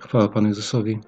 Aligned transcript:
Chwała 0.00 0.28
Panu 0.28 0.48
Jezusowi. 0.48 0.98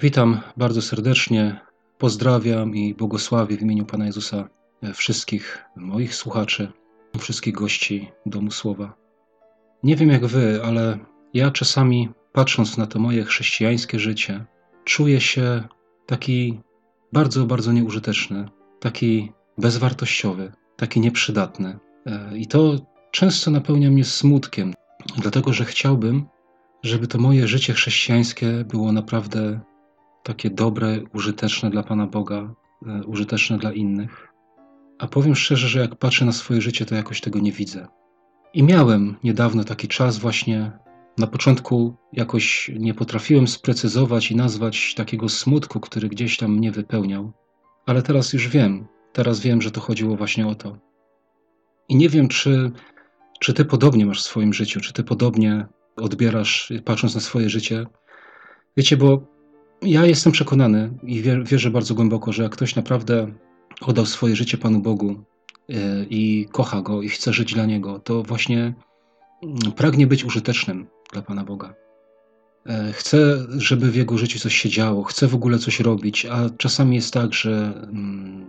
Witam 0.00 0.40
bardzo 0.56 0.82
serdecznie, 0.82 1.60
pozdrawiam 1.98 2.76
i 2.76 2.94
błogosławię 2.94 3.56
w 3.56 3.62
imieniu 3.62 3.84
Pana 3.84 4.06
Jezusa 4.06 4.48
wszystkich 4.94 5.64
moich 5.76 6.14
słuchaczy, 6.14 6.72
wszystkich 7.18 7.54
gości 7.54 8.10
Domu 8.26 8.50
Słowa. 8.50 8.94
Nie 9.82 9.96
wiem 9.96 10.08
jak 10.08 10.26
Wy, 10.26 10.60
ale 10.64 10.98
ja 11.34 11.50
czasami 11.50 12.08
patrząc 12.32 12.76
na 12.76 12.86
to 12.86 12.98
moje 12.98 13.24
chrześcijańskie 13.24 13.98
życie, 13.98 14.44
czuję 14.84 15.20
się 15.20 15.68
taki 16.06 16.60
bardzo, 17.12 17.46
bardzo 17.46 17.72
nieużyteczny, 17.72 18.48
taki 18.80 19.32
bezwartościowy, 19.58 20.52
taki 20.76 21.00
nieprzydatny. 21.00 21.78
E, 22.06 22.38
I 22.38 22.46
to 22.46 22.76
często 23.10 23.50
napełnia 23.50 23.90
mnie 23.90 24.04
smutkiem, 24.04 24.74
dlatego 25.16 25.52
że 25.52 25.64
chciałbym, 25.64 26.26
żeby 26.82 27.06
to 27.06 27.18
moje 27.18 27.48
życie 27.48 27.72
chrześcijańskie 27.72 28.64
było 28.64 28.92
naprawdę 28.92 29.60
takie 30.22 30.50
dobre, 30.50 31.00
użyteczne 31.14 31.70
dla 31.70 31.82
Pana 31.82 32.06
Boga, 32.06 32.54
e, 32.86 33.04
użyteczne 33.04 33.58
dla 33.58 33.72
innych. 33.72 34.28
A 34.98 35.06
powiem 35.06 35.34
szczerze, 35.34 35.68
że 35.68 35.80
jak 35.80 35.96
patrzę 35.96 36.24
na 36.24 36.32
swoje 36.32 36.60
życie, 36.60 36.86
to 36.86 36.94
jakoś 36.94 37.20
tego 37.20 37.38
nie 37.38 37.52
widzę. 37.52 37.88
I 38.54 38.62
miałem 38.62 39.16
niedawno 39.24 39.64
taki 39.64 39.88
czas, 39.88 40.18
właśnie 40.18 40.72
na 41.18 41.26
początku 41.26 41.96
jakoś 42.12 42.70
nie 42.78 42.94
potrafiłem 42.94 43.48
sprecyzować 43.48 44.30
i 44.30 44.36
nazwać 44.36 44.94
takiego 44.94 45.28
smutku, 45.28 45.80
który 45.80 46.08
gdzieś 46.08 46.36
tam 46.36 46.56
mnie 46.56 46.72
wypełniał, 46.72 47.32
ale 47.86 48.02
teraz 48.02 48.32
już 48.32 48.48
wiem, 48.48 48.86
teraz 49.12 49.40
wiem, 49.40 49.62
że 49.62 49.70
to 49.70 49.80
chodziło 49.80 50.16
właśnie 50.16 50.46
o 50.46 50.54
to. 50.54 50.78
I 51.88 51.96
nie 51.96 52.08
wiem, 52.08 52.28
czy, 52.28 52.70
czy 53.40 53.54
ty 53.54 53.64
podobnie 53.64 54.06
masz 54.06 54.22
w 54.22 54.24
swoim 54.24 54.52
życiu, 54.52 54.80
czy 54.80 54.92
ty 54.92 55.04
podobnie 55.04 55.66
odbierasz, 55.96 56.72
patrząc 56.84 57.14
na 57.14 57.20
swoje 57.20 57.50
życie. 57.50 57.86
Wiecie, 58.76 58.96
bo 58.96 59.26
ja 59.82 60.06
jestem 60.06 60.32
przekonany 60.32 60.90
i 61.02 61.22
wierzę 61.44 61.70
bardzo 61.70 61.94
głęboko, 61.94 62.32
że 62.32 62.42
jak 62.42 62.52
ktoś 62.52 62.76
naprawdę 62.76 63.32
oddał 63.80 64.06
swoje 64.06 64.36
życie 64.36 64.58
Panu 64.58 64.80
Bogu 64.80 65.24
e, 65.68 66.04
i 66.10 66.48
kocha 66.52 66.82
Go 66.82 67.02
i 67.02 67.08
chce 67.08 67.32
żyć 67.32 67.54
dla 67.54 67.66
Niego, 67.66 67.98
to 67.98 68.22
właśnie 68.22 68.74
mm, 69.42 69.72
pragnie 69.76 70.06
być 70.06 70.24
użytecznym 70.24 70.86
dla 71.12 71.22
Pana 71.22 71.44
Boga. 71.44 71.74
E, 72.66 72.92
chce, 72.92 73.46
żeby 73.48 73.90
w 73.90 73.96
jego 73.96 74.18
życiu 74.18 74.38
coś 74.38 74.56
się 74.56 74.68
działo, 74.68 75.04
chce 75.04 75.28
w 75.28 75.34
ogóle 75.34 75.58
coś 75.58 75.80
robić, 75.80 76.26
a 76.26 76.50
czasami 76.50 76.96
jest 76.96 77.12
tak, 77.12 77.34
że 77.34 77.82
mm, 77.82 78.46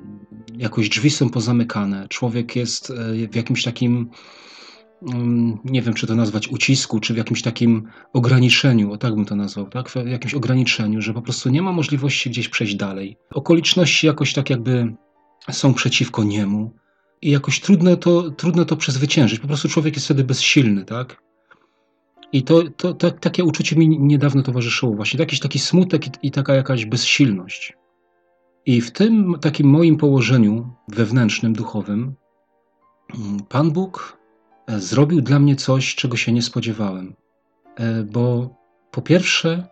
jakoś 0.58 0.90
drzwi 0.90 1.10
są 1.10 1.30
pozamykane, 1.30 2.08
człowiek 2.10 2.56
jest 2.56 2.92
e, 2.92 3.28
w 3.28 3.36
jakimś 3.36 3.64
takim 3.64 4.10
nie 5.66 5.82
wiem, 5.82 5.94
czy 5.94 6.08
to 6.08 6.16
nazwać 6.16 6.48
ucisku, 6.48 7.00
czy 7.00 7.14
w 7.14 7.18
jakimś 7.18 7.42
takim 7.42 7.88
ograniczeniu, 8.14 8.92
o 8.92 8.98
tak 8.98 9.16
bym 9.16 9.26
to 9.26 9.36
nazwał, 9.36 9.70
tak? 9.70 9.90
w 9.90 9.96
jakimś 10.06 10.34
ograniczeniu, 10.34 11.02
że 11.02 11.14
po 11.14 11.22
prostu 11.22 11.50
nie 11.50 11.62
ma 11.62 11.72
możliwości 11.72 12.30
gdzieś 12.30 12.50
przejść 12.50 12.76
dalej. 12.76 13.18
Okoliczności 13.34 14.08
jakoś 14.08 14.34
tak 14.34 14.50
jakby 14.50 14.96
są 15.52 15.74
przeciwko 15.74 16.24
niemu 16.24 16.72
i 17.22 17.32
jakoś 17.32 17.60
trudno 17.60 17.96
to, 17.96 18.32
trudno 18.32 18.66
to 18.66 18.78
przezwyciężyć. 18.78 19.40
Po 19.40 19.48
prostu 19.48 19.70
człowiek 19.70 19.96
jest 19.96 20.06
wtedy 20.06 20.24
bezsilny, 20.24 20.86
tak? 20.86 21.24
I 22.34 22.44
to, 22.44 22.64
to, 22.78 22.94
to 22.94 23.12
takie 23.12 23.44
uczucie 23.44 23.76
mi 23.76 24.00
niedawno 24.00 24.44
towarzyszyło 24.44 24.96
właśnie, 24.96 25.20
jakiś 25.20 25.40
taki 25.40 25.60
smutek 25.60 26.08
i, 26.08 26.28
i 26.28 26.32
taka 26.32 26.54
jakaś 26.54 26.86
bezsilność. 26.86 27.78
I 28.66 28.82
w 28.82 28.92
tym 28.92 29.36
takim 29.42 29.68
moim 29.68 29.98
położeniu 29.98 30.74
wewnętrznym, 30.88 31.54
duchowym, 31.54 32.16
mm, 33.16 33.40
Pan 33.50 33.72
Bóg 33.72 34.21
zrobił 34.80 35.22
dla 35.22 35.40
mnie 35.40 35.56
coś, 35.56 35.96
czego 35.96 36.18
się 36.18 36.32
nie 36.32 36.42
spodziewałem. 36.42 37.16
E, 37.76 38.04
bo 38.04 38.56
po 38.92 39.02
pierwsze, 39.02 39.68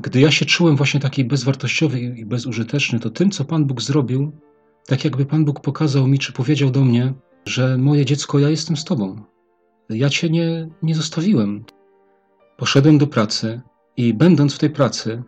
gdy 0.00 0.20
ja 0.20 0.30
się 0.30 0.46
czułem 0.46 0.76
właśnie 0.76 1.00
taki 1.00 1.24
bezwartościowy 1.24 2.00
i 2.00 2.26
bezużyteczny, 2.26 3.00
to 3.00 3.10
tym, 3.10 3.30
co 3.30 3.44
Pan 3.44 3.64
Bóg 3.64 3.82
zrobił, 3.82 4.32
tak 4.86 5.04
jakby 5.04 5.26
Pan 5.26 5.44
Bóg 5.44 5.60
pokazał 5.60 6.06
mi, 6.06 6.18
czy 6.18 6.32
powiedział 6.32 6.70
do 6.70 6.84
mnie, 6.84 7.14
że 7.46 7.78
moje 7.78 8.04
dziecko, 8.04 8.38
ja 8.38 8.50
jestem 8.50 8.76
z 8.76 8.84
Tobą. 8.84 9.22
Ja 9.90 10.10
Cię 10.10 10.30
nie, 10.30 10.68
nie 10.82 10.94
zostawiłem. 10.94 11.64
Poszedłem 12.56 12.98
do 12.98 13.06
pracy 13.06 13.60
i 13.96 14.14
będąc 14.14 14.54
w 14.54 14.58
tej 14.58 14.70
pracy, 14.70 15.22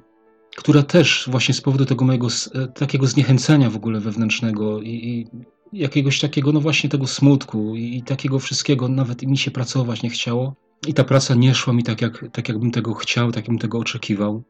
która 0.57 0.83
też 0.83 1.29
właśnie 1.31 1.55
z 1.55 1.61
powodu 1.61 1.85
tego 1.85 2.05
mojego 2.05 2.29
e, 2.55 2.67
takiego 2.69 3.07
zniechęcenia 3.07 3.71
w 3.71 3.77
ogóle 3.77 4.01
wewnętrznego 4.01 4.81
i, 4.81 4.89
i 4.89 5.27
jakiegoś 5.73 6.21
takiego, 6.21 6.53
no 6.53 6.61
właśnie 6.61 6.91
tego 6.91 7.07
smutku 7.07 7.77
i 7.77 8.03
takiego 8.03 8.39
wszystkiego, 8.39 8.89
nawet 8.89 9.23
mi 9.23 9.39
się 9.39 9.51
pracować 9.51 10.03
nie 10.03 10.11
chciało. 10.11 10.55
I 10.87 10.95
ta 10.95 11.05
praca 11.05 11.35
nie 11.35 11.55
szła 11.55 11.73
mi 11.73 11.83
tak, 11.83 12.01
jak, 12.01 12.25
tak 12.33 12.49
jakbym 12.49 12.71
tego 12.71 12.95
chciał, 12.95 13.33
tak 13.33 13.37
jakbym 13.37 13.59
tego 13.59 13.79
oczekiwał. 13.79 14.43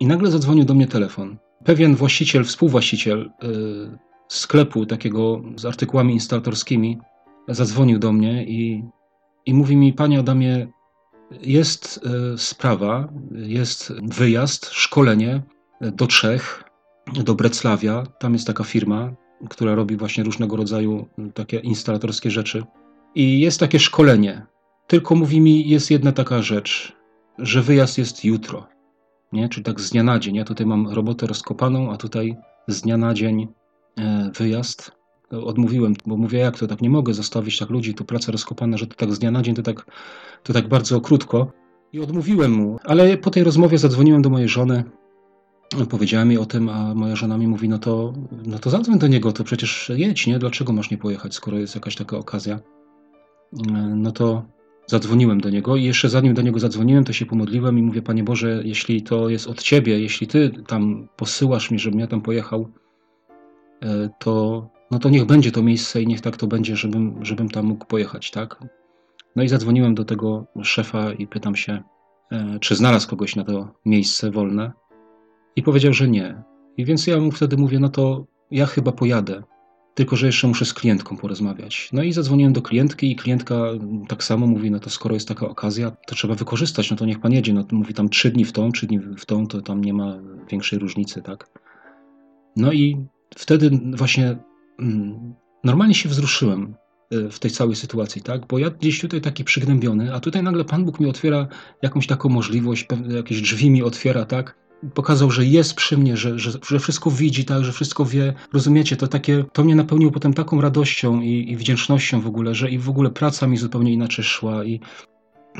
I 0.00 0.06
nagle 0.06 0.30
zadzwonił 0.30 0.64
do 0.64 0.74
mnie 0.74 0.86
telefon. 0.86 1.36
Pewien 1.64 1.94
właściciel, 1.94 2.44
współwłaściciel 2.44 3.30
yy, 3.42 3.98
sklepu 4.28 4.86
takiego 4.86 5.42
z 5.56 5.64
artykułami 5.64 6.14
instalatorskimi 6.14 6.98
zadzwonił 7.48 7.98
do 7.98 8.12
mnie 8.12 8.44
i, 8.44 8.84
i 9.46 9.54
mówi 9.54 9.76
mi, 9.76 9.92
panie 9.92 10.18
Adamie, 10.18 10.66
jest 11.42 12.00
yy, 12.04 12.38
sprawa, 12.38 13.08
jest 13.32 13.92
wyjazd, 14.02 14.70
szkolenie 14.72 15.42
do 15.80 16.06
Czech, 16.06 16.64
do 17.24 17.34
Breclawia. 17.34 18.06
Tam 18.18 18.32
jest 18.32 18.46
taka 18.46 18.64
firma, 18.64 19.12
która 19.50 19.74
robi 19.74 19.96
właśnie 19.96 20.24
różnego 20.24 20.56
rodzaju 20.56 21.06
takie 21.34 21.58
instalatorskie 21.58 22.30
rzeczy. 22.30 22.64
I 23.14 23.40
jest 23.40 23.60
takie 23.60 23.80
szkolenie. 23.80 24.46
Tylko 24.86 25.14
mówi 25.14 25.40
mi, 25.40 25.68
jest 25.68 25.90
jedna 25.90 26.12
taka 26.12 26.42
rzecz, 26.42 26.96
że 27.38 27.62
wyjazd 27.62 27.98
jest 27.98 28.24
jutro. 28.24 28.66
Nie? 29.32 29.48
Czyli 29.48 29.64
tak 29.64 29.80
z 29.80 29.90
dnia 29.90 30.02
na 30.02 30.18
dzień. 30.18 30.34
Ja 30.34 30.44
tutaj 30.44 30.66
mam 30.66 30.88
robotę 30.88 31.26
rozkopaną, 31.26 31.92
a 31.92 31.96
tutaj 31.96 32.36
z 32.68 32.80
dnia 32.80 32.96
na 32.96 33.14
dzień 33.14 33.48
e, 33.98 34.30
wyjazd. 34.38 34.92
Odmówiłem, 35.30 35.94
bo 36.06 36.16
mówię, 36.16 36.38
jak 36.38 36.58
to 36.58 36.66
tak 36.66 36.80
nie 36.80 36.90
mogę 36.90 37.14
zostawić 37.14 37.58
tak 37.58 37.70
ludzi, 37.70 37.94
tu 37.94 38.04
praca 38.04 38.32
rozkopana, 38.32 38.76
że 38.76 38.86
to 38.86 38.94
tak 38.94 39.12
z 39.12 39.18
dnia 39.18 39.30
na 39.30 39.42
dzień, 39.42 39.54
to 39.54 39.62
tak, 39.62 39.86
to 40.42 40.52
tak 40.52 40.68
bardzo 40.68 41.00
krótko. 41.00 41.52
I 41.92 42.00
odmówiłem 42.00 42.52
mu, 42.52 42.78
ale 42.84 43.16
po 43.16 43.30
tej 43.30 43.44
rozmowie 43.44 43.78
zadzwoniłem 43.78 44.22
do 44.22 44.30
mojej 44.30 44.48
żony 44.48 44.84
Powiedziałem 45.90 46.30
jej 46.30 46.38
o 46.38 46.46
tym, 46.46 46.68
a 46.68 46.94
moja 46.94 47.16
żona 47.16 47.38
mi 47.38 47.48
mówi, 47.48 47.68
no 47.68 47.78
to, 47.78 48.12
no 48.46 48.58
to 48.58 48.70
zadzwoń 48.70 48.98
do 48.98 49.06
niego, 49.06 49.32
to 49.32 49.44
przecież 49.44 49.92
jedź, 49.96 50.26
nie? 50.26 50.38
Dlaczego 50.38 50.72
masz 50.72 50.90
nie 50.90 50.98
pojechać, 50.98 51.34
skoro 51.34 51.58
jest 51.58 51.74
jakaś 51.74 51.96
taka 51.96 52.16
okazja? 52.16 52.60
No 53.96 54.12
to 54.12 54.44
zadzwoniłem 54.86 55.40
do 55.40 55.50
niego 55.50 55.76
i 55.76 55.84
jeszcze 55.84 56.08
zanim 56.08 56.34
do 56.34 56.42
niego 56.42 56.58
zadzwoniłem, 56.58 57.04
to 57.04 57.12
się 57.12 57.26
pomodliłem 57.26 57.78
i 57.78 57.82
mówię, 57.82 58.02
Panie 58.02 58.24
Boże, 58.24 58.62
jeśli 58.64 59.02
to 59.02 59.28
jest 59.28 59.46
od 59.46 59.62
Ciebie, 59.62 60.00
jeśli 60.00 60.26
Ty 60.26 60.50
tam 60.66 61.08
posyłasz 61.16 61.70
mi, 61.70 61.78
żebym 61.78 62.00
ja 62.00 62.06
tam 62.06 62.20
pojechał, 62.20 62.68
e, 63.82 64.10
to, 64.18 64.66
no 64.90 64.98
to 64.98 65.08
niech 65.08 65.24
będzie 65.24 65.52
to 65.52 65.62
miejsce 65.62 66.02
i 66.02 66.06
niech 66.06 66.20
tak 66.20 66.36
to 66.36 66.46
będzie, 66.46 66.76
żebym, 66.76 67.24
żebym 67.24 67.48
tam 67.48 67.66
mógł 67.66 67.86
pojechać, 67.86 68.30
tak? 68.30 68.64
No 69.36 69.42
i 69.42 69.48
zadzwoniłem 69.48 69.94
do 69.94 70.04
tego 70.04 70.46
szefa 70.62 71.12
i 71.12 71.26
pytam 71.26 71.56
się, 71.56 71.82
e, 72.32 72.58
czy 72.60 72.74
znalazł 72.74 73.08
kogoś 73.08 73.36
na 73.36 73.44
to 73.44 73.68
miejsce 73.84 74.30
wolne. 74.30 74.72
I 75.56 75.62
powiedział, 75.62 75.92
że 75.92 76.08
nie. 76.08 76.42
I 76.76 76.84
więc 76.84 77.06
ja 77.06 77.20
mu 77.20 77.30
wtedy 77.30 77.56
mówię, 77.56 77.80
no 77.80 77.88
to 77.88 78.26
ja 78.50 78.66
chyba 78.66 78.92
pojadę, 78.92 79.42
tylko 79.94 80.16
że 80.16 80.26
jeszcze 80.26 80.48
muszę 80.48 80.64
z 80.64 80.74
klientką 80.74 81.16
porozmawiać. 81.16 81.88
No 81.92 82.02
i 82.02 82.12
zadzwoniłem 82.12 82.52
do 82.52 82.62
klientki 82.62 83.12
i 83.12 83.16
klientka 83.16 83.54
tak 84.08 84.24
samo 84.24 84.46
mówi, 84.46 84.70
no 84.70 84.80
to 84.80 84.90
skoro 84.90 85.14
jest 85.14 85.28
taka 85.28 85.48
okazja, 85.48 85.90
to 85.90 86.14
trzeba 86.14 86.34
wykorzystać, 86.34 86.90
no 86.90 86.96
to 86.96 87.06
niech 87.06 87.20
pan 87.20 87.32
jedzie. 87.32 87.52
No 87.52 87.64
to 87.64 87.76
mówi 87.76 87.94
tam 87.94 88.08
trzy 88.08 88.30
dni 88.30 88.44
w 88.44 88.52
tą, 88.52 88.72
trzy 88.72 88.86
dni 88.86 88.98
w 88.98 89.26
tą, 89.26 89.46
to 89.46 89.62
tam 89.62 89.84
nie 89.84 89.94
ma 89.94 90.18
większej 90.50 90.78
różnicy, 90.78 91.22
tak? 91.22 91.48
No 92.56 92.72
i 92.72 93.06
wtedy 93.36 93.70
właśnie 93.96 94.36
mm, 94.78 95.34
normalnie 95.64 95.94
się 95.94 96.08
wzruszyłem 96.08 96.74
e, 97.10 97.30
w 97.30 97.38
tej 97.38 97.50
całej 97.50 97.76
sytuacji, 97.76 98.22
tak? 98.22 98.46
Bo 98.46 98.58
ja 98.58 98.70
gdzieś 98.70 99.00
tutaj 99.00 99.20
taki 99.20 99.44
przygnębiony, 99.44 100.14
a 100.14 100.20
tutaj 100.20 100.42
nagle 100.42 100.64
Pan 100.64 100.84
Bóg 100.84 101.00
mi 101.00 101.06
otwiera 101.06 101.46
jakąś 101.82 102.06
taką 102.06 102.28
możliwość, 102.28 102.86
jakieś 103.08 103.42
drzwi 103.42 103.70
mi 103.70 103.82
otwiera, 103.82 104.24
tak? 104.24 104.63
Pokazał, 104.94 105.30
że 105.30 105.44
jest 105.44 105.74
przy 105.74 105.98
mnie, 105.98 106.16
że, 106.16 106.38
że, 106.38 106.50
że 106.68 106.78
wszystko 106.78 107.10
widzi, 107.10 107.44
tak, 107.44 107.64
że 107.64 107.72
wszystko 107.72 108.04
wie. 108.04 108.34
Rozumiecie, 108.52 108.96
to 108.96 109.06
takie, 109.06 109.44
to 109.52 109.64
mnie 109.64 109.76
napełniło 109.76 110.12
potem 110.12 110.34
taką 110.34 110.60
radością 110.60 111.20
i, 111.20 111.50
i 111.50 111.56
wdzięcznością 111.56 112.20
w 112.20 112.26
ogóle, 112.26 112.54
że 112.54 112.70
i 112.70 112.78
w 112.78 112.88
ogóle 112.88 113.10
praca 113.10 113.46
mi 113.46 113.56
zupełnie 113.56 113.92
inaczej 113.92 114.24
szła 114.24 114.64
i 114.64 114.80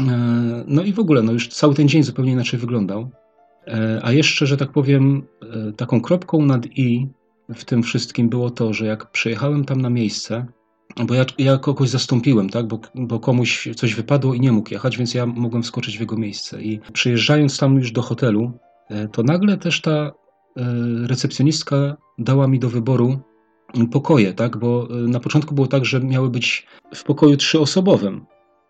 e, 0.01 0.65
no 0.67 0.83
i 0.83 0.93
w 0.93 0.99
ogóle, 0.99 1.23
no 1.23 1.33
już 1.33 1.49
cały 1.49 1.75
ten 1.75 1.89
dzień 1.89 2.03
zupełnie 2.03 2.33
inaczej 2.33 2.61
wyglądał. 2.61 3.11
E, 3.67 4.01
a 4.03 4.13
jeszcze, 4.13 4.47
że 4.47 4.57
tak 4.57 4.73
powiem, 4.73 5.23
e, 5.43 5.73
taką 5.73 6.01
kropką 6.01 6.47
nad 6.47 6.67
i 6.67 7.09
w 7.55 7.65
tym 7.65 7.83
wszystkim 7.83 8.29
było 8.29 8.51
to, 8.51 8.73
że 8.73 8.87
jak 8.87 9.11
przyjechałem 9.11 9.65
tam 9.65 9.81
na 9.81 9.91
miejsce, 9.91 10.47
bo 11.07 11.15
ja, 11.15 11.25
ja 11.39 11.59
kogoś 11.59 11.89
zastąpiłem, 11.89 12.51
tak? 12.51 12.67
Bo, 12.67 12.81
bo 12.95 13.21
komuś 13.21 13.69
coś 13.77 13.95
wypadło 13.95 14.35
i 14.35 14.41
nie 14.41 14.53
mógł 14.53 14.71
jechać, 14.73 14.99
więc 14.99 15.15
ja 15.15 15.27
mogłem 15.27 15.63
wskoczyć 15.63 15.97
w 15.97 16.01
jego 16.01 16.17
miejsce. 16.17 16.63
I 16.63 16.81
przyjeżdżając 16.93 17.59
tam 17.59 17.79
już 17.79 17.93
do 17.93 18.03
hotelu, 18.03 18.53
to 19.13 19.23
nagle 19.23 19.57
też 19.57 19.81
ta 19.81 19.91
e, 19.91 20.13
recepcjonistka 21.07 21.97
dała 22.19 22.49
mi 22.49 22.59
do 22.59 22.69
wyboru 22.69 23.19
pokoje, 23.93 24.33
tak? 24.33 24.57
Bo 24.57 24.89
e, 24.91 24.95
na 24.95 25.21
początku 25.21 25.55
było 25.55 25.67
tak, 25.67 25.85
że 25.85 26.01
miały 26.01 26.31
być 26.31 26.67
w 26.95 27.05
pokoju 27.05 27.37
trzyosobowym. 27.37 28.27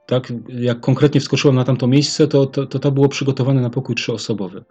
Tak? 0.06 0.32
Jak 0.48 0.80
konkretnie 0.80 1.20
wskoczyłem 1.20 1.56
na 1.56 1.64
tamto 1.64 1.86
miejsce, 1.86 2.28
to, 2.28 2.46
to, 2.46 2.66
to, 2.66 2.78
to 2.78 2.92
było 2.92 3.08
przygotowane 3.08 3.60
na 3.60 3.70
pokój 3.70 3.94
trzyosobowy. 3.94 4.64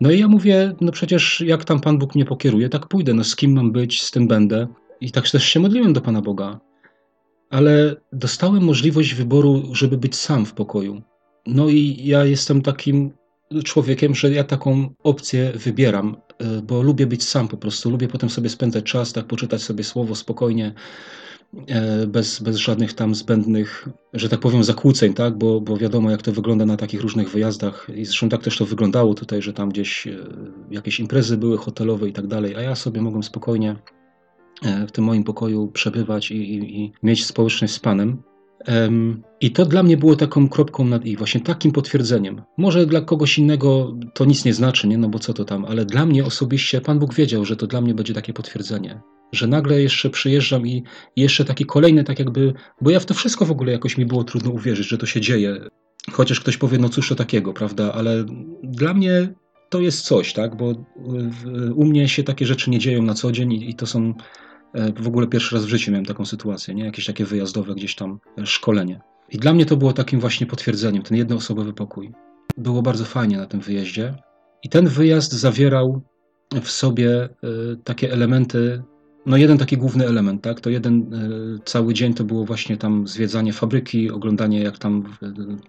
No 0.00 0.10
i 0.10 0.18
ja 0.18 0.28
mówię, 0.28 0.74
no 0.80 0.92
przecież 0.92 1.40
jak 1.40 1.64
tam 1.64 1.80
Pan 1.80 1.98
Bóg 1.98 2.14
mnie 2.14 2.24
pokieruje, 2.24 2.68
tak 2.68 2.86
pójdę, 2.86 3.14
no 3.14 3.24
z 3.24 3.36
kim 3.36 3.52
mam 3.52 3.72
być, 3.72 4.02
z 4.02 4.10
tym 4.10 4.28
będę. 4.28 4.66
I 5.00 5.10
tak 5.10 5.30
też 5.30 5.44
się 5.44 5.60
modliłem 5.60 5.92
do 5.92 6.00
Pana 6.00 6.22
Boga. 6.22 6.60
Ale 7.50 7.96
dostałem 8.12 8.64
możliwość 8.64 9.14
wyboru, 9.14 9.62
żeby 9.72 9.98
być 9.98 10.16
sam 10.16 10.46
w 10.46 10.52
pokoju. 10.52 11.02
No 11.46 11.68
i 11.68 12.00
ja 12.04 12.24
jestem 12.24 12.62
takim 12.62 13.10
człowiekiem, 13.64 14.14
że 14.14 14.30
ja 14.30 14.44
taką 14.44 14.94
opcję 15.02 15.52
wybieram, 15.54 16.16
e, 16.38 16.62
bo 16.62 16.82
lubię 16.82 17.06
być 17.06 17.24
sam 17.24 17.48
po 17.48 17.56
prostu. 17.56 17.90
Lubię 17.90 18.08
potem 18.08 18.30
sobie 18.30 18.48
spędzać 18.48 18.84
czas, 18.84 19.12
tak 19.12 19.24
poczytać 19.24 19.62
sobie 19.62 19.84
słowo 19.84 20.14
spokojnie, 20.14 20.74
e, 21.68 22.06
bez, 22.06 22.40
bez 22.40 22.56
żadnych 22.56 22.92
tam 22.92 23.14
zbędnych, 23.14 23.88
że 24.12 24.28
tak 24.28 24.40
powiem, 24.40 24.64
zakłóceń, 24.64 25.14
tak? 25.14 25.38
Bo, 25.38 25.60
bo 25.60 25.76
wiadomo, 25.76 26.10
jak 26.10 26.22
to 26.22 26.32
wygląda 26.32 26.66
na 26.66 26.76
takich 26.76 27.00
różnych 27.00 27.30
wyjazdach. 27.30 27.86
I 27.94 28.04
zresztą 28.04 28.28
tak 28.28 28.42
też 28.42 28.58
to 28.58 28.66
wyglądało 28.66 29.14
tutaj, 29.14 29.42
że 29.42 29.52
tam 29.52 29.68
gdzieś 29.68 30.06
e, 30.06 30.16
jakieś 30.70 31.00
imprezy 31.00 31.36
były 31.36 31.58
hotelowe 31.58 32.08
i 32.08 32.12
tak 32.12 32.26
dalej, 32.26 32.56
a 32.56 32.60
ja 32.60 32.74
sobie 32.74 33.02
mogłem 33.02 33.22
spokojnie 33.22 33.76
w 34.88 34.92
tym 34.92 35.04
moim 35.04 35.24
pokoju 35.24 35.68
przebywać 35.68 36.30
i, 36.30 36.54
i, 36.54 36.80
i 36.80 36.92
mieć 37.02 37.26
społeczność 37.26 37.74
z 37.74 37.78
Panem. 37.78 38.22
I 39.40 39.50
to 39.50 39.66
dla 39.66 39.82
mnie 39.82 39.96
było 39.96 40.16
taką 40.16 40.48
kropką 40.48 40.84
nad 40.84 41.06
i, 41.06 41.16
właśnie 41.16 41.40
takim 41.40 41.72
potwierdzeniem. 41.72 42.42
Może 42.56 42.86
dla 42.86 43.00
kogoś 43.00 43.38
innego 43.38 43.96
to 44.14 44.24
nic 44.24 44.44
nie 44.44 44.54
znaczy, 44.54 44.88
nie? 44.88 44.98
no 44.98 45.08
bo 45.08 45.18
co 45.18 45.34
to 45.34 45.44
tam, 45.44 45.64
ale 45.64 45.84
dla 45.84 46.06
mnie 46.06 46.24
osobiście 46.24 46.80
Pan 46.80 46.98
Bóg 46.98 47.14
wiedział, 47.14 47.44
że 47.44 47.56
to 47.56 47.66
dla 47.66 47.80
mnie 47.80 47.94
będzie 47.94 48.14
takie 48.14 48.32
potwierdzenie. 48.32 49.00
Że 49.32 49.46
nagle 49.46 49.82
jeszcze 49.82 50.10
przyjeżdżam 50.10 50.66
i 50.66 50.82
jeszcze 51.16 51.44
taki 51.44 51.66
kolejny, 51.66 52.04
tak 52.04 52.18
jakby, 52.18 52.54
bo 52.80 52.90
ja 52.90 53.00
w 53.00 53.06
to 53.06 53.14
wszystko 53.14 53.44
w 53.44 53.50
ogóle 53.50 53.72
jakoś 53.72 53.98
mi 53.98 54.06
było 54.06 54.24
trudno 54.24 54.50
uwierzyć, 54.50 54.88
że 54.88 54.98
to 54.98 55.06
się 55.06 55.20
dzieje. 55.20 55.56
Chociaż 56.12 56.40
ktoś 56.40 56.56
powie, 56.56 56.78
no 56.78 56.88
cóż 56.88 57.08
to 57.08 57.14
takiego, 57.14 57.52
prawda? 57.52 57.92
Ale 57.92 58.24
dla 58.62 58.94
mnie 58.94 59.34
to 59.68 59.80
jest 59.80 60.04
coś, 60.04 60.32
tak? 60.32 60.56
Bo 60.56 60.74
u 61.74 61.84
mnie 61.84 62.08
się 62.08 62.22
takie 62.22 62.46
rzeczy 62.46 62.70
nie 62.70 62.78
dzieją 62.78 63.02
na 63.02 63.14
co 63.14 63.32
dzień 63.32 63.52
i, 63.52 63.70
i 63.70 63.74
to 63.74 63.86
są 63.86 64.14
w 64.74 65.06
ogóle 65.06 65.26
pierwszy 65.26 65.54
raz 65.54 65.64
w 65.64 65.68
życiu 65.68 65.90
miałem 65.90 66.04
taką 66.04 66.24
sytuację, 66.24 66.74
nie? 66.74 66.84
jakieś 66.84 67.06
takie 67.06 67.24
wyjazdowe 67.24 67.74
gdzieś 67.74 67.94
tam 67.94 68.18
e, 68.38 68.46
szkolenie. 68.46 69.00
I 69.30 69.38
dla 69.38 69.54
mnie 69.54 69.66
to 69.66 69.76
było 69.76 69.92
takim 69.92 70.20
właśnie 70.20 70.46
potwierdzeniem, 70.46 71.02
ten 71.02 71.16
jednoosobowy 71.16 71.72
pokój. 71.72 72.12
Było 72.56 72.82
bardzo 72.82 73.04
fajnie 73.04 73.36
na 73.36 73.46
tym 73.46 73.60
wyjeździe. 73.60 74.14
I 74.62 74.68
ten 74.68 74.86
wyjazd 74.86 75.32
zawierał 75.32 76.02
w 76.62 76.70
sobie 76.70 77.22
e, 77.22 77.28
takie 77.84 78.12
elementy, 78.12 78.82
no 79.26 79.36
jeden 79.36 79.58
taki 79.58 79.76
główny 79.76 80.06
element, 80.06 80.42
tak? 80.42 80.60
To 80.60 80.70
jeden 80.70 81.10
cały 81.64 81.94
dzień 81.94 82.14
to 82.14 82.24
było 82.24 82.44
właśnie 82.44 82.76
tam 82.76 83.08
zwiedzanie 83.08 83.52
fabryki, 83.52 84.10
oglądanie 84.10 84.62
jak 84.62 84.78
tam 84.78 85.16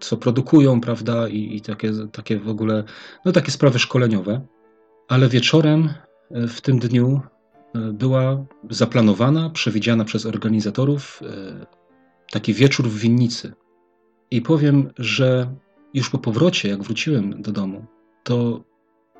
co 0.00 0.16
produkują, 0.16 0.80
prawda? 0.80 1.28
I, 1.28 1.56
i 1.56 1.60
takie, 1.60 1.92
takie 2.12 2.38
w 2.38 2.48
ogóle, 2.48 2.84
no 3.24 3.32
takie 3.32 3.50
sprawy 3.50 3.78
szkoleniowe. 3.78 4.40
Ale 5.08 5.28
wieczorem 5.28 5.88
w 6.30 6.60
tym 6.60 6.78
dniu 6.78 7.20
była 7.74 8.44
zaplanowana, 8.70 9.50
przewidziana 9.50 10.04
przez 10.04 10.26
organizatorów 10.26 11.22
e, 11.22 11.66
taki 12.30 12.54
wieczór 12.54 12.88
w 12.88 12.98
winnicy. 12.98 13.52
I 14.30 14.42
powiem, 14.42 14.90
że 14.98 15.54
już 15.94 16.10
po 16.10 16.18
powrocie, 16.18 16.68
jak 16.68 16.82
wróciłem 16.82 17.42
do 17.42 17.52
domu, 17.52 17.86
to 18.24 18.64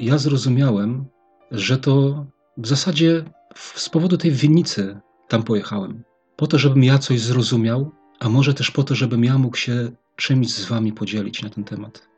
ja 0.00 0.18
zrozumiałem, 0.18 1.04
że 1.50 1.78
to 1.78 2.26
w 2.56 2.66
zasadzie 2.66 3.24
z 3.56 3.88
powodu 3.88 4.16
tej 4.16 4.30
winnicy 4.30 5.00
tam 5.28 5.42
pojechałem. 5.42 6.02
Po 6.36 6.46
to, 6.46 6.58
żebym 6.58 6.84
ja 6.84 6.98
coś 6.98 7.20
zrozumiał, 7.20 7.90
a 8.20 8.28
może 8.28 8.54
też 8.54 8.70
po 8.70 8.82
to, 8.82 8.94
żebym 8.94 9.24
ja 9.24 9.38
mógł 9.38 9.56
się 9.56 9.90
czymś 10.16 10.48
z 10.48 10.64
wami 10.64 10.92
podzielić 10.92 11.42
na 11.42 11.50
ten 11.50 11.64
temat. 11.64 12.08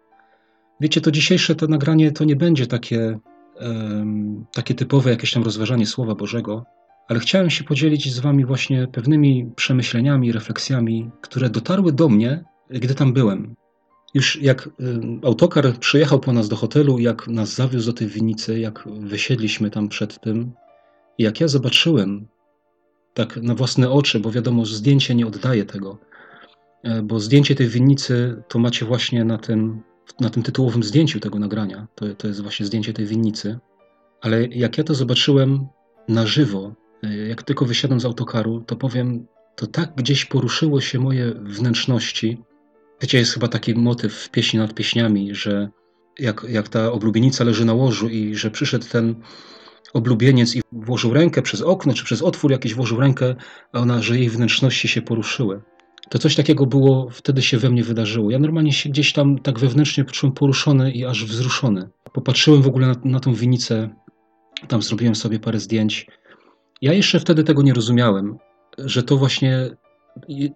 Wiecie, 0.81 1.01
to 1.01 1.11
dzisiejsze 1.11 1.55
to 1.55 1.67
nagranie 1.67 2.13
to 2.13 2.25
nie 2.25 2.37
będzie 2.37 2.67
takie 2.67 3.19
takie 4.53 4.75
typowe 4.75 5.11
jakieś 5.11 5.33
tam 5.33 5.43
rozważanie 5.43 5.87
Słowa 5.87 6.15
Bożego, 6.15 6.65
ale 7.09 7.21
chciałem 7.21 7.51
się 7.51 7.65
podzielić 7.65 8.15
z 8.15 8.19
Wami 8.19 8.45
właśnie 8.45 8.89
pewnymi 8.93 9.53
przemyśleniami, 9.57 10.33
refleksjami, 10.33 11.11
które 11.21 11.51
dotarły 11.51 11.93
do 11.93 12.09
mnie, 12.09 12.45
gdy 12.71 12.95
tam 12.95 13.13
byłem. 13.13 13.55
Już 14.15 14.43
jak 14.43 14.69
autokar 15.25 15.79
przyjechał 15.79 16.21
po 16.21 16.33
nas 16.33 16.49
do 16.49 16.57
hotelu, 16.57 16.99
jak 16.99 17.29
nas 17.29 17.55
zawiózł 17.55 17.87
do 17.87 17.93
tej 17.93 18.09
winnicy, 18.09 18.61
jak 18.61 18.89
wysiedliśmy 19.01 19.71
tam 19.71 19.89
przed 19.89 20.21
tym, 20.21 20.53
jak 21.19 21.41
ja 21.41 21.49
zobaczyłem 21.49 22.27
tak 23.15 23.37
na 23.37 23.55
własne 23.55 23.91
oczy, 23.91 24.21
bo 24.21 24.31
wiadomo, 24.31 24.67
zdjęcie 24.67 25.15
nie 25.15 25.27
oddaje 25.27 25.65
tego, 25.65 25.99
e, 26.83 27.03
bo 27.03 27.21
zdjęcie 27.21 27.55
tej 27.55 27.69
winnicy 27.69 28.43
to 28.49 28.59
macie 28.59 28.85
właśnie 28.85 29.25
na 29.25 29.39
tym 29.39 29.83
na 30.21 30.31
tym 30.31 30.43
tytułowym 30.43 30.83
zdjęciu 30.83 31.21
tego 31.21 31.39
nagrania. 31.39 31.87
To, 31.95 32.15
to 32.15 32.29
jest 32.29 32.43
właśnie 32.43 32.67
zdjęcie 32.67 32.93
tej 32.93 33.07
winnicy. 33.07 33.59
Ale 34.21 34.47
jak 34.47 34.79
ja 34.79 34.85
to 34.85 34.95
zobaczyłem 34.95 35.67
na 36.09 36.27
żywo, 36.27 36.75
e, 37.03 37.17
jak 37.17 37.43
tylko 37.43 37.65
wysiadłem 37.65 38.01
z 38.01 38.05
autokaru, 38.05 38.61
to 38.67 38.77
powiem, 38.77 39.27
to 39.57 39.67
tak 39.67 39.95
gdzieś 39.97 40.25
poruszyło 40.25 40.81
się 40.81 40.99
moje 40.99 41.35
wnętrzności. 41.35 42.43
Wiecie, 43.01 43.19
jest 43.19 43.35
chyba 43.35 43.49
taki 43.49 43.75
motyw 43.75 44.15
w 44.15 44.31
pieśni 44.31 44.59
nad 44.59 44.75
pieśniami, 44.75 45.35
że 45.35 45.69
jak, 46.19 46.47
jak 46.49 46.69
ta 46.69 46.93
oblubienica 46.93 47.45
leży 47.45 47.65
na 47.65 47.75
łożu 47.75 48.09
i 48.09 48.35
że 48.35 48.51
przyszedł 48.51 48.87
ten 48.89 49.15
oblubieniec 49.95 50.57
i 50.57 50.63
włożył 50.73 51.15
rękę 51.15 51.43
przez 51.43 51.63
okno, 51.63 51.95
czy 51.95 52.05
przez 52.05 52.23
otwór 52.23 52.51
jakiś 52.51 52.75
włożył 52.75 53.01
rękę, 53.01 53.35
a 53.73 53.79
ona, 53.79 54.03
że 54.03 54.19
jej 54.19 54.31
wnętrzności 54.31 54.89
się 54.89 55.03
poruszyły 55.03 55.63
to 56.13 56.19
coś 56.19 56.37
takiego 56.37 56.67
było, 56.67 57.09
wtedy 57.11 57.43
się 57.43 57.59
we 57.59 57.71
mnie 57.71 57.85
wydarzyło. 57.85 58.31
Ja 58.31 58.39
normalnie 58.39 58.73
się 58.73 58.91
gdzieś 58.91 59.13
tam 59.13 59.39
tak 59.39 59.59
wewnętrznie 59.59 60.05
poczułem 60.05 60.33
poruszony 60.33 60.93
i 60.93 61.05
aż 61.05 61.25
wzruszony. 61.25 61.89
Popatrzyłem 62.13 62.63
w 62.63 62.67
ogóle 62.67 62.87
na, 62.87 62.95
na 63.05 63.21
tą 63.21 63.35
winicę, 63.35 63.91
tam 64.69 64.83
zrobiłem 64.83 65.15
sobie 65.15 65.41
parę 65.41 65.61
zdjęć. 65.61 66.07
Ja 66.83 66.93
jeszcze 66.93 67.21
wtedy 67.21 67.45
tego 67.45 67.63
nie 67.63 67.75
rozumiałem, 67.75 68.39
że 68.79 69.03
to 69.03 69.17
właśnie 69.17 69.71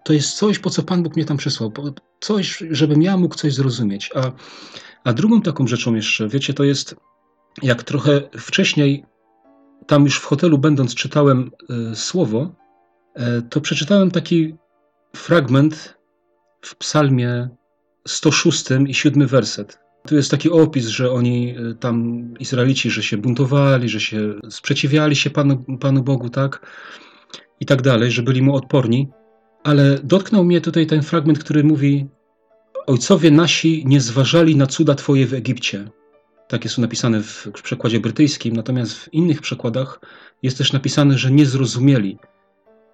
to 0.05 0.13
jest 0.13 0.37
coś, 0.37 0.59
po 0.59 0.71
co 0.71 0.83
Pan 0.83 1.03
Bóg 1.03 1.17
mnie 1.17 1.25
tam 1.25 1.37
przysłał. 1.37 1.73
Coś, 2.21 2.65
żebym 2.71 3.03
ja 3.03 3.17
mógł 3.17 3.35
coś 3.35 3.55
zrozumieć. 3.55 4.11
A, 4.15 4.33
a 5.05 5.13
drugą 5.13 5.43
taką 5.43 5.67
rzeczą 5.67 5.95
jeszcze, 5.95 6.29
wiecie, 6.29 6.55
to 6.55 6.65
jest 6.65 6.97
jak 7.63 7.83
trochę 7.83 8.23
wcześniej, 8.39 9.05
tam 9.87 10.05
już 10.05 10.19
w 10.19 10.25
hotelu 10.25 10.59
będąc, 10.59 10.95
czytałem 10.95 11.51
y, 11.93 11.97
słowo, 11.97 12.55
y, 13.19 13.43
to 13.43 13.61
przeczytałem 13.61 14.11
taki 14.11 14.55
fragment 15.17 15.97
w 16.61 16.77
psalmie 16.77 17.49
106 18.09 18.65
i 18.87 18.95
7 18.95 19.27
werset. 19.27 19.79
Tu 20.07 20.15
jest 20.15 20.31
taki 20.31 20.51
opis, 20.51 20.87
że 20.87 21.11
oni 21.11 21.55
e, 21.57 21.75
tam, 21.75 22.25
Izraelici, 22.41 22.91
że 22.91 23.03
się 23.03 23.17
buntowali, 23.17 23.89
że 23.89 24.01
się 24.01 24.35
sprzeciwiali 24.51 25.17
się 25.17 25.31
Panu, 25.31 25.65
Panu 25.81 26.03
Bogu, 26.03 26.31
tak? 26.31 26.67
I 27.61 27.67
tak 27.67 27.83
dalej, 27.83 28.11
że 28.11 28.23
byli 28.23 28.43
mu 28.43 28.57
odporni. 28.57 29.09
Ale 29.65 29.99
dotknął 30.05 30.45
mnie 30.45 30.61
tutaj 30.61 30.87
ten 30.87 31.03
fragment, 31.03 31.39
który 31.39 31.65
mówi: 31.65 32.07
Ojcowie 32.87 33.31
nasi 33.31 33.85
nie 33.87 34.01
zważali 34.01 34.57
na 34.57 34.67
cuda 34.67 34.95
Twoje 34.95 35.27
w 35.27 35.35
Egipcie. 35.35 35.91
Tak 36.49 36.65
jest 36.65 36.79
napisane 36.79 37.23
w 37.23 37.49
przekładzie 37.63 38.01
brytyjskim, 38.01 38.57
natomiast 38.57 38.99
w 38.99 39.15
innych 39.15 39.41
przekładach 39.41 40.01
jest 40.43 40.59
też 40.59 40.73
napisane, 40.73 41.19
że 41.19 41.31
nie 41.31 41.47
zrozumieli. 41.47 42.19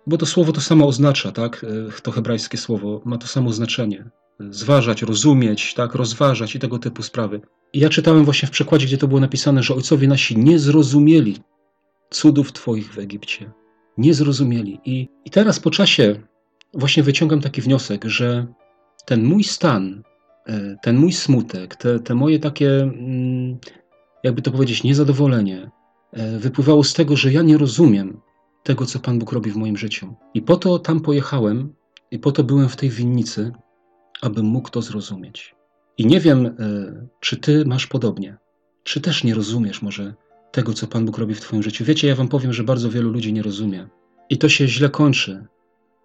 Bo 0.07 0.17
to 0.17 0.27
słowo 0.27 0.53
to 0.53 0.61
samo 0.61 0.87
oznacza, 0.87 1.33
tak? 1.33 1.65
E, 1.99 2.01
to 2.03 2.11
hebrajskie 2.11 2.59
słowo 2.59 3.03
ma 3.05 3.19
to 3.19 3.27
samo 3.27 3.53
znaczenie. 3.53 4.11
Zważać, 4.51 5.03
rozumieć, 5.03 5.75
tak? 5.75 5.95
Rozważać 5.95 6.55
i 6.55 6.59
tego 6.59 6.79
typu 6.79 7.03
sprawy. 7.03 7.41
I 7.73 7.79
ja 7.79 7.89
czytałem 7.89 8.25
właśnie 8.25 8.49
w 8.49 8.51
przekładzie, 8.51 8.87
gdzie 8.87 8.99
to 8.99 9.09
było 9.09 9.21
napisane, 9.21 9.63
że 9.63 9.75
ojcowie 9.75 10.09
nasi 10.09 10.39
nie 10.39 10.59
zrozumieli 10.59 11.37
cudów 12.11 12.53
Twoich 12.53 12.95
w 12.95 12.99
Egipcie. 12.99 13.53
Nie 13.99 14.15
zrozumieli. 14.15 14.81
I, 14.85 15.09
i 15.25 15.31
teraz 15.31 15.61
po 15.61 15.71
czasie 15.71 16.21
właśnie 16.75 17.03
wyciągam 17.03 17.41
taki 17.41 17.61
wniosek, 17.61 18.05
że 18.05 18.47
ten 19.07 19.25
mój 19.25 19.45
stan, 19.45 20.03
e, 20.47 20.77
ten 20.83 20.97
mój 20.97 21.13
smutek, 21.13 21.77
te, 21.77 22.01
te 22.01 22.15
moje 22.15 22.39
takie, 22.39 22.83
mm, 22.83 23.59
jakby 24.25 24.43
to 24.43 24.51
powiedzieć, 24.51 24.83
niezadowolenie, 24.83 25.71
e, 26.13 26.39
wypływało 26.39 26.85
z 26.85 26.95
tego, 26.95 27.17
że 27.17 27.33
ja 27.33 27.43
nie 27.43 27.59
rozumiem 27.59 28.21
tego, 28.62 28.87
co 28.87 28.99
Pan 28.99 29.19
Bóg 29.19 29.33
robi 29.33 29.50
w 29.50 29.57
moim 29.57 29.76
życiu. 29.76 30.14
I 30.35 30.42
po 30.42 30.57
to 30.57 30.78
tam 30.78 31.00
pojechałem, 31.00 31.75
i 32.11 32.19
po 32.19 32.33
to 32.33 32.45
byłem 32.45 32.69
w 32.69 32.76
tej 32.76 32.90
winnicy, 32.90 33.52
aby 34.23 34.42
mógł 34.42 34.71
to 34.71 34.83
zrozumieć. 34.83 35.54
I 35.99 36.07
nie 36.07 36.21
wiem, 36.21 36.47
e, 36.47 36.52
czy 37.21 37.37
Ty 37.37 37.64
masz 37.66 37.87
podobnie, 37.87 38.37
czy 38.83 39.00
też 39.00 39.25
nie 39.25 39.35
rozumiesz 39.35 39.83
może 39.83 40.14
tego, 40.52 40.73
co 40.73 40.87
Pan 40.87 41.07
Bóg 41.07 41.19
robi 41.19 41.35
w 41.35 41.40
Twoim 41.40 41.62
życiu. 41.62 41.85
Wiecie, 41.85 42.09
ja 42.09 42.14
Wam 42.14 42.28
powiem, 42.28 42.52
że 42.52 42.64
bardzo 42.64 42.90
wielu 42.90 43.11
ludzi 43.11 43.33
nie 43.33 43.42
rozumie. 43.42 43.88
I 44.31 44.38
to 44.38 44.49
się 44.49 44.69
źle 44.69 44.88
kończy. 44.88 45.47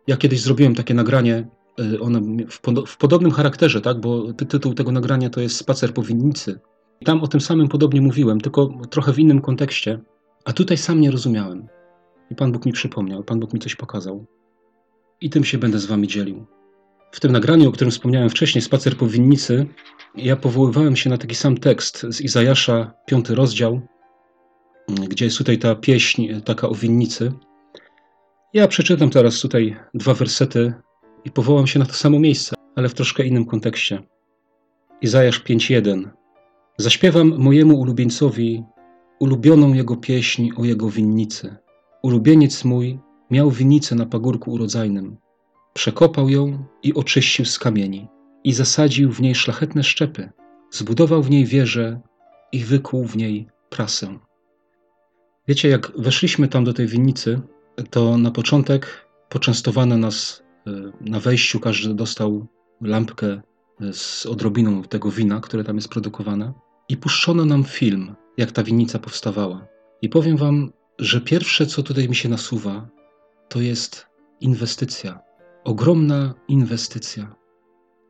Ja 0.08 0.18
kiedyś 0.18 0.42
zrobiłem 0.42 0.76
takie 0.76 0.94
nagranie, 0.94 1.48
e, 1.96 2.00
ono 2.00 2.22
w, 2.88 2.98
podobnym 2.98 3.32
charakterze, 3.32 3.82
tak? 3.82 4.00
bo 4.00 4.34
tytuł 4.34 4.74
tego 4.74 4.92
nagrania 4.92 5.30
to 5.30 5.42
jest 5.42 5.58
Spacer 5.58 5.94
po 5.94 6.04
winnicy. 6.04 6.60
I 7.02 7.06
tam 7.06 7.22
o 7.22 7.28
tym 7.28 7.42
samym 7.42 7.68
podobnie 7.68 8.02
mówiłem, 8.02 8.42
tylko 8.42 8.70
trochę 8.90 9.14
w 9.14 9.20
innym 9.20 9.42
kontekście. 9.42 10.00
A 10.46 10.54
tutaj 10.54 10.78
sam 10.78 11.02
nie 11.02 11.12
rozumiałem. 11.12 11.68
I 12.32 12.36
Pan 12.36 12.52
Bóg 12.52 12.66
mi 12.66 12.72
przypomniał, 12.72 13.24
Pan 13.24 13.40
Bóg 13.40 13.54
mi 13.54 13.60
coś 13.60 13.76
pokazał. 13.76 14.26
I 15.22 15.30
tym 15.30 15.44
się 15.44 15.58
będę 15.58 15.80
z 15.80 15.86
Wami 15.86 16.08
dzielił. 16.08 16.46
w 17.12 17.20
tym 17.20 17.32
nagraniu, 17.32 17.70
o 17.70 17.72
którym 17.72 17.92
wspomniałem 17.92 18.30
wcześniej, 18.30 18.62
Spacer 18.62 18.98
po 18.98 19.08
winnicy, 19.08 19.66
ja 20.16 20.36
powoływałem 20.36 20.96
się 20.96 21.10
na 21.10 21.18
taki 21.18 21.36
sam 21.36 21.58
tekst 21.58 22.06
z 22.10 22.22
Izajasza, 22.22 22.94
piąty 23.06 23.36
rozdział, 23.36 23.82
gdzie 24.88 25.26
jest 25.26 25.38
tutaj 25.38 25.58
ta 25.58 25.76
pieśń 25.76 26.28
taka 26.46 26.70
o 26.70 26.76
winnicy. 26.76 27.34
Ja 28.54 28.68
przeczytam 28.68 29.10
teraz 29.10 29.40
tutaj 29.40 29.78
dwa 29.94 30.14
wersety 30.14 30.74
i 31.26 31.32
powołam 31.32 31.68
się 31.68 31.80
na 31.80 31.86
to 31.86 31.94
samo 31.94 32.20
miejsce, 32.20 32.56
ale 32.76 32.90
w 32.90 32.94
troszkę 32.94 33.24
innym 33.24 33.46
kontekście. 33.46 34.04
Izajasz 35.02 35.44
5:1 35.44 36.10
Zaśpiewam 36.78 37.38
mojemu 37.38 37.80
ulubieńcowi 37.80 38.64
ulubioną 39.20 39.74
jego 39.74 39.96
pieśń 39.96 40.50
o 40.58 40.66
jego 40.66 40.90
winnicy. 40.90 41.56
Ulubieniec 42.04 42.66
mój 42.66 43.00
miał 43.32 43.52
winnicę 43.52 43.96
na 43.96 44.06
pagórku 44.06 44.52
urodzajnym. 44.52 45.18
Przekopał 45.74 46.30
ją 46.30 46.66
i 46.84 46.94
oczyścił 46.94 47.46
z 47.46 47.60
kamieni 47.60 48.08
i 48.44 48.54
zasadził 48.54 49.12
w 49.12 49.22
niej 49.22 49.36
szlachetne 49.36 49.84
szczepy. 49.84 50.30
Zbudował 50.72 51.24
w 51.24 51.30
niej 51.30 51.46
wieżę 51.46 52.02
i 52.52 52.64
wykuł 52.64 53.06
w 53.06 53.18
niej 53.18 53.48
prasę. 53.70 54.20
Wiecie, 55.48 55.70
jak 55.70 55.92
weszliśmy 55.98 56.48
tam 56.48 56.64
do 56.64 56.74
tej 56.74 56.88
winnicy, 56.88 57.42
to 57.90 58.18
na 58.18 58.32
początek 58.32 59.08
poczęstowano 59.30 59.98
nas 59.98 60.44
e, 60.68 60.72
na 61.02 61.20
wejściu, 61.20 61.60
każdy 61.60 61.94
dostał 61.94 62.48
lampkę 62.82 63.28
e, 63.82 63.94
z 63.94 64.26
odrobiną 64.26 64.84
tego 64.84 65.12
wina, 65.12 65.40
które 65.40 65.64
tam 65.64 65.76
jest 65.76 65.90
produkowane, 65.90 66.54
i 66.90 66.98
puszczono 66.98 67.46
nam 67.46 67.64
film, 67.64 68.16
jak 68.38 68.52
ta 68.52 68.64
winnica 68.64 69.00
powstawała. 69.00 69.68
I 70.02 70.10
powiem 70.10 70.38
Wam, 70.38 70.72
że 71.00 71.22
pierwsze, 71.22 71.66
co 71.66 71.84
tutaj 71.84 72.10
mi 72.10 72.16
się 72.16 72.30
nasuwa, 72.30 72.88
to 73.50 73.62
jest 73.62 74.08
inwestycja. 74.42 75.20
Ogromna 75.64 76.34
inwestycja. 76.48 77.36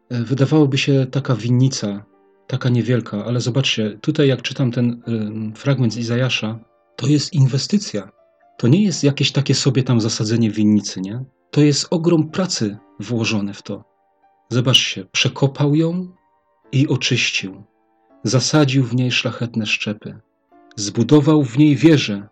E, 0.10 0.24
wydawałoby 0.24 0.78
się 0.78 1.06
taka 1.12 1.36
winnica, 1.36 2.06
taka 2.48 2.70
niewielka, 2.70 3.26
ale 3.26 3.42
zobaczcie, 3.42 3.98
tutaj 4.02 4.28
jak 4.28 4.42
czytam 4.42 4.72
ten 4.72 5.02
fragment 5.56 5.94
z 5.94 5.98
Izajasza, 5.98 6.60
to 6.96 7.08
jest 7.08 7.34
inwestycja. 7.34 8.12
To 8.58 8.68
nie 8.68 8.84
jest 8.84 9.04
jakieś 9.04 9.32
takie 9.32 9.56
sobie 9.56 9.84
tam 9.84 10.02
zasadzenie 10.02 10.52
winnicy, 10.52 11.02
nie? 11.02 11.24
To 11.52 11.62
jest 11.62 11.88
ogrom 11.90 12.30
pracy 12.30 12.78
włożony 13.00 13.54
w 13.54 13.62
to. 13.62 13.84
Zobaczcie, 14.50 15.06
przekopał 15.12 15.76
ją 15.76 16.08
i 16.72 16.88
oczyścił. 16.88 17.64
Zasadził 18.24 18.84
w 18.84 18.96
niej 18.96 19.12
szlachetne 19.12 19.66
szczepy. 19.66 20.20
Zbudował 20.76 21.44
w 21.44 21.58
niej 21.58 21.76
wieżę 21.76 22.28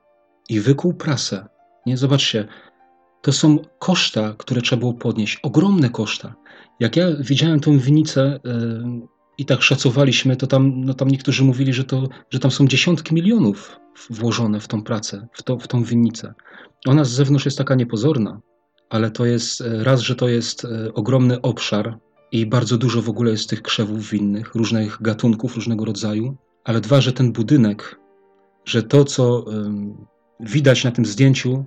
i 0.49 0.59
wykuł 0.59 0.93
prasę. 0.93 1.47
Nie, 1.85 1.97
zobaczcie, 1.97 2.47
to 3.21 3.31
są 3.31 3.57
koszta, 3.79 4.35
które 4.37 4.61
trzeba 4.61 4.79
było 4.79 4.93
podnieść, 4.93 5.39
ogromne 5.43 5.89
koszta. 5.89 6.35
Jak 6.79 6.95
ja 6.95 7.07
widziałem 7.19 7.59
tą 7.59 7.79
winnicę 7.79 8.39
yy, 8.43 9.07
i 9.37 9.45
tak 9.45 9.61
szacowaliśmy, 9.61 10.35
to 10.35 10.47
tam, 10.47 10.81
no 10.81 10.93
tam 10.93 11.07
niektórzy 11.07 11.43
mówili, 11.43 11.73
że, 11.73 11.83
to, 11.83 12.07
że 12.29 12.39
tam 12.39 12.51
są 12.51 12.67
dziesiątki 12.67 13.15
milionów 13.15 13.79
włożone 14.09 14.59
w 14.59 14.67
tą 14.67 14.83
pracę, 14.83 15.27
w, 15.33 15.43
to, 15.43 15.59
w 15.59 15.67
tą 15.67 15.83
winnicę. 15.83 16.33
Ona 16.87 17.03
z 17.03 17.09
zewnątrz 17.09 17.45
jest 17.45 17.57
taka 17.57 17.75
niepozorna, 17.75 18.41
ale 18.89 19.11
to 19.11 19.25
jest 19.25 19.61
e, 19.61 19.83
raz, 19.83 20.01
że 20.01 20.15
to 20.15 20.27
jest 20.27 20.65
e, 20.65 20.93
ogromny 20.93 21.41
obszar 21.41 21.97
i 22.31 22.45
bardzo 22.45 22.77
dużo 22.77 23.01
w 23.01 23.09
ogóle 23.09 23.31
jest 23.31 23.49
tych 23.49 23.61
krzewów 23.61 24.09
winnych, 24.09 24.55
różnych 24.55 25.01
gatunków, 25.01 25.55
różnego 25.55 25.85
rodzaju, 25.85 26.37
ale 26.63 26.81
dwa, 26.81 27.01
że 27.01 27.13
ten 27.13 27.31
budynek, 27.31 27.99
że 28.65 28.83
to, 28.83 29.05
co 29.05 29.45
widać 30.39 30.83
na 30.83 30.91
tym 30.91 31.05
zdjęciu, 31.05 31.65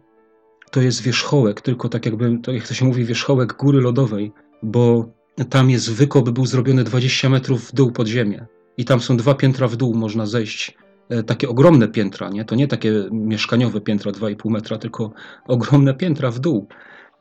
to 0.70 0.80
jest 0.80 1.02
wierzchołek, 1.02 1.60
tylko 1.60 1.88
tak 1.88 2.06
jakby, 2.06 2.38
to 2.42 2.52
jak 2.52 2.68
to 2.68 2.74
się 2.74 2.84
mówi, 2.84 3.04
wierzchołek 3.04 3.56
góry 3.56 3.80
lodowej, 3.80 4.32
bo 4.62 5.12
tam 5.50 5.70
jest 5.70 5.92
wykop, 5.92 6.30
był 6.30 6.46
zrobiony 6.46 6.84
20 6.84 7.28
metrów 7.28 7.70
w 7.70 7.74
dół 7.74 7.92
pod 7.92 8.06
ziemię. 8.06 8.46
I 8.76 8.84
tam 8.84 9.00
są 9.00 9.16
dwa 9.16 9.34
piętra 9.34 9.68
w 9.68 9.76
dół, 9.76 9.94
można 9.94 10.26
zejść. 10.26 10.76
E, 11.08 11.22
takie 11.22 11.48
ogromne 11.48 11.88
piętra, 11.88 12.28
nie? 12.28 12.44
To 12.44 12.54
nie 12.54 12.68
takie 12.68 13.08
mieszkaniowe 13.12 13.80
piętra 13.80 14.12
2,5 14.12 14.50
metra, 14.50 14.78
tylko 14.78 15.12
ogromne 15.46 15.94
piętra 15.94 16.30
w 16.30 16.38
dół 16.38 16.68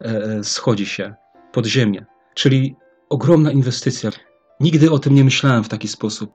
e, 0.01 0.05
e, 0.05 0.43
schodzi 0.43 0.85
się 0.85 1.15
pod 1.51 1.65
ziemię. 1.65 2.05
Czyli 2.33 2.75
ogromna 3.09 3.51
inwestycja. 3.51 4.09
Nigdy 4.59 4.91
o 4.91 4.99
tym 4.99 5.15
nie 5.15 5.23
myślałem 5.23 5.63
w 5.63 5.69
taki 5.69 5.87
sposób. 5.87 6.31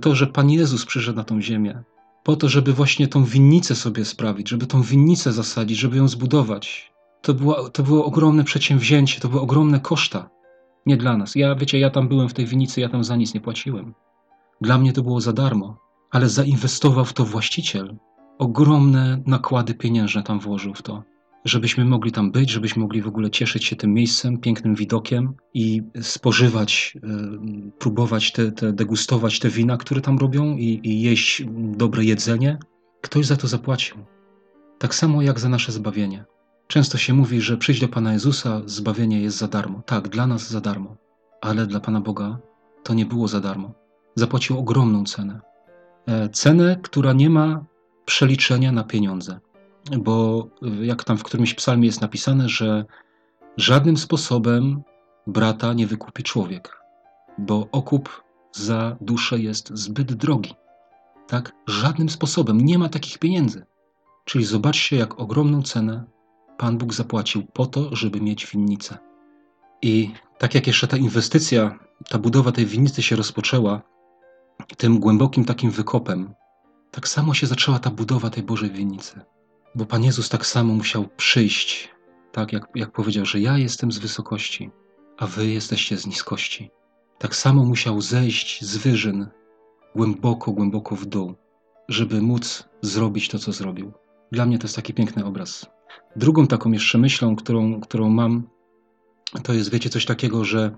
To, 0.00 0.14
że 0.14 0.26
Pan 0.26 0.50
Jezus 0.50 0.86
przyszedł 0.86 1.16
na 1.16 1.24
tą 1.24 1.40
ziemię, 1.40 1.82
po 2.22 2.36
to, 2.36 2.48
żeby 2.48 2.72
właśnie 2.72 3.08
tą 3.08 3.24
winnicę 3.24 3.74
sobie 3.74 4.04
sprawić, 4.04 4.48
żeby 4.48 4.66
tą 4.66 4.82
winnicę 4.82 5.32
zasadzić, 5.32 5.78
żeby 5.78 5.96
ją 5.96 6.08
zbudować. 6.08 6.92
To 7.22 7.34
było, 7.34 7.68
to 7.68 7.82
było 7.82 8.04
ogromne 8.04 8.44
przedsięwzięcie, 8.44 9.20
to 9.20 9.28
były 9.28 9.42
ogromne 9.42 9.80
koszta. 9.80 10.30
Nie 10.86 10.96
dla 10.96 11.16
nas. 11.16 11.34
Ja, 11.34 11.54
wiecie, 11.54 11.78
ja 11.78 11.90
tam 11.90 12.08
byłem 12.08 12.28
w 12.28 12.34
tej 12.34 12.46
winnicy, 12.46 12.80
ja 12.80 12.88
tam 12.88 13.04
za 13.04 13.16
nic 13.16 13.34
nie 13.34 13.40
płaciłem. 13.40 13.94
Dla 14.60 14.78
mnie 14.78 14.92
to 14.92 15.02
było 15.02 15.20
za 15.20 15.32
darmo, 15.32 15.76
ale 16.10 16.28
zainwestował 16.28 17.04
w 17.04 17.12
to 17.12 17.24
właściciel. 17.24 17.96
Ogromne 18.38 19.22
nakłady 19.26 19.74
pieniężne 19.74 20.22
tam 20.22 20.40
włożył 20.40 20.74
w 20.74 20.82
to 20.82 21.11
żebyśmy 21.44 21.84
mogli 21.84 22.12
tam 22.12 22.32
być, 22.32 22.50
żebyśmy 22.50 22.82
mogli 22.82 23.02
w 23.02 23.08
ogóle 23.08 23.30
cieszyć 23.30 23.64
się 23.64 23.76
tym 23.76 23.94
miejscem, 23.94 24.38
pięknym 24.38 24.74
widokiem 24.74 25.34
i 25.54 25.82
spożywać, 26.00 26.98
e, 27.02 27.08
próbować, 27.78 28.32
te, 28.32 28.52
te 28.52 28.72
degustować 28.72 29.38
te 29.38 29.48
wina, 29.48 29.76
które 29.76 30.00
tam 30.00 30.18
robią 30.18 30.56
i, 30.56 30.80
i 30.82 31.02
jeść 31.02 31.42
dobre 31.76 32.04
jedzenie. 32.04 32.58
Ktoś 33.00 33.26
za 33.26 33.36
to 33.36 33.46
zapłacił. 33.46 33.96
Tak 34.78 34.94
samo 34.94 35.22
jak 35.22 35.40
za 35.40 35.48
nasze 35.48 35.72
zbawienie. 35.72 36.24
Często 36.66 36.98
się 36.98 37.14
mówi, 37.14 37.40
że 37.40 37.56
przyjść 37.56 37.80
do 37.80 37.88
Pana 37.88 38.12
Jezusa, 38.12 38.62
zbawienie 38.66 39.22
jest 39.22 39.36
za 39.36 39.48
darmo. 39.48 39.82
Tak, 39.86 40.08
dla 40.08 40.26
nas 40.26 40.50
za 40.50 40.60
darmo, 40.60 40.96
ale 41.40 41.66
dla 41.66 41.80
Pana 41.80 42.00
Boga 42.00 42.38
to 42.82 42.94
nie 42.94 43.06
było 43.06 43.28
za 43.28 43.40
darmo. 43.40 43.74
Zapłacił 44.14 44.58
ogromną 44.58 45.04
cenę. 45.04 45.40
E, 46.06 46.28
cenę, 46.28 46.76
która 46.82 47.12
nie 47.12 47.30
ma 47.30 47.64
przeliczenia 48.04 48.72
na 48.72 48.84
pieniądze 48.84 49.40
bo 49.90 50.46
jak 50.82 51.04
tam 51.04 51.18
w 51.18 51.22
którymś 51.22 51.54
psalmie 51.54 51.86
jest 51.86 52.00
napisane, 52.00 52.48
że 52.48 52.84
żadnym 53.56 53.96
sposobem 53.96 54.82
brata 55.26 55.72
nie 55.72 55.86
wykupi 55.86 56.22
człowiek, 56.22 56.82
bo 57.38 57.68
okup 57.72 58.22
za 58.52 58.96
duszę 59.00 59.38
jest 59.38 59.70
zbyt 59.74 60.12
drogi. 60.12 60.54
Tak? 61.28 61.52
Żadnym 61.66 62.08
sposobem 62.08 62.60
nie 62.60 62.78
ma 62.78 62.88
takich 62.88 63.18
pieniędzy. 63.18 63.66
Czyli 64.24 64.44
zobaczcie, 64.44 64.96
jak 64.96 65.20
ogromną 65.20 65.62
cenę 65.62 66.04
Pan 66.58 66.78
Bóg 66.78 66.94
zapłacił 66.94 67.42
po 67.42 67.66
to, 67.66 67.96
żeby 67.96 68.20
mieć 68.20 68.46
winnicę. 68.46 68.98
I 69.82 70.12
tak 70.38 70.54
jak 70.54 70.66
jeszcze 70.66 70.86
ta 70.88 70.96
inwestycja, 70.96 71.78
ta 72.08 72.18
budowa 72.18 72.52
tej 72.52 72.66
winnicy 72.66 73.02
się 73.02 73.16
rozpoczęła, 73.16 73.82
tym 74.76 75.00
głębokim 75.00 75.44
takim 75.44 75.70
wykopem, 75.70 76.34
tak 76.90 77.08
samo 77.08 77.34
się 77.34 77.46
zaczęła 77.46 77.78
ta 77.78 77.90
budowa 77.90 78.30
tej 78.30 78.42
Bożej 78.42 78.70
winnicy. 78.70 79.20
Bo 79.74 79.86
Pan 79.86 80.04
Jezus 80.04 80.28
tak 80.28 80.46
samo 80.46 80.74
musiał 80.74 81.08
przyjść, 81.16 81.90
tak 82.32 82.52
jak, 82.52 82.68
jak 82.74 82.92
powiedział, 82.92 83.26
że 83.26 83.40
ja 83.40 83.58
jestem 83.58 83.92
z 83.92 83.98
wysokości, 83.98 84.70
a 85.18 85.26
wy 85.26 85.46
jesteście 85.46 85.96
z 85.96 86.06
niskości. 86.06 86.70
Tak 87.18 87.36
samo 87.36 87.64
musiał 87.64 88.00
zejść 88.00 88.64
z 88.64 88.76
wyżyn 88.76 89.26
głęboko, 89.96 90.52
głęboko 90.52 90.96
w 90.96 91.06
dół, 91.06 91.34
żeby 91.88 92.22
móc 92.22 92.68
zrobić 92.82 93.28
to, 93.28 93.38
co 93.38 93.52
zrobił. 93.52 93.92
Dla 94.32 94.46
mnie 94.46 94.58
to 94.58 94.64
jest 94.64 94.76
taki 94.76 94.94
piękny 94.94 95.24
obraz. 95.24 95.66
Drugą 96.16 96.46
taką 96.46 96.72
jeszcze 96.72 96.98
myślą, 96.98 97.36
którą, 97.36 97.80
którą 97.80 98.08
mam, 98.08 98.48
to 99.42 99.52
jest, 99.52 99.70
wiecie, 99.70 99.90
coś 99.90 100.04
takiego, 100.04 100.44
że 100.44 100.76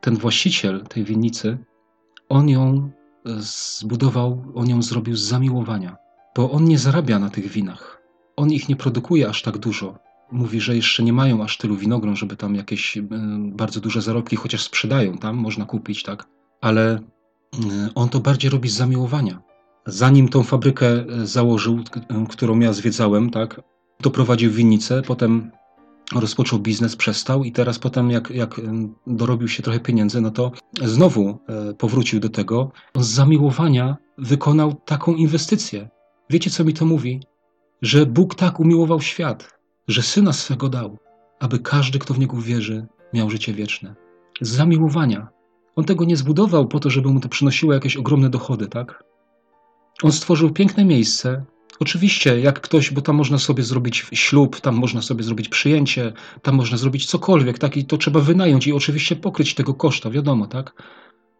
ten 0.00 0.16
właściciel 0.16 0.84
tej 0.84 1.04
winnicy, 1.04 1.58
on 2.28 2.48
ją 2.48 2.90
zbudował, 3.24 4.44
on 4.54 4.68
ją 4.68 4.82
zrobił 4.82 5.16
z 5.16 5.22
zamiłowania, 5.22 5.96
bo 6.36 6.50
on 6.50 6.64
nie 6.64 6.78
zarabia 6.78 7.18
na 7.18 7.30
tych 7.30 7.48
winach 7.48 8.01
on 8.36 8.52
ich 8.52 8.68
nie 8.68 8.76
produkuje 8.76 9.28
aż 9.28 9.42
tak 9.42 9.58
dużo. 9.58 9.98
Mówi, 10.32 10.60
że 10.60 10.76
jeszcze 10.76 11.02
nie 11.02 11.12
mają 11.12 11.44
aż 11.44 11.56
tylu 11.58 11.76
winogron, 11.76 12.16
żeby 12.16 12.36
tam 12.36 12.54
jakieś 12.54 12.96
e, 12.96 13.02
bardzo 13.52 13.80
duże 13.80 14.02
zarobki, 14.02 14.36
chociaż 14.36 14.62
sprzedają 14.62 15.18
tam, 15.18 15.36
można 15.36 15.64
kupić, 15.64 16.02
tak. 16.02 16.26
Ale 16.60 16.92
e, 16.92 17.00
on 17.94 18.08
to 18.08 18.20
bardziej 18.20 18.50
robi 18.50 18.68
z 18.68 18.74
zamiłowania. 18.74 19.42
Zanim 19.86 20.28
tą 20.28 20.42
fabrykę 20.42 20.86
e, 20.86 21.26
założył, 21.26 21.78
którą 22.28 22.60
ja 22.60 22.72
zwiedzałem, 22.72 23.30
tak, 23.30 23.60
to 24.02 24.10
prowadził 24.10 24.50
winnicę, 24.50 25.02
potem 25.02 25.50
rozpoczął 26.14 26.58
biznes, 26.58 26.96
przestał 26.96 27.44
i 27.44 27.52
teraz 27.52 27.78
potem 27.78 28.10
jak, 28.10 28.30
jak 28.30 28.60
dorobił 29.06 29.48
się 29.48 29.62
trochę 29.62 29.80
pieniędzy, 29.80 30.20
no 30.20 30.30
to 30.30 30.52
znowu 30.82 31.38
powrócił 31.78 32.20
do 32.20 32.28
tego. 32.28 32.72
On 32.94 33.04
z 33.04 33.08
zamiłowania 33.08 33.96
wykonał 34.18 34.74
taką 34.74 35.14
inwestycję. 35.14 35.88
Wiecie, 36.30 36.50
co 36.50 36.64
mi 36.64 36.74
to 36.74 36.84
mówi? 36.84 37.20
Że 37.82 38.06
Bóg 38.06 38.34
tak 38.34 38.60
umiłował 38.60 39.00
świat, 39.00 39.58
że 39.88 40.02
syna 40.02 40.32
swego 40.32 40.68
dał, 40.68 40.98
aby 41.40 41.58
każdy, 41.58 41.98
kto 41.98 42.14
w 42.14 42.18
niego 42.18 42.36
wierzy, 42.36 42.86
miał 43.12 43.30
życie 43.30 43.54
wieczne. 43.54 43.94
Z 44.40 44.48
zamiłowania. 44.48 45.28
On 45.76 45.84
tego 45.84 46.04
nie 46.04 46.16
zbudował 46.16 46.68
po 46.68 46.80
to, 46.80 46.90
żeby 46.90 47.08
mu 47.08 47.20
to 47.20 47.28
przynosiło 47.28 47.72
jakieś 47.72 47.96
ogromne 47.96 48.30
dochody, 48.30 48.66
tak? 48.66 49.04
On 50.02 50.12
stworzył 50.12 50.50
piękne 50.50 50.84
miejsce, 50.84 51.44
Oczywiście, 51.80 52.40
jak 52.40 52.60
ktoś, 52.60 52.90
bo 52.90 53.00
tam 53.00 53.16
można 53.16 53.38
sobie 53.38 53.62
zrobić 53.62 54.06
ślub, 54.12 54.60
tam 54.60 54.74
można 54.74 55.02
sobie 55.02 55.24
zrobić 55.24 55.48
przyjęcie, 55.48 56.12
tam 56.42 56.54
można 56.54 56.76
zrobić 56.76 57.06
cokolwiek, 57.06 57.58
tak? 57.58 57.76
I 57.76 57.84
to 57.84 57.96
trzeba 57.96 58.20
wynająć 58.20 58.66
i 58.66 58.72
oczywiście 58.72 59.16
pokryć 59.16 59.54
tego 59.54 59.74
koszta, 59.74 60.10
wiadomo, 60.10 60.46
tak? 60.46 60.82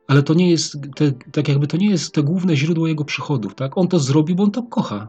Ale 0.09 0.23
to 0.23 0.35
nie 0.35 0.51
jest, 0.51 0.79
te, 0.95 1.13
tak 1.33 1.49
jakby 1.49 1.67
to 1.67 1.77
nie 1.77 1.91
jest 1.91 2.15
to 2.15 2.23
główne 2.23 2.57
źródło 2.57 2.87
jego 2.87 3.05
przychodów, 3.05 3.55
tak? 3.55 3.79
On 3.79 3.89
to 3.89 3.99
zrobi, 3.99 4.35
bo 4.35 4.43
on 4.43 4.51
to 4.51 4.63
kocha. 4.63 5.09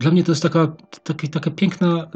Dla 0.00 0.10
mnie 0.10 0.24
to 0.24 0.32
jest 0.32 0.42
taka, 0.42 0.76
taka, 1.04 1.28
taka 1.28 1.50
piękna 1.50 1.88
e, 1.88 2.08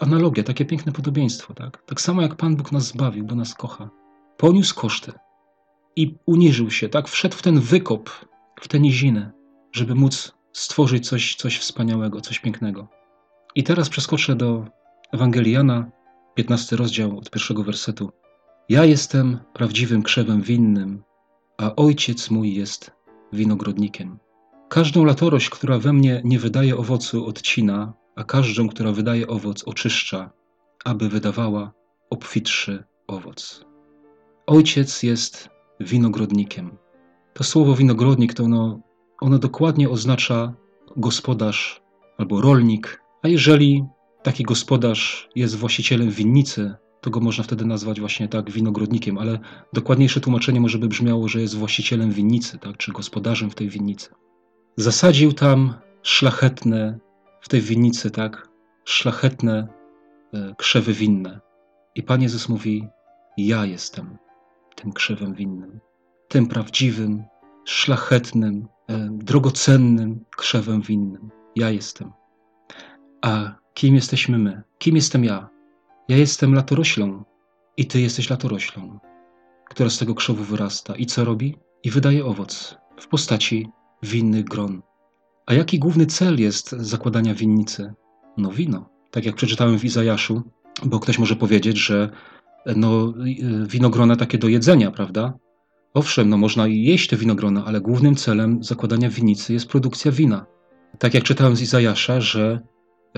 analogia, 0.00 0.44
takie 0.44 0.64
piękne 0.64 0.92
podobieństwo, 0.92 1.54
tak? 1.54 1.82
Tak 1.86 2.00
samo 2.00 2.22
jak 2.22 2.34
Pan 2.34 2.56
Bóg 2.56 2.72
nas 2.72 2.86
zbawił, 2.86 3.24
bo 3.24 3.34
nas 3.34 3.54
kocha. 3.54 3.90
Poniósł 4.36 4.74
koszty 4.74 5.12
i 5.96 6.14
uniżył 6.26 6.70
się, 6.70 6.88
tak? 6.88 7.08
Wszedł 7.08 7.36
w 7.36 7.42
ten 7.42 7.60
wykop, 7.60 8.10
w 8.60 8.68
tę 8.68 8.80
nizinę, 8.80 9.30
żeby 9.72 9.94
móc 9.94 10.32
stworzyć 10.52 11.08
coś, 11.08 11.34
coś 11.34 11.58
wspaniałego, 11.58 12.20
coś 12.20 12.38
pięknego. 12.38 12.88
I 13.54 13.64
teraz 13.64 13.88
przeskoczę 13.88 14.36
do 14.36 14.66
Ewangelii 15.12 15.52
Jana, 15.52 15.90
15 16.34 16.76
rozdział 16.76 17.18
od 17.18 17.30
pierwszego 17.30 17.64
wersetu. 17.64 18.12
Ja 18.68 18.84
jestem 18.84 19.38
prawdziwym 19.52 20.02
krzewem 20.02 20.42
winnym, 20.42 21.02
a 21.58 21.76
ojciec 21.76 22.30
mój 22.30 22.54
jest 22.54 22.90
winogrodnikiem. 23.32 24.18
Każdą 24.68 25.04
latorość, 25.04 25.50
która 25.50 25.78
we 25.78 25.92
mnie 25.92 26.22
nie 26.24 26.38
wydaje 26.38 26.76
owocu, 26.76 27.26
odcina, 27.26 27.92
a 28.16 28.24
każdą, 28.24 28.68
która 28.68 28.92
wydaje 28.92 29.26
owoc, 29.26 29.64
oczyszcza, 29.64 30.30
aby 30.84 31.08
wydawała 31.08 31.72
obfitszy 32.10 32.84
owoc. 33.06 33.64
Ojciec 34.46 35.02
jest 35.02 35.48
winogrodnikiem. 35.80 36.76
To 37.34 37.44
słowo 37.44 37.74
winogrodnik 37.74 38.34
to 38.34 38.44
ono 38.44 38.80
ono 39.20 39.38
dokładnie 39.38 39.90
oznacza 39.90 40.54
gospodarz 40.96 41.82
albo 42.18 42.40
rolnik, 42.40 43.02
a 43.22 43.28
jeżeli 43.28 43.84
taki 44.22 44.44
gospodarz 44.44 45.28
jest 45.34 45.56
właścicielem 45.56 46.10
winnicy, 46.10 46.74
to 47.00 47.10
go 47.10 47.20
można 47.20 47.44
wtedy 47.44 47.64
nazwać 47.64 48.00
właśnie 48.00 48.28
tak 48.28 48.50
winogrodnikiem, 48.50 49.18
ale 49.18 49.38
dokładniejsze 49.72 50.20
tłumaczenie 50.20 50.60
może 50.60 50.78
by 50.78 50.88
brzmiało, 50.88 51.28
że 51.28 51.40
jest 51.40 51.54
właścicielem 51.56 52.10
winnicy, 52.10 52.58
tak, 52.58 52.76
czy 52.76 52.92
gospodarzem 52.92 53.50
w 53.50 53.54
tej 53.54 53.68
winnicy. 53.68 54.10
Zasadził 54.76 55.32
tam 55.32 55.74
szlachetne, 56.02 56.98
w 57.40 57.48
tej 57.48 57.60
winnicy, 57.60 58.10
tak, 58.10 58.48
szlachetne 58.84 59.68
e, 60.34 60.54
krzewy 60.58 60.92
winne. 60.92 61.40
I 61.94 62.02
Pan 62.02 62.22
Jezus 62.22 62.48
mówi: 62.48 62.88
Ja 63.36 63.64
jestem 63.64 64.18
tym 64.74 64.92
krzewem 64.92 65.34
winnym, 65.34 65.80
tym 66.28 66.46
prawdziwym, 66.46 67.24
szlachetnym, 67.64 68.68
E, 68.88 69.08
drogocennym 69.12 70.24
krzewem 70.36 70.82
winnym. 70.82 71.30
Ja 71.56 71.70
jestem. 71.70 72.12
A 73.22 73.54
kim 73.74 73.94
jesteśmy 73.94 74.38
my? 74.38 74.62
Kim 74.78 74.96
jestem 74.96 75.24
ja? 75.24 75.48
Ja 76.08 76.16
jestem 76.16 76.54
latoroślą 76.54 77.24
i 77.76 77.86
ty 77.86 78.00
jesteś 78.00 78.30
latoroślą, 78.30 78.98
która 79.70 79.90
z 79.90 79.98
tego 79.98 80.14
krzewu 80.14 80.44
wyrasta 80.44 80.96
i 80.96 81.06
co 81.06 81.24
robi? 81.24 81.58
I 81.82 81.90
wydaje 81.90 82.24
owoc 82.24 82.76
w 83.00 83.08
postaci 83.08 83.68
winnych 84.02 84.44
gron. 84.44 84.82
A 85.46 85.54
jaki 85.54 85.78
główny 85.78 86.06
cel 86.06 86.40
jest 86.40 86.70
zakładania 86.70 87.34
winnicy? 87.34 87.94
No 88.36 88.50
wino. 88.50 88.88
Tak 89.10 89.26
jak 89.26 89.34
przeczytałem 89.34 89.78
w 89.78 89.84
Izajaszu, 89.84 90.42
bo 90.84 91.00
ktoś 91.00 91.18
może 91.18 91.36
powiedzieć, 91.36 91.78
że 91.78 92.10
no, 92.76 93.14
winogrona 93.66 94.16
takie 94.16 94.38
do 94.38 94.48
jedzenia, 94.48 94.90
prawda? 94.90 95.38
Owszem, 95.94 96.28
no 96.28 96.36
można 96.36 96.66
jeść 96.66 97.08
te 97.08 97.16
winogrona, 97.16 97.64
ale 97.64 97.80
głównym 97.80 98.16
celem 98.16 98.64
zakładania 98.64 99.10
winnicy 99.10 99.52
jest 99.52 99.68
produkcja 99.68 100.12
wina. 100.12 100.46
Tak 100.98 101.14
jak 101.14 101.24
czytałem 101.24 101.56
z 101.56 101.62
Izajasza, 101.62 102.20
że 102.20 102.60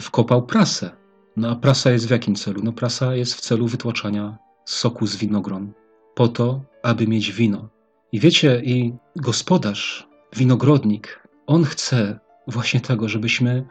wkopał 0.01 0.47
prasę. 0.47 0.91
No 1.37 1.51
a 1.51 1.57
prasa 1.57 1.91
jest 1.91 2.07
w 2.07 2.11
jakim 2.11 2.35
celu? 2.35 2.61
No 2.65 2.73
prasa 2.73 3.15
jest 3.15 3.35
w 3.35 3.41
celu 3.41 3.67
wytłaczania 3.67 4.39
soku 4.65 5.07
z 5.07 5.17
winogron, 5.17 5.73
po 6.15 6.29
to, 6.29 6.61
aby 6.83 7.07
mieć 7.07 7.33
wino. 7.33 7.69
I 8.13 8.21
wiecie, 8.21 8.63
i 8.65 8.93
gospodarz, 9.17 10.09
winogrodnik, 10.37 11.23
on 11.47 11.65
chce 11.65 12.19
właśnie 12.47 12.81
tego, 12.81 13.09
żebyśmy 13.09 13.67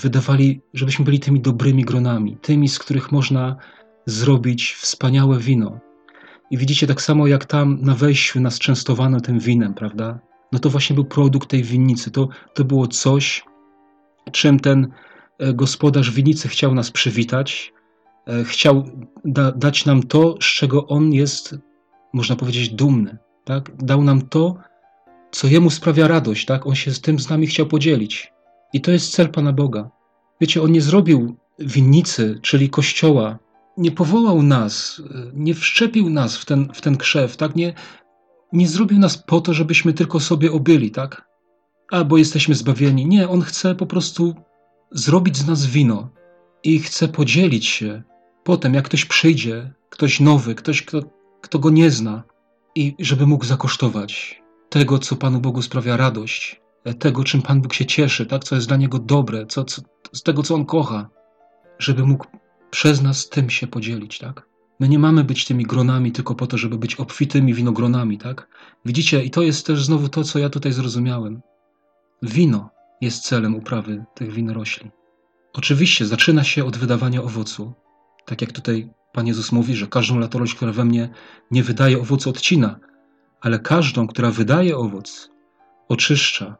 wydawali, 0.00 0.60
żebyśmy 0.74 1.04
byli 1.04 1.20
tymi 1.20 1.40
dobrymi 1.40 1.84
gronami, 1.84 2.36
tymi, 2.36 2.68
z 2.68 2.78
których 2.78 3.12
można 3.12 3.56
zrobić 4.06 4.72
wspaniałe 4.72 5.38
wino, 5.38 5.80
i 6.50 6.58
widzicie, 6.58 6.86
tak 6.86 7.02
samo 7.02 7.26
jak 7.26 7.44
tam 7.44 7.78
na 7.82 7.94
wejściu 7.94 8.40
nas 8.40 8.58
częstowano 8.58 9.20
tym 9.20 9.38
winem, 9.38 9.74
prawda? 9.74 10.18
No 10.52 10.58
to 10.58 10.70
właśnie 10.70 10.94
był 10.94 11.04
produkt 11.04 11.50
tej 11.50 11.62
winnicy. 11.62 12.10
To, 12.10 12.28
to 12.54 12.64
było 12.64 12.86
coś, 12.86 13.44
czym 14.32 14.60
ten 14.60 14.88
e, 15.38 15.54
gospodarz 15.54 16.10
winnicy 16.10 16.48
chciał 16.48 16.74
nas 16.74 16.90
przywitać, 16.90 17.72
e, 18.28 18.44
chciał 18.44 18.84
da, 19.24 19.52
dać 19.52 19.86
nam 19.86 20.02
to, 20.02 20.34
z 20.40 20.44
czego 20.44 20.86
on 20.86 21.12
jest, 21.12 21.56
można 22.12 22.36
powiedzieć, 22.36 22.68
dumny. 22.68 23.18
Tak? 23.44 23.76
Dał 23.76 24.02
nam 24.02 24.22
to, 24.22 24.56
co 25.34 25.46
jemu 25.46 25.70
sprawia 25.70 26.08
radość. 26.08 26.46
Tak? 26.46 26.66
On 26.66 26.74
się 26.74 26.90
z 26.90 27.00
tym 27.00 27.18
z 27.18 27.30
nami 27.30 27.46
chciał 27.46 27.66
podzielić. 27.66 28.32
I 28.72 28.80
to 28.80 28.90
jest 28.90 29.12
cel 29.12 29.28
Pana 29.28 29.52
Boga. 29.52 29.90
Wiecie, 30.40 30.62
on 30.62 30.72
nie 30.72 30.80
zrobił 30.80 31.36
winnicy, 31.58 32.38
czyli 32.42 32.70
kościoła, 32.70 33.38
nie 33.76 33.90
powołał 33.92 34.42
nas, 34.42 35.02
nie 35.32 35.54
wszczepił 35.54 36.10
nas 36.10 36.36
w 36.36 36.44
ten, 36.44 36.68
w 36.74 36.80
ten 36.80 36.96
krzew, 36.96 37.36
tak? 37.36 37.56
Nie, 37.56 37.74
nie 38.52 38.68
zrobił 38.68 38.98
nas 38.98 39.18
po 39.18 39.40
to, 39.40 39.54
żebyśmy 39.54 39.92
tylko 39.92 40.20
sobie 40.20 40.52
obyli, 40.52 40.90
tak? 40.90 41.28
Albo 41.90 42.16
jesteśmy 42.16 42.54
zbawieni. 42.54 43.06
Nie, 43.06 43.28
On 43.28 43.42
chce 43.42 43.74
po 43.74 43.86
prostu 43.86 44.34
zrobić 44.90 45.36
z 45.36 45.46
nas 45.46 45.66
wino 45.66 46.10
i 46.62 46.78
chce 46.78 47.08
podzielić 47.08 47.66
się 47.66 48.02
potem, 48.44 48.74
jak 48.74 48.84
ktoś 48.84 49.04
przyjdzie, 49.04 49.72
ktoś 49.90 50.20
nowy, 50.20 50.54
ktoś, 50.54 50.82
kto, 50.82 51.00
kto 51.40 51.58
go 51.58 51.70
nie 51.70 51.90
zna, 51.90 52.22
i 52.74 52.94
żeby 52.98 53.26
mógł 53.26 53.44
zakosztować 53.44 54.43
tego, 54.74 54.98
co 54.98 55.16
Panu 55.16 55.40
Bogu 55.40 55.62
sprawia 55.62 55.96
radość, 55.96 56.60
tego, 56.98 57.24
czym 57.24 57.42
Pan 57.42 57.60
Bóg 57.60 57.74
się 57.74 57.86
cieszy, 57.86 58.26
tak? 58.26 58.44
co 58.44 58.54
jest 58.54 58.68
dla 58.68 58.76
Niego 58.76 58.98
dobre, 58.98 59.46
co, 59.46 59.64
co, 59.64 59.82
z 60.12 60.22
tego, 60.22 60.42
co 60.42 60.54
On 60.54 60.66
kocha, 60.66 61.08
żeby 61.78 62.06
mógł 62.06 62.26
przez 62.70 63.02
nas 63.02 63.28
tym 63.28 63.50
się 63.50 63.66
podzielić, 63.66 64.18
tak? 64.18 64.48
My 64.80 64.88
nie 64.88 64.98
mamy 64.98 65.24
być 65.24 65.44
tymi 65.44 65.64
gronami 65.64 66.12
tylko 66.12 66.34
po 66.34 66.46
to, 66.46 66.58
żeby 66.58 66.78
być 66.78 66.94
obfitymi 66.94 67.54
winogronami, 67.54 68.18
tak? 68.18 68.48
Widzicie, 68.84 69.24
i 69.24 69.30
to 69.30 69.42
jest 69.42 69.66
też 69.66 69.84
znowu 69.84 70.08
to, 70.08 70.24
co 70.24 70.38
ja 70.38 70.50
tutaj 70.50 70.72
zrozumiałem. 70.72 71.42
Wino 72.22 72.70
jest 73.00 73.22
celem 73.22 73.54
uprawy 73.54 74.04
tych 74.14 74.32
winorośli. 74.32 74.90
Oczywiście 75.52 76.06
zaczyna 76.06 76.44
się 76.44 76.64
od 76.64 76.76
wydawania 76.76 77.22
owocu. 77.22 77.72
Tak 78.26 78.40
jak 78.40 78.52
tutaj 78.52 78.90
Pan 79.12 79.26
Jezus 79.26 79.52
mówi, 79.52 79.74
że 79.74 79.86
każdą 79.86 80.18
latorość, 80.18 80.54
która 80.54 80.72
we 80.72 80.84
mnie 80.84 81.08
nie 81.50 81.62
wydaje 81.62 82.00
owocu, 82.00 82.30
odcina, 82.30 82.80
ale 83.44 83.58
każdą, 83.58 84.06
która 84.06 84.30
wydaje 84.30 84.76
owoc, 84.76 85.30
oczyszcza, 85.88 86.56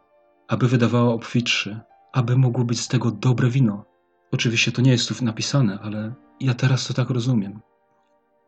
aby 0.49 0.69
wydawała 0.69 1.15
obfitszy, 1.15 1.81
aby 2.13 2.37
mogło 2.37 2.65
być 2.65 2.81
z 2.81 2.89
tego 2.89 3.11
dobre 3.11 3.51
wino. 3.51 3.85
Oczywiście 4.33 4.73
to 4.73 4.83
nie 4.83 4.91
jest 4.91 5.09
tu 5.09 5.25
napisane, 5.25 5.79
ale 5.83 6.15
ja 6.41 6.55
teraz 6.55 6.87
to 6.87 6.95
tak 6.95 7.11
rozumiem. 7.11 7.61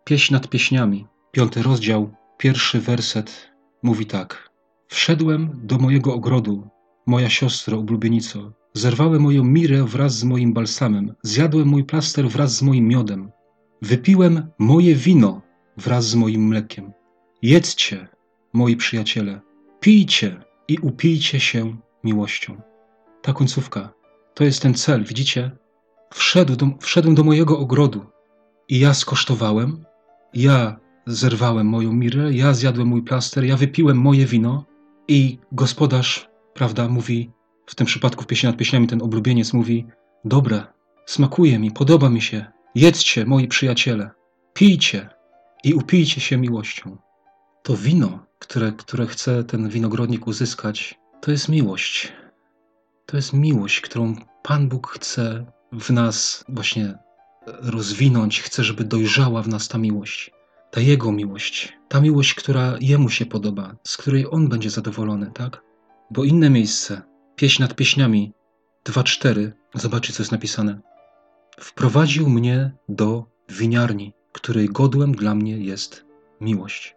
Pieśń 0.04 0.34
nad 0.34 0.48
pieśniami, 0.48 1.06
piąty 1.32 1.62
rozdział, 1.62 2.10
pierwszy 2.38 2.80
werset 2.80 3.52
mówi 3.82 4.06
tak. 4.06 4.50
Wszedłem 4.88 5.60
do 5.62 5.78
mojego 5.78 6.14
ogrodu, 6.14 6.68
moja 7.06 7.30
siostro, 7.30 7.78
ulubienico. 7.78 8.52
Zerwałem 8.74 9.22
moją 9.22 9.44
mirę 9.44 9.84
wraz 9.84 10.18
z 10.18 10.24
moim 10.24 10.52
balsamem, 10.52 11.14
zjadłem 11.22 11.68
mój 11.68 11.84
plaster 11.84 12.28
wraz 12.28 12.56
z 12.56 12.62
moim 12.62 12.88
miodem. 12.88 13.30
Wypiłem 13.82 14.50
moje 14.58 14.94
wino 14.94 15.42
wraz 15.76 16.08
z 16.08 16.14
moim 16.14 16.42
mlekiem. 16.46 16.92
Jedzcie, 17.42 18.08
moi 18.56 18.76
przyjaciele, 18.76 19.40
pijcie 19.80 20.40
i 20.68 20.78
upijcie 20.78 21.40
się 21.40 21.76
miłością. 22.04 22.60
Ta 23.22 23.32
końcówka 23.32 23.92
to 24.34 24.44
jest 24.44 24.62
ten 24.62 24.74
cel, 24.74 25.04
widzicie? 25.04 25.50
wszedł 26.14 26.56
do, 26.56 26.66
wszedłem 26.80 27.14
do 27.14 27.24
mojego 27.24 27.58
ogrodu 27.58 28.06
i 28.68 28.78
ja 28.78 28.94
skosztowałem, 28.94 29.84
ja 30.34 30.76
zerwałem 31.06 31.66
moją 31.66 31.92
mirę, 31.92 32.32
ja 32.32 32.54
zjadłem 32.54 32.88
mój 32.88 33.02
plaster, 33.02 33.44
ja 33.44 33.56
wypiłem 33.56 33.96
moje 33.96 34.26
wino 34.26 34.64
i 35.08 35.38
gospodarz, 35.52 36.28
prawda, 36.54 36.88
mówi, 36.88 37.30
w 37.66 37.74
tym 37.74 37.86
przypadku 37.86 38.24
w 38.24 38.26
pieśni 38.26 38.46
nad 38.46 38.56
pieśniami 38.56 38.86
ten 38.86 39.02
oblubieniec 39.02 39.52
mówi, 39.52 39.86
dobre, 40.24 40.64
smakuje 41.06 41.58
mi, 41.58 41.70
podoba 41.70 42.08
mi 42.08 42.22
się, 42.22 42.46
jedzcie, 42.74 43.26
moi 43.26 43.48
przyjaciele, 43.48 44.10
pijcie 44.54 45.08
i 45.64 45.74
upijcie 45.74 46.20
się 46.20 46.36
miłością. 46.36 46.96
To 47.62 47.76
wino, 47.76 48.25
które, 48.48 48.72
które 48.72 49.06
chce 49.06 49.44
ten 49.44 49.68
winogrodnik 49.68 50.26
uzyskać, 50.26 50.98
to 51.20 51.30
jest 51.30 51.48
miłość. 51.48 52.12
To 53.06 53.16
jest 53.16 53.32
miłość, 53.32 53.80
którą 53.80 54.16
Pan 54.42 54.68
Bóg 54.68 54.90
chce 54.90 55.46
w 55.72 55.90
nas 55.90 56.44
właśnie 56.48 56.98
rozwinąć, 57.46 58.40
chce, 58.40 58.64
żeby 58.64 58.84
dojrzała 58.84 59.42
w 59.42 59.48
nas 59.48 59.68
ta 59.68 59.78
miłość. 59.78 60.30
Ta 60.70 60.80
Jego 60.80 61.12
miłość, 61.12 61.78
ta 61.88 62.00
miłość, 62.00 62.34
która 62.34 62.76
Jemu 62.80 63.08
się 63.08 63.26
podoba, 63.26 63.76
z 63.84 63.96
której 63.96 64.26
On 64.30 64.48
będzie 64.48 64.70
zadowolony, 64.70 65.30
tak? 65.34 65.62
Bo 66.10 66.24
inne 66.24 66.50
miejsce, 66.50 67.02
pieśń 67.36 67.62
nad 67.62 67.74
pieśniami, 67.74 68.32
2:4. 68.84 69.52
Zobaczcie, 69.74 70.12
co 70.12 70.22
jest 70.22 70.32
napisane. 70.32 70.80
Wprowadził 71.60 72.28
mnie 72.28 72.72
do 72.88 73.24
winiarni, 73.48 74.12
której 74.32 74.68
godłem 74.68 75.12
dla 75.12 75.34
mnie 75.34 75.58
jest 75.58 76.04
miłość. 76.40 76.96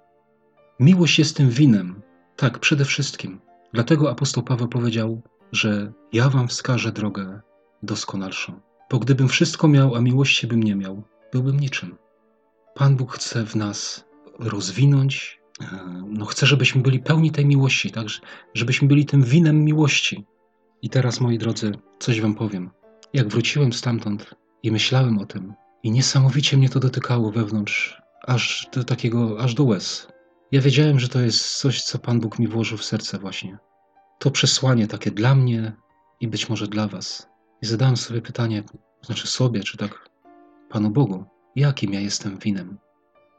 Miłość 0.80 1.20
jest 1.20 1.38
tym 1.38 1.50
winem. 1.50 2.02
Tak, 2.36 2.60
przede 2.60 2.86
wszystkim. 2.86 3.42
Dlatego 3.74 4.12
apostoł 4.12 4.44
Paweł 4.44 4.68
powiedział, 4.68 5.22
że 5.52 5.92
ja 6.13 6.30
wam 6.30 6.48
wskażę 6.48 6.92
drogę 6.92 7.42
doskonalszą. 7.84 8.60
Bo 8.92 9.00
gdybym 9.00 9.28
wszystko 9.28 9.68
miał, 9.68 9.96
a 9.96 10.02
miłości 10.02 10.48
bym 10.48 10.63
nie 10.63 10.76
miał, 10.76 11.04
byłbym 11.32 11.60
niczym. 11.60 11.98
Pan 12.76 12.96
Bóg 12.96 13.13
chce 13.13 13.46
w 13.46 13.56
nas 13.56 14.06
rozwinąć, 14.39 15.42
e, 15.62 15.65
no 16.08 16.26
chce, 16.26 16.46
żebyśmy 16.46 16.82
byli 16.82 17.00
pełni 17.00 17.32
tej 17.32 17.46
miłości, 17.46 17.92
tak? 17.92 18.08
Żebyśmy 18.54 18.88
byli 18.88 19.06
tym 19.06 19.24
winem 19.24 19.65
miłości. 19.65 20.26
I 20.82 20.89
teraz, 20.89 21.22
moi 21.22 21.38
drodzy, 21.38 21.72
coś 22.00 22.22
wam 22.22 22.36
powiem. 22.36 22.70
Jak 23.13 23.28
wróciłem 23.28 23.74
stamtąd 23.74 24.36
i 24.63 24.72
myślałem 24.72 25.18
o 25.18 25.26
tym, 25.26 25.54
i 25.84 25.92
niesamowicie 25.92 26.58
mnie 26.58 26.70
to 26.70 26.80
dotykało 26.80 27.32
wewnątrz, 27.32 28.02
aż 28.28 28.68
do 28.74 28.84
takiego, 28.84 29.39
aż 29.39 29.54
do 29.54 29.63
łez. 29.63 30.08
Ja 30.52 30.62
wiedziałem, 30.62 31.00
że 31.00 31.08
to 31.08 31.20
jest 31.20 31.58
coś, 31.58 31.84
co 31.84 32.00
Pan 32.00 32.20
Bóg 32.20 32.40
mi 32.40 32.48
włożył 32.48 32.78
w 32.78 32.84
serce 32.84 33.20
właśnie. 33.20 33.58
To 34.20 34.32
przesłanie 34.32 34.88
takie 34.88 35.12
dla 35.12 35.36
mnie 35.36 35.76
i 36.20 36.28
być 36.28 36.50
może 36.50 36.68
dla 36.68 36.88
was. 36.88 37.30
I 37.62 37.66
zadałem 37.66 37.98
sobie 37.98 38.22
pytanie, 38.22 38.64
znaczy 39.02 39.28
sobie, 39.28 39.64
czy 39.64 39.78
tak 39.78 40.10
Panu 40.70 40.90
Bogu, 40.90 41.26
jakim 41.56 41.94
ja 41.94 42.00
jestem 42.00 42.38
winem? 42.38 42.78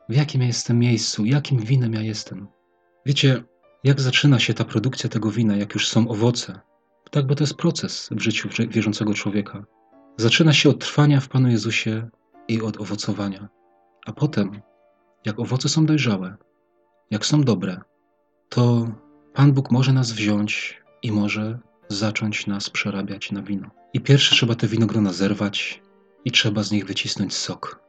W 0.08 0.14
jakim 0.14 0.40
ja 0.40 0.46
jestem 0.46 0.78
miejscu? 0.78 1.24
Jakim 1.24 1.58
winem 1.58 1.94
ja 1.94 2.02
jestem? 2.02 2.48
Wiecie, 3.06 3.44
jak 3.84 4.00
zaczyna 4.00 4.38
się 4.38 4.54
ta 4.54 4.64
produkcja 4.64 5.10
tego 5.10 5.30
wina, 5.30 5.56
jak 5.56 5.74
już 5.74 5.88
są 5.88 6.08
owoce? 6.08 6.60
Tak, 7.10 7.26
bo 7.26 7.34
to 7.34 7.44
jest 7.44 7.54
proces 7.54 8.08
w 8.10 8.20
życiu 8.20 8.48
wierzącego 8.68 9.14
człowieka. 9.14 9.64
Zaczyna 10.16 10.52
się 10.52 10.70
od 10.70 10.78
trwania 10.78 11.20
w 11.20 11.28
Panu 11.28 11.48
Jezusie 11.48 12.08
i 12.48 12.62
od 12.62 12.80
owocowania. 12.80 13.48
A 14.06 14.12
potem, 14.12 14.60
jak 15.24 15.38
owoce 15.38 15.68
są 15.68 15.86
dojrzałe, 15.86 16.36
jak 17.10 17.26
są 17.26 17.42
dobre, 17.42 17.80
to 18.48 18.88
Pan 19.34 19.52
Bóg 19.52 19.70
może 19.70 19.92
nas 19.92 20.12
wziąć 20.12 20.82
i 21.02 21.12
może 21.12 21.58
zacząć 21.88 22.46
nas 22.46 22.70
przerabiać 22.70 23.32
na 23.32 23.42
wino. 23.42 23.70
I 23.92 24.00
pierwsze 24.00 24.34
trzeba 24.34 24.54
te 24.54 24.66
winogrona 24.66 25.12
zerwać 25.12 25.82
i 26.24 26.30
trzeba 26.30 26.62
z 26.62 26.70
nich 26.72 26.86
wycisnąć 26.86 27.34
sok. 27.34 27.82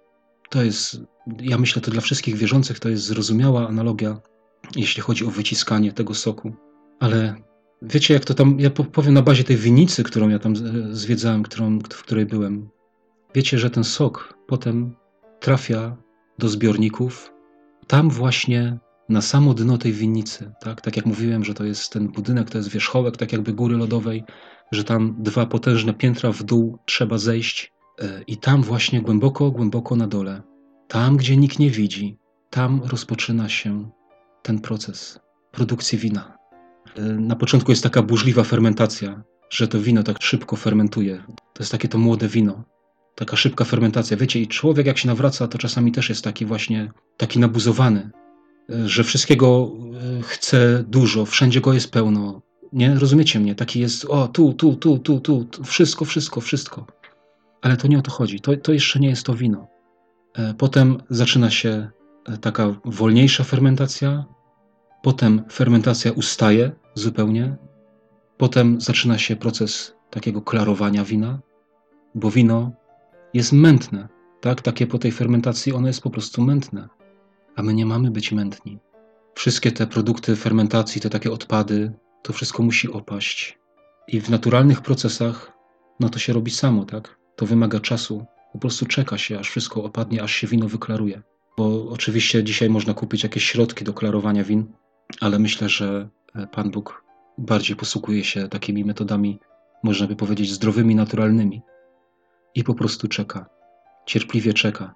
To 0.49 0.63
jest, 0.63 1.01
ja 1.39 1.57
myślę, 1.57 1.81
to 1.81 1.91
dla 1.91 2.01
wszystkich 2.01 2.35
wierzących 2.35 2.79
to 2.79 2.89
jest 2.89 3.03
zrozumiała 3.03 3.67
analogia, 3.67 4.19
jeśli 4.75 5.01
chodzi 5.01 5.25
o 5.25 5.29
wyciskanie 5.29 5.91
tego 5.91 6.13
soku. 6.13 6.53
Ale 6.99 7.35
wiecie, 7.81 8.13
jak 8.13 8.25
to 8.25 8.33
tam, 8.33 8.59
ja 8.59 8.69
powiem 8.69 9.13
na 9.13 9.21
bazie 9.21 9.43
tej 9.43 9.57
winicy, 9.57 10.03
którą 10.03 10.29
ja 10.29 10.39
tam 10.39 10.53
zwiedzałem, 10.95 11.43
którą, 11.43 11.79
w 11.79 12.03
której 12.03 12.25
byłem. 12.25 12.69
Wiecie, 13.35 13.59
że 13.59 13.69
ten 13.69 13.83
sok 13.83 14.37
potem 14.47 14.95
trafia 15.39 15.97
do 16.39 16.49
zbiorników, 16.49 17.33
tam 17.87 18.09
właśnie 18.09 18.79
na 19.11 19.21
samo 19.21 19.53
dno 19.53 19.77
tej 19.77 19.93
winnicy. 19.93 20.51
Tak? 20.61 20.81
tak 20.81 20.97
jak 20.97 21.05
mówiłem, 21.05 21.43
że 21.43 21.53
to 21.53 21.63
jest 21.63 21.93
ten 21.93 22.07
budynek, 22.07 22.49
to 22.49 22.57
jest 22.57 22.69
wierzchołek, 22.69 23.17
tak 23.17 23.31
jakby 23.31 23.53
góry 23.53 23.77
lodowej, 23.77 24.23
że 24.71 24.83
tam 24.83 25.15
dwa 25.19 25.45
potężne 25.45 25.93
piętra 25.93 26.31
w 26.31 26.43
dół 26.43 26.77
trzeba 26.85 27.17
zejść 27.17 27.73
e, 27.99 28.21
i 28.27 28.37
tam 28.37 28.63
właśnie 28.63 29.01
głęboko, 29.01 29.51
głęboko 29.51 29.95
na 29.95 30.07
dole, 30.07 30.41
tam 30.87 31.17
gdzie 31.17 31.37
nikt 31.37 31.59
nie 31.59 31.69
widzi, 31.69 32.17
tam 32.49 32.81
rozpoczyna 32.83 33.49
się 33.49 33.89
ten 34.41 34.59
proces 34.59 35.19
produkcji 35.51 35.97
wina. 35.97 36.37
E, 36.95 37.01
na 37.01 37.35
początku 37.35 37.71
jest 37.71 37.83
taka 37.83 38.01
burzliwa 38.01 38.43
fermentacja, 38.43 39.23
że 39.49 39.67
to 39.67 39.79
wino 39.79 40.03
tak 40.03 40.21
szybko 40.21 40.55
fermentuje. 40.55 41.23
To 41.53 41.63
jest 41.63 41.71
takie 41.71 41.87
to 41.87 41.97
młode 41.97 42.27
wino, 42.27 42.63
taka 43.15 43.35
szybka 43.35 43.65
fermentacja. 43.65 44.17
Wiecie, 44.17 44.41
i 44.41 44.47
człowiek 44.47 44.87
jak 44.87 44.97
się 44.97 45.07
nawraca, 45.07 45.47
to 45.47 45.57
czasami 45.57 45.91
też 45.91 46.09
jest 46.09 46.23
taki 46.23 46.45
właśnie, 46.45 46.91
taki 47.17 47.39
nabuzowany, 47.39 48.11
że 48.85 49.03
wszystkiego 49.03 49.71
chce 50.21 50.83
dużo, 50.87 51.25
wszędzie 51.25 51.61
go 51.61 51.73
jest 51.73 51.91
pełno, 51.91 52.41
nie? 52.73 52.95
Rozumiecie 52.95 53.39
mnie? 53.39 53.55
Taki 53.55 53.79
jest, 53.79 54.05
o, 54.05 54.27
tu, 54.27 54.53
tu, 54.53 54.75
tu, 54.75 54.99
tu, 54.99 55.19
tu, 55.19 55.45
tu 55.45 55.63
wszystko, 55.63 56.05
wszystko, 56.05 56.41
wszystko. 56.41 56.85
Ale 57.61 57.77
to 57.77 57.87
nie 57.87 57.99
o 57.99 58.01
to 58.01 58.11
chodzi. 58.11 58.39
To, 58.39 58.57
to 58.57 58.73
jeszcze 58.73 58.99
nie 58.99 59.09
jest 59.09 59.25
to 59.25 59.35
wino. 59.35 59.67
E, 60.33 60.53
potem 60.53 60.97
zaczyna 61.09 61.49
się 61.49 61.89
e, 62.25 62.37
taka 62.37 62.75
wolniejsza 62.85 63.43
fermentacja, 63.43 64.25
potem 65.03 65.43
fermentacja 65.51 66.11
ustaje 66.11 66.71
zupełnie, 66.95 67.55
potem 68.37 68.81
zaczyna 68.81 69.17
się 69.17 69.35
proces 69.35 69.95
takiego 70.09 70.41
klarowania 70.41 71.03
wina, 71.03 71.39
bo 72.15 72.31
wino 72.31 72.71
jest 73.33 73.53
mętne, 73.53 74.07
tak? 74.41 74.61
Takie 74.61 74.87
po 74.87 74.97
tej 74.99 75.11
fermentacji 75.11 75.73
ono 75.73 75.87
jest 75.87 76.01
po 76.01 76.09
prostu 76.09 76.41
mętne, 76.41 76.89
a 77.61 77.63
my 77.63 77.73
nie 77.73 77.85
mamy 77.85 78.11
być 78.11 78.31
mętni. 78.31 78.79
Wszystkie 79.35 79.71
te 79.71 79.87
produkty 79.87 80.35
fermentacji, 80.35 81.01
te 81.01 81.09
takie 81.09 81.31
odpady, 81.31 81.91
to 82.21 82.33
wszystko 82.33 82.63
musi 82.63 82.91
opaść. 82.91 83.59
I 84.07 84.21
w 84.21 84.29
naturalnych 84.29 84.81
procesach, 84.81 85.51
no 85.99 86.09
to 86.09 86.19
się 86.19 86.33
robi 86.33 86.51
samo, 86.51 86.85
tak? 86.85 87.17
To 87.35 87.45
wymaga 87.45 87.79
czasu. 87.79 88.25
Po 88.53 88.59
prostu 88.59 88.85
czeka 88.85 89.17
się, 89.17 89.39
aż 89.39 89.49
wszystko 89.49 89.83
opadnie, 89.83 90.23
aż 90.23 90.31
się 90.31 90.47
wino 90.47 90.67
wyklaruje. 90.67 91.21
Bo 91.57 91.89
oczywiście 91.89 92.43
dzisiaj 92.43 92.69
można 92.69 92.93
kupić 92.93 93.23
jakieś 93.23 93.43
środki 93.43 93.83
do 93.83 93.93
klarowania 93.93 94.43
win, 94.43 94.73
ale 95.19 95.39
myślę, 95.39 95.69
że 95.69 96.09
e, 96.35 96.47
Pan 96.47 96.71
Bóg 96.71 97.03
bardziej 97.37 97.75
posługuje 97.75 98.23
się 98.23 98.47
takimi 98.47 98.85
metodami, 98.85 99.39
można 99.83 100.07
by 100.07 100.15
powiedzieć, 100.15 100.51
zdrowymi, 100.51 100.95
naturalnymi. 100.95 101.61
I 102.55 102.63
po 102.63 102.73
prostu 102.73 103.07
czeka. 103.07 103.49
Cierpliwie 104.05 104.53
czeka. 104.53 104.95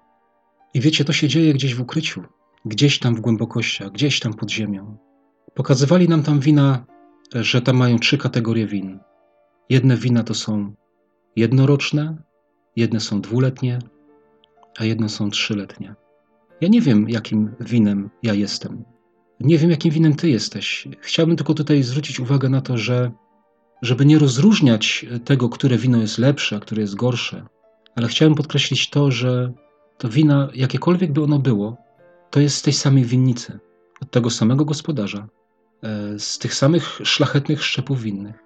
I 0.74 0.80
wiecie, 0.80 1.04
to 1.04 1.12
się 1.12 1.28
dzieje 1.28 1.54
gdzieś 1.54 1.74
w 1.74 1.80
ukryciu, 1.80 2.24
gdzieś 2.66 2.98
tam 2.98 3.14
w 3.14 3.20
głębokościach, 3.20 3.92
gdzieś 3.92 4.20
tam 4.20 4.34
pod 4.34 4.50
ziemią. 4.50 4.96
Pokazywali 5.54 6.08
nam 6.08 6.22
tam 6.22 6.40
wina 6.40 6.86
że 7.34 7.62
tam 7.62 7.76
mają 7.76 7.98
trzy 7.98 8.18
kategorie 8.18 8.66
win. 8.66 8.98
Jedne 9.70 9.96
wina 9.96 10.22
to 10.22 10.34
są 10.34 10.74
jednoroczne, 11.36 12.16
jedne 12.76 13.00
są 13.00 13.20
dwuletnie, 13.20 13.78
a 14.78 14.84
jedne 14.84 15.08
są 15.08 15.30
trzyletnie. 15.30 15.94
Ja 16.60 16.68
nie 16.68 16.80
wiem, 16.80 17.08
jakim 17.08 17.54
winem 17.60 18.10
ja 18.22 18.34
jestem. 18.34 18.84
Nie 19.40 19.58
wiem, 19.58 19.70
jakim 19.70 19.90
winem 19.90 20.14
ty 20.14 20.28
jesteś. 20.28 20.88
Chciałbym 21.00 21.36
tylko 21.36 21.54
tutaj 21.54 21.82
zwrócić 21.82 22.20
uwagę 22.20 22.48
na 22.48 22.60
to, 22.60 22.78
że 22.78 23.12
żeby 23.82 24.06
nie 24.06 24.18
rozróżniać 24.18 25.06
tego, 25.24 25.48
które 25.48 25.78
wino 25.78 25.98
jest 25.98 26.18
lepsze, 26.18 26.56
a 26.56 26.60
które 26.60 26.82
jest 26.82 26.94
gorsze, 26.94 27.46
ale 27.96 28.08
chciałem 28.08 28.34
podkreślić 28.34 28.90
to, 28.90 29.10
że 29.10 29.52
to 29.98 30.08
wina, 30.08 30.48
jakiekolwiek 30.54 31.12
by 31.12 31.22
ono 31.22 31.38
było, 31.38 31.76
to 32.30 32.40
jest 32.40 32.56
z 32.56 32.62
tej 32.62 32.72
samej 32.72 33.04
winnicy, 33.04 33.58
od 34.02 34.10
tego 34.10 34.30
samego 34.30 34.64
gospodarza, 34.64 35.28
E, 35.82 36.18
z 36.18 36.38
tych 36.38 36.54
samych 36.54 37.00
szlachetnych 37.04 37.64
szczepów 37.64 38.02
winnych. 38.02 38.36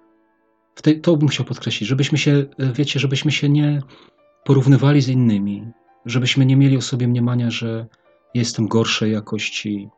Tej, 0.81 1.01
to 1.01 1.17
bym 1.17 1.27
chciał 1.27 1.45
podkreślić, 1.45 1.89
żebyśmy 1.89 2.17
się, 2.17 2.31
e, 2.31 2.73
wiecie, 2.73 2.99
żebyśmy 2.99 3.31
się 3.31 3.49
nie 3.49 3.81
porównywali 4.45 5.01
z 5.01 5.07
innymi, 5.07 5.71
żebyśmy 6.05 6.45
nie 6.45 6.57
mieli 6.57 6.77
o 6.77 6.81
sobie 6.81 7.07
mniemania, 7.07 7.51
że 7.51 7.87
jestem 8.33 8.67
gorszej 8.67 9.11
jakości, 9.11 9.89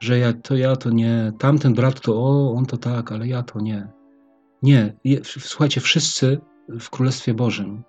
że 0.00 0.18
ja 0.18 0.32
to 0.32 0.56
ja 0.56 0.76
to 0.76 0.90
nie, 0.90 1.32
tamten 1.38 1.74
brat 1.74 2.00
to 2.00 2.12
o, 2.16 2.54
on 2.56 2.66
to 2.66 2.76
tak, 2.76 3.12
ale 3.12 3.28
ja 3.28 3.42
to 3.42 3.60
nie. 3.60 3.88
Nie, 4.62 4.94
słuchajcie, 5.24 5.80
wszyscy 5.80 6.40
w 6.80 6.90
Królestwie 6.90 7.34
Bożym, 7.34 7.82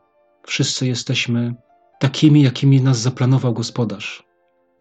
wszyscy 0.47 0.87
jesteśmy 0.87 1.55
takimi, 1.99 2.41
jakimi 2.41 2.81
nas 2.81 2.99
zaplanował 2.99 3.53
gospodarz. 3.53 4.23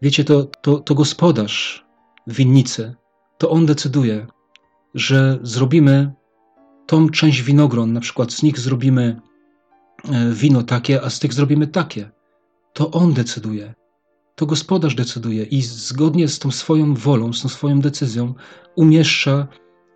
Wiecie, 0.01 0.23
to, 0.23 0.43
to, 0.61 0.79
to 0.79 0.95
gospodarz 0.95 1.85
winnicy 2.27 2.95
to 3.37 3.49
on 3.49 3.65
decyduje, 3.65 4.27
że 4.93 5.39
zrobimy 5.41 6.13
tą 6.85 7.09
część 7.09 7.41
winogron, 7.41 7.93
na 7.93 7.99
przykład 7.99 8.33
z 8.33 8.43
nich 8.43 8.59
zrobimy 8.59 9.21
e, 10.09 10.31
wino 10.33 10.63
takie, 10.63 11.01
a 11.01 11.09
z 11.09 11.19
tych 11.19 11.33
zrobimy 11.33 11.67
takie. 11.67 12.11
To 12.73 12.91
on 12.91 13.13
decyduje. 13.13 13.73
To 14.35 14.45
gospodarz 14.45 14.95
decyduje 14.95 15.43
i 15.43 15.61
zgodnie 15.61 16.27
z 16.27 16.39
tą 16.39 16.51
swoją 16.51 16.93
wolą, 16.93 17.33
z 17.33 17.41
tą 17.41 17.49
swoją 17.49 17.79
decyzją 17.79 18.33
umieszcza 18.75 19.47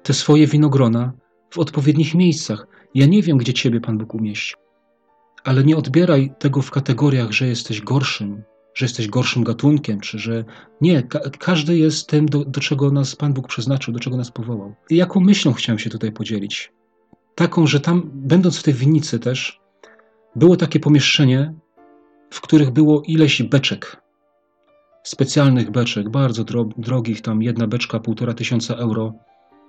te 0.04 0.14
swoje 0.14 0.48
winogrona 0.48 1.14
w 1.50 1.60
odpowiednich 1.60 2.16
miejscach. 2.16 2.68
Ja 2.96 3.06
nie 3.06 3.22
wiem, 3.24 3.38
gdzie 3.38 3.54
ciebie 3.54 3.82
Pan 3.82 3.98
Bóg 3.98 4.14
umieści, 4.14 4.56
ale 5.44 5.64
nie 5.64 5.78
odbieraj 5.78 6.34
tego 6.40 6.62
w 6.62 6.72
kategoriach, 6.72 7.32
że 7.32 7.48
jesteś 7.48 7.82
gorszym, 7.82 8.44
że 8.74 8.86
jesteś 8.86 9.08
gorszym 9.08 9.44
gatunkiem, 9.44 10.00
czy 10.00 10.20
że 10.20 10.46
nie, 10.82 11.04
ka 11.04 11.20
każdy 11.40 11.78
jest 11.78 12.08
tym, 12.08 12.26
do, 12.26 12.46
do, 12.46 12.60
czego 12.60 12.92
nas 12.92 13.16
Pan 13.16 13.34
Bóg 13.34 13.48
przeznaczył, 13.48 13.94
do 13.94 14.00
czego 14.00 14.18
nas 14.18 14.32
powołał. 14.32 14.76
I 14.90 14.96
jaką 14.96 15.20
myślą 15.20 15.54
chciałem 15.54 15.80
się 15.80 15.90
tutaj 15.90 16.12
podzielić? 16.12 16.72
Taką, 17.36 17.68
że 17.68 17.80
tam, 17.80 18.12
będąc 18.14 18.58
w 18.60 18.64
tej 18.64 18.74
winnicy 18.74 19.20
też, 19.20 19.60
było 20.36 20.58
takie 20.58 20.80
pomieszczenie, 20.80 21.54
w 22.30 22.42
których 22.42 22.72
było 22.72 23.02
ileś 23.02 23.44
beczek, 23.44 24.02
specjalnych 25.04 25.72
beczek, 25.72 26.10
bardzo 26.10 26.44
dro 26.44 26.70
drogich, 26.78 27.22
tam 27.22 27.42
jedna 27.44 27.68
beczka 27.68 28.00
półtora 28.00 28.34
tysiąca 28.34 28.76
euro, 28.76 29.14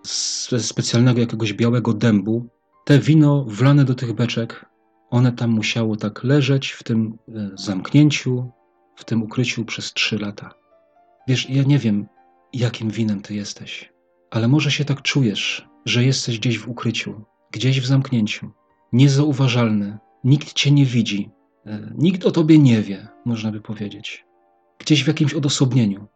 z 0.07 0.49
specjalnego 0.67 1.21
jakiegoś 1.21 1.53
białego 1.53 1.95
dębu. 1.95 2.47
te 2.85 2.99
wino 2.99 3.45
wlane 3.49 3.85
do 3.85 3.95
tych 3.95 4.13
beczek, 4.13 4.67
one 5.11 5.33
tam 5.33 5.51
musiało 5.51 5.97
tak 5.97 6.25
leżeć 6.25 6.71
w 6.71 6.83
tym 6.83 7.19
e, 7.29 7.51
zamknięciu, 7.55 8.51
w 9.01 9.05
tym 9.05 9.23
ukryciu 9.23 9.65
przez 9.65 9.93
trzy 9.93 10.19
lata. 10.19 10.55
Wiesz, 11.29 11.51
ja 11.51 11.63
nie 11.63 11.79
wiem, 11.79 12.07
jakim 12.53 12.91
winem 12.91 13.23
ty 13.23 13.35
jesteś, 13.35 13.93
ale 14.31 14.49
może 14.49 14.71
się 14.71 14.85
tak 14.85 15.03
czujesz, 15.03 15.69
że 15.85 16.05
jesteś 16.05 16.39
gdzieś 16.39 16.59
w 16.59 16.69
ukryciu, 16.69 17.25
gdzieś 17.53 17.81
w 17.81 17.87
zamknięciu, 17.87 18.51
niezauważalny, 18.93 19.99
nikt 20.25 20.53
cię 20.53 20.71
nie 20.71 20.85
widzi, 20.85 21.31
e, 21.67 21.93
nikt 21.99 22.27
o 22.27 22.31
tobie 22.31 22.59
nie 22.59 22.83
wie, 22.83 23.09
można 23.25 23.53
by 23.53 23.61
powiedzieć. 23.61 24.25
Gdzieś 24.79 25.05
w 25.05 25.07
jakimś 25.09 25.35
odosobnieniu. 25.35 26.07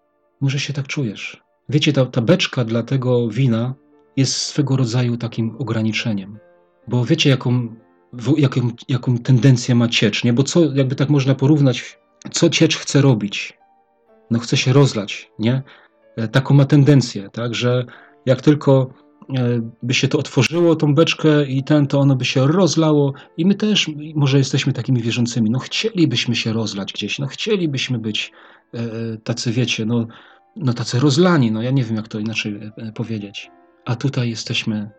Może 0.40 0.58
się 0.58 0.72
tak 0.72 0.86
czujesz. 0.86 1.42
Wiecie, 1.68 1.92
ta, 1.92 2.06
ta 2.06 2.20
beczka 2.20 2.64
dla 2.64 2.82
tego 2.82 3.28
wina 3.28 3.74
jest 4.16 4.36
swego 4.36 4.76
rodzaju 4.76 5.16
takim 5.16 5.56
ograniczeniem. 5.58 6.38
Bo 6.88 7.04
wiecie, 7.04 7.30
jaką, 7.30 7.76
jaką, 8.38 8.70
jaką 8.88 9.18
tendencję 9.18 9.74
ma 9.74 9.88
ciecz, 9.88 10.24
nie? 10.24 10.32
Bo 10.32 10.42
co, 10.42 10.74
jakby 10.74 10.94
tak 10.94 11.10
można 11.10 11.34
porównać, 11.34 11.98
co 12.30 12.50
ciecz 12.50 12.76
chce 12.76 13.00
robić? 13.00 13.58
No 14.30 14.38
chce 14.38 14.56
się 14.56 14.72
rozlać, 14.72 15.30
nie? 15.38 15.62
E, 16.16 16.28
taką 16.28 16.54
ma 16.54 16.64
tendencję, 16.64 17.30
tak, 17.32 17.54
że 17.54 17.84
jak 18.26 18.42
tylko 18.42 18.90
e, 19.36 19.70
by 19.82 19.94
się 19.94 20.08
to 20.08 20.18
otworzyło, 20.18 20.76
tą 20.76 20.94
beczkę 20.94 21.46
i 21.46 21.64
ten, 21.64 21.86
to 21.86 22.00
ono 22.00 22.16
by 22.16 22.24
się 22.24 22.46
rozlało 22.46 23.12
i 23.36 23.46
my 23.46 23.54
też 23.54 23.90
może 24.14 24.38
jesteśmy 24.38 24.72
takimi 24.72 25.02
wierzącymi, 25.02 25.50
no 25.50 25.58
chcielibyśmy 25.58 26.34
się 26.34 26.52
rozlać 26.52 26.92
gdzieś, 26.92 27.18
no 27.18 27.26
chcielibyśmy 27.26 27.98
być 27.98 28.32
e, 28.74 28.80
tacy, 29.24 29.52
wiecie, 29.52 29.86
no, 29.86 30.06
no 30.56 30.72
tacy 30.72 31.00
rozlani, 31.00 31.52
no 31.52 31.62
ja 31.62 31.70
nie 31.70 31.84
wiem 31.84 31.96
jak 31.96 32.08
to 32.08 32.18
inaczej 32.18 32.60
powiedzieć. 32.94 33.50
A 33.84 33.96
tutaj 33.96 34.30
jesteśmy 34.30 34.90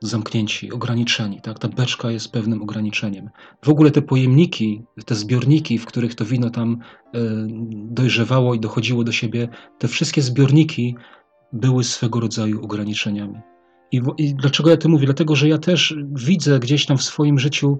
zamknięci, 0.00 0.72
ograniczeni. 0.72 1.40
Tak? 1.40 1.58
Ta 1.58 1.68
beczka 1.68 2.10
jest 2.10 2.32
pewnym 2.32 2.62
ograniczeniem. 2.62 3.30
W 3.64 3.68
ogóle 3.68 3.90
te 3.90 4.02
pojemniki, 4.02 4.82
te 5.04 5.14
zbiorniki, 5.14 5.78
w 5.78 5.86
których 5.86 6.14
to 6.14 6.24
wino 6.24 6.50
tam 6.50 6.78
e, 7.14 7.20
dojrzewało 7.72 8.54
i 8.54 8.60
dochodziło 8.60 9.04
do 9.04 9.12
siebie, 9.12 9.48
te 9.78 9.88
wszystkie 9.88 10.22
zbiorniki 10.22 10.96
były 11.52 11.84
swego 11.84 12.20
rodzaju 12.20 12.64
ograniczeniami. 12.64 13.40
I, 13.92 14.00
I, 14.18 14.34
dlaczego 14.34 14.70
ja 14.70 14.76
to 14.76 14.88
mówię? 14.88 15.06
Dlatego, 15.06 15.36
że 15.36 15.48
ja 15.48 15.58
też 15.58 15.94
widzę 16.12 16.58
gdzieś 16.58 16.86
tam 16.86 16.98
w 16.98 17.02
swoim 17.02 17.38
życiu 17.38 17.78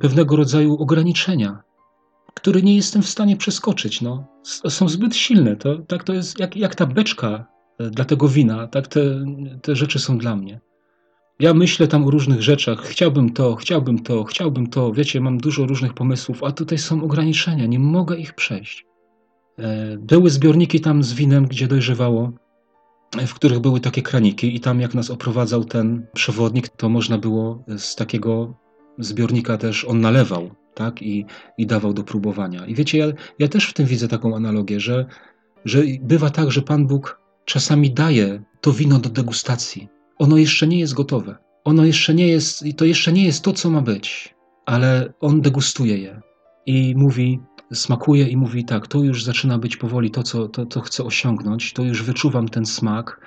pewnego 0.00 0.36
rodzaju 0.36 0.76
ograniczenia, 0.76 1.62
które 2.34 2.62
nie 2.62 2.76
jestem 2.76 3.02
w 3.02 3.08
stanie 3.08 3.36
przeskoczyć. 3.36 4.00
No. 4.00 4.24
Są 4.68 4.88
zbyt 4.88 5.16
silne. 5.16 5.56
To, 5.56 5.78
tak 5.78 6.04
to 6.04 6.12
jest 6.12 6.40
jak, 6.40 6.56
jak 6.56 6.74
ta 6.74 6.86
beczka 6.86 7.46
e, 7.78 7.90
dla 7.90 8.04
tego 8.04 8.28
wina, 8.28 8.66
tak 8.66 8.88
te, 8.88 9.24
te 9.62 9.76
rzeczy 9.76 9.98
są 9.98 10.18
dla 10.18 10.36
mnie. 10.36 10.60
Ja 11.42 11.54
myślę 11.54 11.88
tam 11.88 12.06
o 12.06 12.10
różnych 12.10 12.42
rzeczach. 12.42 12.82
Chciałbym 12.82 13.32
to, 13.32 13.54
chciałbym 13.54 13.98
to, 13.98 14.24
chciałbym 14.24 14.66
to. 14.66 14.92
Wiecie, 14.92 15.20
mam 15.20 15.38
dużo 15.38 15.66
różnych 15.66 15.94
pomysłów, 15.94 16.44
a 16.44 16.52
tutaj 16.52 16.78
są 16.78 17.04
ograniczenia, 17.04 17.66
nie 17.66 17.78
mogę 17.78 18.16
ich 18.16 18.34
przejść. 18.34 18.86
E, 19.58 19.96
były 19.98 20.30
zbiorniki 20.30 20.80
tam 20.80 21.02
z 21.02 21.12
winem, 21.12 21.46
gdzie 21.46 21.68
dojrzewało, 21.68 22.32
w 23.26 23.34
których 23.34 23.58
były 23.58 23.80
takie 23.80 24.02
kraniki, 24.02 24.56
i 24.56 24.60
tam, 24.60 24.80
jak 24.80 24.94
nas 24.94 25.10
oprowadzał 25.10 25.64
ten 25.64 26.06
przewodnik, 26.14 26.68
to 26.68 26.88
można 26.88 27.18
było 27.18 27.64
z 27.78 27.96
takiego 27.96 28.54
zbiornika 28.98 29.58
też 29.58 29.84
on 29.84 30.00
nalewał, 30.00 30.50
tak, 30.74 31.02
i, 31.02 31.24
i 31.58 31.66
dawał 31.66 31.92
do 31.92 32.04
próbowania. 32.04 32.66
I 32.66 32.74
wiecie, 32.74 32.98
ja, 32.98 33.06
ja 33.38 33.48
też 33.48 33.68
w 33.68 33.74
tym 33.74 33.86
widzę 33.86 34.08
taką 34.08 34.36
analogię, 34.36 34.80
że, 34.80 35.06
że 35.64 35.82
bywa 36.02 36.30
tak, 36.30 36.50
że 36.50 36.62
Pan 36.62 36.86
Bóg 36.86 37.20
czasami 37.44 37.90
daje 37.90 38.42
to 38.60 38.72
wino 38.72 38.98
do 38.98 39.10
degustacji 39.10 40.01
ono 40.22 40.36
jeszcze 40.36 40.66
nie 40.66 40.78
jest 40.78 40.94
gotowe. 40.94 41.36
Ono 41.64 41.84
jeszcze 41.84 42.14
nie 42.14 42.28
jest, 42.28 42.66
i 42.66 42.74
to 42.74 42.84
jeszcze 42.84 43.12
nie 43.12 43.24
jest 43.24 43.44
to, 43.44 43.52
co 43.52 43.70
ma 43.70 43.82
być, 43.82 44.34
ale 44.66 45.12
on 45.20 45.40
degustuje 45.40 45.98
je 45.98 46.20
i 46.66 46.94
mówi, 46.96 47.40
smakuje 47.72 48.28
i 48.28 48.36
mówi 48.36 48.64
tak, 48.64 48.86
to 48.86 48.98
już 48.98 49.24
zaczyna 49.24 49.58
być 49.58 49.76
powoli 49.76 50.10
to, 50.10 50.22
co 50.22 50.48
to, 50.48 50.66
to 50.66 50.80
chcę 50.80 51.04
osiągnąć, 51.04 51.72
to 51.72 51.82
już 51.82 52.02
wyczuwam 52.02 52.48
ten 52.48 52.66
smak, 52.66 53.20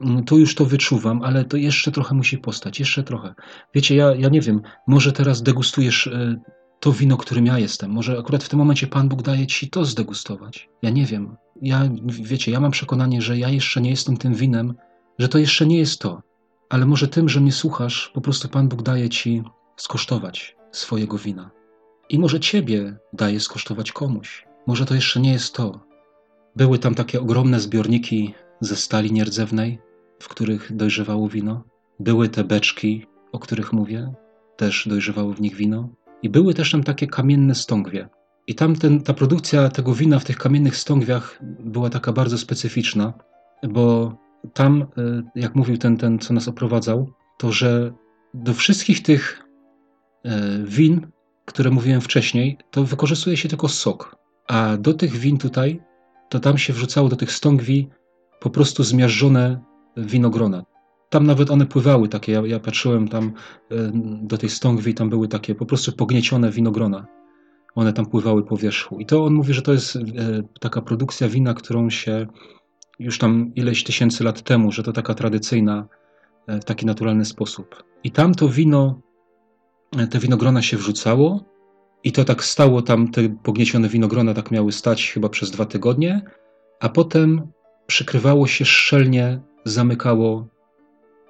mm, 0.00 0.24
to 0.24 0.36
już 0.36 0.54
to 0.54 0.64
wyczuwam, 0.64 1.22
ale 1.22 1.44
to 1.44 1.56
jeszcze 1.56 1.92
trochę 1.92 2.14
musi 2.14 2.38
postać, 2.38 2.80
jeszcze 2.80 3.02
trochę. 3.02 3.34
Wiecie, 3.74 3.96
ja, 3.96 4.14
ja 4.14 4.28
nie 4.28 4.40
wiem, 4.40 4.62
może 4.86 5.12
teraz 5.12 5.42
degustujesz 5.42 6.06
e, 6.06 6.40
to 6.80 6.92
wino, 6.92 7.16
którym 7.16 7.46
ja 7.46 7.58
jestem. 7.58 7.90
Może 7.90 8.18
akurat 8.18 8.44
w 8.44 8.48
tym 8.48 8.58
momencie 8.58 8.86
Pan 8.86 9.08
Bóg 9.08 9.22
daje 9.22 9.46
ci 9.46 9.70
to 9.70 9.84
zdegustować. 9.84 10.68
Ja 10.82 10.90
nie 10.90 11.06
wiem. 11.06 11.36
Ja, 11.62 11.88
wiecie, 12.06 12.52
ja 12.52 12.60
mam 12.60 12.70
przekonanie, 12.70 13.22
że 13.22 13.38
ja 13.38 13.48
jeszcze 13.48 13.80
nie 13.80 13.90
jestem 13.90 14.16
tym 14.16 14.34
winem, 14.34 14.74
że 15.18 15.28
to 15.28 15.38
jeszcze 15.38 15.66
nie 15.66 15.78
jest 15.78 16.00
to. 16.00 16.31
Ale 16.72 16.86
może 16.86 17.08
tym, 17.08 17.28
że 17.28 17.40
mnie 17.40 17.52
słuchasz, 17.52 18.10
po 18.14 18.20
prostu 18.20 18.48
Pan 18.48 18.68
Bóg 18.68 18.82
daje 18.82 19.08
ci 19.08 19.42
skosztować 19.76 20.56
swojego 20.70 21.18
wina. 21.18 21.50
I 22.08 22.18
może 22.18 22.40
ciebie 22.40 22.96
daje 23.12 23.40
skosztować 23.40 23.92
komuś. 23.92 24.46
Może 24.66 24.86
to 24.86 24.94
jeszcze 24.94 25.20
nie 25.20 25.32
jest 25.32 25.54
to. 25.54 25.80
Były 26.56 26.78
tam 26.78 26.94
takie 26.94 27.20
ogromne 27.20 27.60
zbiorniki 27.60 28.34
ze 28.60 28.76
stali 28.76 29.12
nierdzewnej, 29.12 29.78
w 30.18 30.28
których 30.28 30.76
dojrzewało 30.76 31.28
wino. 31.28 31.64
Były 32.00 32.28
te 32.28 32.44
beczki, 32.44 33.06
o 33.32 33.38
których 33.38 33.72
mówię, 33.72 34.12
też 34.56 34.88
dojrzewało 34.88 35.32
w 35.32 35.40
nich 35.40 35.54
wino. 35.54 35.88
I 36.22 36.28
były 36.28 36.54
też 36.54 36.70
tam 36.70 36.82
takie 36.82 37.06
kamienne 37.06 37.54
stągwie. 37.54 38.08
I 38.46 38.54
tam 38.54 38.76
ten, 38.76 39.02
ta 39.02 39.14
produkcja 39.14 39.68
tego 39.68 39.94
wina 39.94 40.18
w 40.18 40.24
tych 40.24 40.36
kamiennych 40.36 40.76
stągwiach 40.76 41.38
była 41.60 41.90
taka 41.90 42.12
bardzo 42.12 42.38
specyficzna, 42.38 43.12
bo 43.62 44.14
tam, 44.54 44.82
e, 44.82 44.86
jak 45.34 45.54
mówił 45.54 45.78
ten, 45.78 45.96
ten, 45.96 46.18
co 46.18 46.34
nas 46.34 46.48
oprowadzał, 46.48 47.12
to 47.38 47.52
że 47.52 47.92
do 48.34 48.54
wszystkich 48.54 49.02
tych 49.02 49.42
e, 50.24 50.58
win, 50.64 51.06
które 51.44 51.70
mówiłem 51.70 52.00
wcześniej, 52.00 52.58
to 52.70 52.84
wykorzystuje 52.84 53.36
się 53.36 53.48
tylko 53.48 53.68
sok. 53.68 54.16
A 54.48 54.76
do 54.76 54.94
tych 54.94 55.12
win 55.12 55.38
tutaj, 55.38 55.80
to 56.28 56.40
tam 56.40 56.58
się 56.58 56.72
wrzucało 56.72 57.08
do 57.08 57.16
tych 57.16 57.32
stągwi 57.32 57.88
po 58.40 58.50
prostu 58.50 58.84
zmiażdżone 58.84 59.60
winogrona. 59.96 60.64
Tam 61.10 61.26
nawet 61.26 61.50
one 61.50 61.66
pływały 61.66 62.08
takie, 62.08 62.32
ja, 62.32 62.42
ja 62.46 62.60
patrzyłem 62.60 63.08
tam 63.08 63.32
e, 63.70 63.90
do 64.22 64.38
tej 64.38 64.48
stągwi, 64.48 64.94
tam 64.94 65.10
były 65.10 65.28
takie 65.28 65.54
po 65.54 65.66
prostu 65.66 65.92
pogniecione 65.92 66.50
winogrona. 66.50 67.06
One 67.74 67.92
tam 67.92 68.06
pływały 68.06 68.44
po 68.44 68.56
wierzchu. 68.56 68.98
I 68.98 69.06
to 69.06 69.24
on 69.24 69.34
mówi, 69.34 69.54
że 69.54 69.62
to 69.62 69.72
jest 69.72 69.98
taka 70.60 70.82
produkcja 70.82 71.28
wina, 71.28 71.54
którą 71.54 71.90
się 71.90 72.26
już 73.02 73.18
tam 73.18 73.52
ileś 73.54 73.84
tysięcy 73.84 74.24
lat 74.24 74.42
temu, 74.42 74.72
że 74.72 74.82
to 74.82 74.92
taka 74.92 75.14
tradycyjna, 75.14 75.88
e, 76.46 76.60
w 76.60 76.64
taki 76.64 76.86
naturalny 76.86 77.24
sposób. 77.24 77.84
I 78.04 78.10
tam 78.10 78.34
to 78.34 78.48
wino, 78.48 79.00
e, 79.98 80.06
te 80.06 80.18
winogrona 80.18 80.62
się 80.62 80.76
wrzucało 80.76 81.44
i 82.04 82.12
to 82.12 82.24
tak 82.24 82.44
stało 82.44 82.82
tam, 82.82 83.08
te 83.08 83.28
pogniecione 83.28 83.88
winogrona 83.88 84.34
tak 84.34 84.50
miały 84.50 84.72
stać 84.72 85.12
chyba 85.12 85.28
przez 85.28 85.50
dwa 85.50 85.64
tygodnie, 85.64 86.22
a 86.80 86.88
potem 86.88 87.52
przykrywało 87.86 88.46
się 88.46 88.64
szczelnie, 88.64 89.40
zamykało 89.64 90.48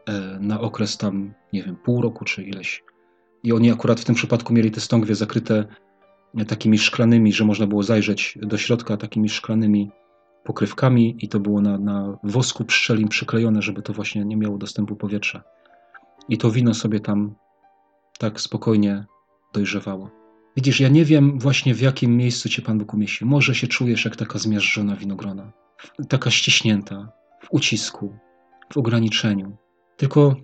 e, 0.07 0.39
na 0.41 0.61
okres 0.61 0.97
tam, 0.97 1.35
nie 1.53 1.63
wiem, 1.63 1.77
pół 1.77 2.03
roku 2.03 2.25
czy 2.25 2.43
ileś. 2.43 2.85
I 3.43 3.53
oni 3.53 3.71
akurat 3.71 4.01
w 4.01 4.05
tym 4.05 4.15
przypadku 4.15 4.53
mieli 4.53 4.71
te 4.71 4.81
stągwie 4.81 5.15
zakryte 5.15 5.65
takimi 6.49 6.79
szklanymi, 6.79 7.33
że 7.33 7.45
można 7.45 7.67
było 7.67 7.83
zajrzeć 7.83 8.39
do 8.43 8.59
środka 8.59 8.97
takimi 8.97 9.29
szklanymi 9.29 9.91
pokrywkami 10.45 11.17
i 11.19 11.29
to 11.29 11.41
było 11.41 11.61
na, 11.61 11.79
na 11.79 12.19
wosku 12.25 12.65
pszczelim 12.65 13.09
przyklejone, 13.09 13.63
żeby 13.63 13.83
to 13.83 13.93
właśnie 13.93 14.25
nie 14.25 14.37
miało 14.37 14.59
dostępu 14.59 14.97
powietrza. 14.97 15.43
I 16.29 16.39
to 16.39 16.51
wino 16.51 16.75
sobie 16.75 17.01
tam 17.01 17.35
tak 18.19 18.41
spokojnie 18.41 19.05
dojrzewało. 19.53 20.11
Widzisz, 20.57 20.81
ja 20.81 20.89
nie 20.89 21.05
wiem 21.05 21.39
właśnie 21.39 21.75
w 21.75 21.81
jakim 21.81 22.17
miejscu 22.17 22.49
cię 22.49 22.63
Pan 22.63 22.79
Bóg 22.79 22.95
umieścił. 22.95 23.27
Może 23.27 23.55
się 23.55 23.67
czujesz 23.67 24.05
jak 24.05 24.17
taka 24.17 24.39
zmiażdżona 24.39 24.97
winogrona, 24.97 25.53
taka 26.09 26.31
ściśnięta, 26.31 27.13
w 27.41 27.47
ucisku, 27.51 28.17
w 28.73 28.77
ograniczeniu. 28.77 29.57
Tylko 29.97 30.37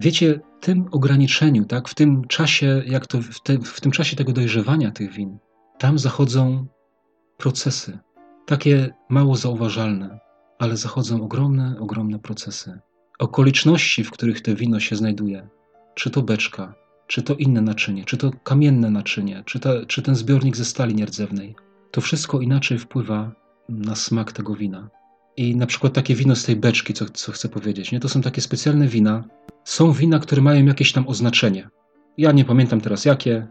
wiecie, 0.00 0.40
tym 0.60 0.88
ograniczeniu, 0.90 1.64
tak, 1.64 1.88
w 1.88 1.94
tym 1.94 2.24
czasie, 2.24 2.82
jak 2.86 3.06
to, 3.06 3.22
w, 3.22 3.42
te, 3.42 3.58
w 3.58 3.80
tym 3.80 3.92
czasie 3.92 4.16
tego 4.16 4.32
dojrzewania 4.32 4.90
tych 4.90 5.12
win, 5.12 5.38
tam 5.78 5.98
zachodzą 5.98 6.66
procesy, 7.36 7.98
takie 8.48 8.94
mało 9.08 9.36
zauważalne, 9.36 10.18
ale 10.58 10.76
zachodzą 10.76 11.22
ogromne, 11.22 11.76
ogromne 11.80 12.18
procesy. 12.18 12.78
Okoliczności, 13.18 14.04
w 14.04 14.10
których 14.10 14.40
to 14.40 14.56
wino 14.56 14.80
się 14.80 14.96
znajduje, 14.96 15.48
czy 15.94 16.10
to 16.10 16.22
beczka, 16.22 16.74
czy 17.06 17.22
to 17.22 17.34
inne 17.34 17.60
naczynie, 17.60 18.04
czy 18.04 18.16
to 18.16 18.30
kamienne 18.42 18.90
naczynie, 18.90 19.42
czy, 19.46 19.60
czy 19.86 20.02
ten 20.02 20.14
zbiornik 20.14 20.56
ze 20.56 20.64
stali 20.64 20.94
nierdzewnej, 20.94 21.54
to 21.90 22.00
wszystko 22.00 22.40
inaczej 22.40 22.78
wpływa 22.78 23.32
na 23.68 23.94
smak 23.94 24.32
tego 24.32 24.54
wina. 24.54 24.88
I 25.36 25.56
na 25.56 25.66
przykład 25.66 25.92
takie 25.92 26.14
wino 26.14 26.36
z 26.36 26.44
tej 26.44 26.56
beczki, 26.56 26.94
co, 26.94 27.04
co 27.04 27.32
chcę 27.32 27.48
powiedzieć, 27.48 27.92
nie? 27.92 28.00
to 28.00 28.08
są 28.08 28.22
takie 28.22 28.40
specjalne 28.40 28.88
wina. 28.88 29.24
Są 29.64 29.92
wina, 29.92 30.18
które 30.18 30.42
mają 30.42 30.66
jakieś 30.66 30.92
tam 30.92 31.08
oznaczenie. 31.08 31.68
Ja 32.18 32.32
nie 32.32 32.44
pamiętam 32.44 32.80
teraz 32.80 33.04
jakie, 33.04 33.46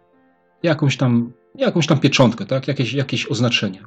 jakąś 0.63 0.97
tam, 0.97 1.33
jakąś 1.55 1.87
tam 1.87 1.99
pieczątkę, 1.99 2.45
tak? 2.45 2.67
jakieś, 2.67 2.93
jakieś 2.93 3.31
oznaczenie. 3.31 3.83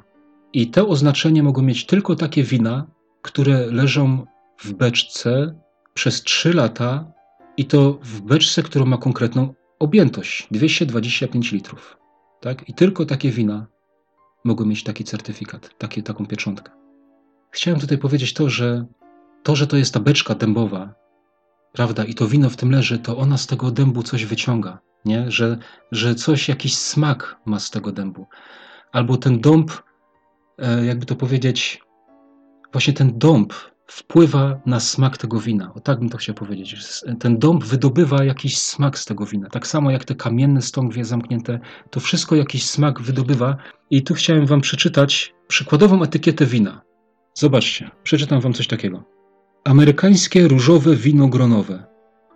I 0.53 0.67
te 0.67 0.87
oznaczenie 0.87 1.43
mogą 1.43 1.61
mieć 1.61 1.85
tylko 1.85 2.15
takie 2.15 2.43
wina, 2.43 2.87
które 3.21 3.65
leżą 3.65 4.25
w 4.59 4.73
beczce 4.73 5.55
przez 5.93 6.23
3 6.23 6.53
lata 6.53 7.11
I 7.57 7.65
to 7.65 7.99
w 8.03 8.21
beczce, 8.21 8.63
która 8.63 8.85
ma 8.85 8.97
konkretną 8.97 9.53
objętość 9.79 10.47
225 10.51 11.51
litrów. 11.51 11.97
Tak? 12.41 12.69
I 12.69 12.73
tylko 12.73 13.05
takie 13.05 13.31
wina 13.31 13.67
mogły 14.43 14.65
mieć 14.65 14.83
taki 14.83 15.03
certyfikat, 15.03 15.77
takie, 15.77 16.03
taką 16.03 16.25
pieczątkę. 16.25 16.71
Chciałem 17.51 17.79
tutaj 17.79 17.97
powiedzieć 17.97 18.33
to, 18.33 18.49
że 18.49 18.85
to, 19.43 19.55
że 19.55 19.67
to 19.67 19.77
jest 19.77 19.93
ta 19.93 19.99
beczka 19.99 20.35
dębowa, 20.35 20.93
prawda, 21.71 22.03
i 22.03 22.13
to 22.13 22.27
wino 22.27 22.49
w 22.49 22.55
tym 22.55 22.71
leży, 22.71 22.99
to 22.99 23.17
ona 23.17 23.37
z 23.37 23.47
tego 23.47 23.71
dębu 23.71 24.03
coś 24.03 24.25
wyciąga, 24.25 24.79
nie? 25.05 25.31
Że, 25.31 25.57
że 25.91 26.15
coś, 26.15 26.49
jakiś 26.49 26.77
smak 26.77 27.39
ma 27.45 27.59
z 27.59 27.69
tego 27.69 27.91
dębu. 27.91 28.27
Albo 28.91 29.17
ten 29.17 29.41
dąb, 29.41 29.71
jakby 30.83 31.05
to 31.05 31.15
powiedzieć, 31.15 31.81
właśnie 32.71 32.93
ten 32.93 33.17
dąb 33.17 33.53
wpływa 33.87 34.61
na 34.65 34.79
smak 34.79 35.17
tego 35.17 35.39
wina. 35.39 35.73
O 35.73 35.79
tak 35.79 35.99
bym 35.99 36.09
to 36.09 36.17
chciał 36.17 36.35
powiedzieć. 36.35 36.75
Ten 37.19 37.37
dąb 37.39 37.63
wydobywa 37.63 38.23
jakiś 38.23 38.57
smak 38.57 38.99
z 38.99 39.05
tego 39.05 39.25
wina. 39.25 39.49
Tak 39.49 39.67
samo 39.67 39.91
jak 39.91 40.05
te 40.05 40.15
kamienne 40.15 40.61
stągwie 40.61 41.05
zamknięte, 41.05 41.59
to 41.89 41.99
wszystko 41.99 42.35
jakiś 42.35 42.65
smak 42.65 43.01
wydobywa. 43.01 43.57
I 43.89 44.03
tu 44.03 44.13
chciałem 44.13 44.45
wam 44.45 44.61
przeczytać 44.61 45.33
przykładową 45.47 46.03
etykietę 46.03 46.45
wina. 46.45 46.81
Zobaczcie, 47.33 47.91
przeczytam 48.03 48.41
wam 48.41 48.53
coś 48.53 48.67
takiego. 48.67 49.03
Amerykańskie 49.63 50.47
różowe 50.47 50.95
wino 50.95 51.27
gronowe 51.27 51.91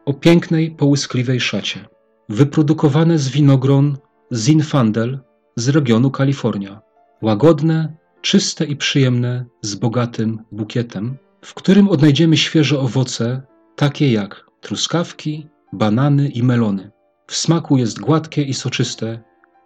o 0.05 0.13
pięknej, 0.13 0.71
połyskliwej 0.71 1.39
szacie. 1.39 1.85
Wyprodukowane 2.29 3.19
z 3.19 3.29
winogron 3.29 3.97
Zinfandel 4.33 5.19
z 5.55 5.69
regionu 5.69 6.11
Kalifornia. 6.11 6.81
Łagodne, 7.21 7.97
czyste 8.25 8.65
i 8.65 8.75
przyjemne, 8.75 9.45
z 9.61 9.75
bogatym 9.75 10.39
bukietem, 10.51 11.17
w 11.41 11.53
którym 11.53 11.89
odnajdziemy 11.89 12.37
świeże 12.37 12.79
owoce, 12.79 13.41
takie 13.75 14.11
jak 14.11 14.45
truskawki, 14.61 15.47
banany 15.73 16.29
i 16.29 16.43
melony. 16.43 16.91
W 17.27 17.35
smaku 17.35 17.77
jest 17.77 17.99
gładkie 17.99 18.41
i 18.41 18.53
soczyste, 18.53 19.23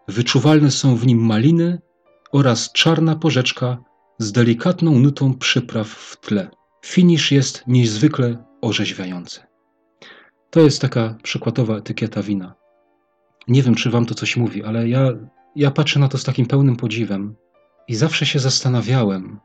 wyczuwalne 0.07 0.71
są 0.71 0.95
w 0.95 1.05
nim 1.05 1.25
maliny 1.25 1.79
oraz 2.31 2.71
czarna 2.71 3.15
porzeczka 3.15 3.77
z 4.17 4.31
delikatną 4.31 4.99
nutą 4.99 5.33
przypraw 5.33 5.87
w 5.87 6.17
tle. 6.17 6.51
Finisz 6.85 7.31
jest 7.31 7.63
niezwykle 7.67 8.43
orzeźwiający. 8.61 9.41
To 10.49 10.59
jest 10.59 10.81
taka 10.81 11.17
przykładowa 11.23 11.77
etykieta 11.77 12.23
wina. 12.23 12.55
Nie 13.47 13.63
wiem, 13.63 13.75
czy 13.75 13.89
wam 13.89 14.05
to 14.05 14.15
coś 14.15 14.37
mówi, 14.37 14.63
ale 14.63 14.89
ja, 14.89 15.11
ja 15.55 15.71
patrzę 15.71 15.99
na 15.99 16.07
to 16.07 16.17
z 16.17 16.23
takim 16.23 16.45
pełnym 16.45 16.75
podziwem 16.75 17.35
i 17.89 17.95
zawsze 17.95 18.25
się 18.25 18.39
zastanawiałem, 18.39 19.39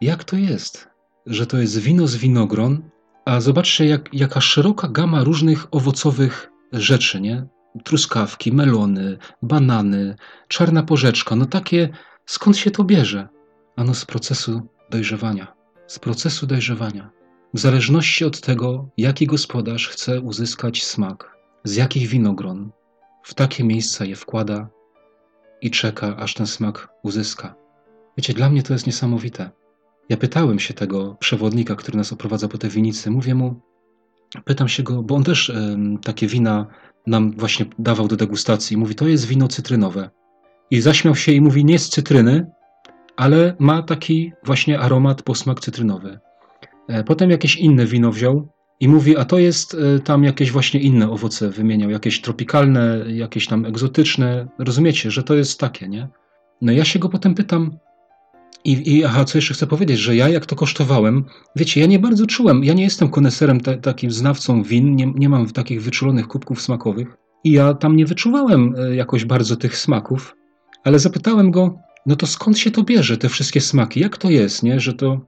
jak 0.00 0.24
to 0.24 0.36
jest, 0.36 0.88
że 1.26 1.46
to 1.46 1.58
jest 1.58 1.78
wino 1.78 2.06
z 2.06 2.16
winogron, 2.16 2.90
a 3.24 3.40
zobaczcie, 3.40 3.86
jak, 3.86 4.14
jaka 4.14 4.40
szeroka 4.40 4.88
gama 4.88 5.24
różnych 5.24 5.66
owocowych 5.70 6.50
rzeczy, 6.72 7.20
nie? 7.20 7.46
Truskawki, 7.84 8.52
melony, 8.52 9.18
banany, 9.42 10.16
czarna 10.48 10.82
porzeczka. 10.82 11.36
No 11.36 11.46
takie, 11.46 11.88
skąd 12.26 12.56
się 12.56 12.70
to 12.70 12.84
bierze? 12.84 13.28
Ano 13.76 13.94
z 13.94 14.04
procesu 14.04 14.62
dojrzewania. 14.90 15.54
Z 15.86 15.98
procesu 15.98 16.46
dojrzewania. 16.46 17.10
W 17.54 17.58
zależności 17.58 18.24
od 18.24 18.40
tego, 18.40 18.88
jaki 18.96 19.26
gospodarz 19.26 19.88
chce 19.88 20.20
uzyskać 20.20 20.84
smak, 20.84 21.36
z 21.64 21.76
jakich 21.76 22.08
winogron, 22.08 22.70
w 23.22 23.34
takie 23.34 23.64
miejsca 23.64 24.04
je 24.04 24.16
wkłada 24.16 24.68
i 25.62 25.70
czeka, 25.70 26.16
aż 26.16 26.34
ten 26.34 26.46
smak 26.46 26.88
uzyska. 27.02 27.61
Wiecie, 28.16 28.34
dla 28.34 28.50
mnie 28.50 28.62
to 28.62 28.72
jest 28.72 28.86
niesamowite. 28.86 29.50
Ja 30.08 30.16
pytałem 30.16 30.58
się 30.58 30.74
tego 30.74 31.16
przewodnika, 31.20 31.76
który 31.76 31.98
nas 31.98 32.12
oprowadza 32.12 32.48
po 32.48 32.58
tej 32.58 32.70
winicy. 32.70 33.10
Mówię 33.10 33.34
mu, 33.34 33.60
pytam 34.44 34.68
się 34.68 34.82
go, 34.82 35.02
bo 35.02 35.14
on 35.14 35.24
też 35.24 35.48
y, 35.48 35.76
takie 36.04 36.26
wina 36.26 36.66
nam 37.06 37.32
właśnie 37.32 37.66
dawał 37.78 38.08
do 38.08 38.16
degustacji. 38.16 38.76
Mówi, 38.76 38.94
to 38.94 39.08
jest 39.08 39.26
wino 39.26 39.48
cytrynowe. 39.48 40.10
I 40.70 40.80
zaśmiał 40.80 41.14
się 41.14 41.32
i 41.32 41.40
mówi, 41.40 41.64
nie 41.64 41.78
z 41.78 41.88
cytryny, 41.88 42.46
ale 43.16 43.56
ma 43.58 43.82
taki 43.82 44.32
właśnie 44.44 44.80
aromat, 44.80 45.22
posmak 45.22 45.60
cytrynowy. 45.60 46.18
E, 46.88 47.04
potem 47.04 47.30
jakieś 47.30 47.56
inne 47.56 47.86
wino 47.86 48.12
wziął 48.12 48.48
i 48.80 48.88
mówi, 48.88 49.16
a 49.16 49.24
to 49.24 49.38
jest 49.38 49.74
e, 49.74 50.00
tam 50.00 50.24
jakieś 50.24 50.50
właśnie 50.50 50.80
inne 50.80 51.10
owoce 51.10 51.50
wymieniał, 51.50 51.90
jakieś 51.90 52.20
tropikalne, 52.20 53.04
jakieś 53.08 53.46
tam 53.46 53.66
egzotyczne. 53.66 54.48
Rozumiecie, 54.58 55.10
że 55.10 55.22
to 55.22 55.34
jest 55.34 55.60
takie, 55.60 55.88
nie? 55.88 56.08
No 56.60 56.72
ja 56.72 56.84
się 56.84 56.98
go 56.98 57.08
potem 57.08 57.34
pytam, 57.34 57.78
i, 58.64 58.96
I 58.96 59.04
aha, 59.04 59.24
co 59.24 59.38
jeszcze 59.38 59.54
chcę 59.54 59.66
powiedzieć, 59.66 59.98
że 59.98 60.16
ja 60.16 60.28
jak 60.28 60.46
to 60.46 60.56
kosztowałem, 60.56 61.24
wiecie, 61.56 61.80
ja 61.80 61.86
nie 61.86 61.98
bardzo 61.98 62.26
czułem, 62.26 62.64
ja 62.64 62.74
nie 62.74 62.84
jestem 62.84 63.08
koneserem 63.08 63.60
te, 63.60 63.76
takim 63.76 64.10
znawcą 64.10 64.62
win, 64.62 64.96
nie, 64.96 65.12
nie 65.14 65.28
mam 65.28 65.50
takich 65.50 65.82
wyczulonych 65.82 66.28
kubków 66.28 66.62
smakowych 66.62 67.16
i 67.44 67.52
ja 67.52 67.74
tam 67.74 67.96
nie 67.96 68.06
wyczuwałem 68.06 68.74
e, 68.78 68.96
jakoś 68.96 69.24
bardzo 69.24 69.56
tych 69.56 69.76
smaków, 69.76 70.36
ale 70.84 70.98
zapytałem 70.98 71.50
go, 71.50 71.78
no 72.06 72.16
to 72.16 72.26
skąd 72.26 72.58
się 72.58 72.70
to 72.70 72.82
bierze, 72.82 73.16
te 73.16 73.28
wszystkie 73.28 73.60
smaki, 73.60 74.00
jak 74.00 74.18
to 74.18 74.30
jest, 74.30 74.62
nie, 74.62 74.80
że 74.80 74.92
to, 74.92 75.20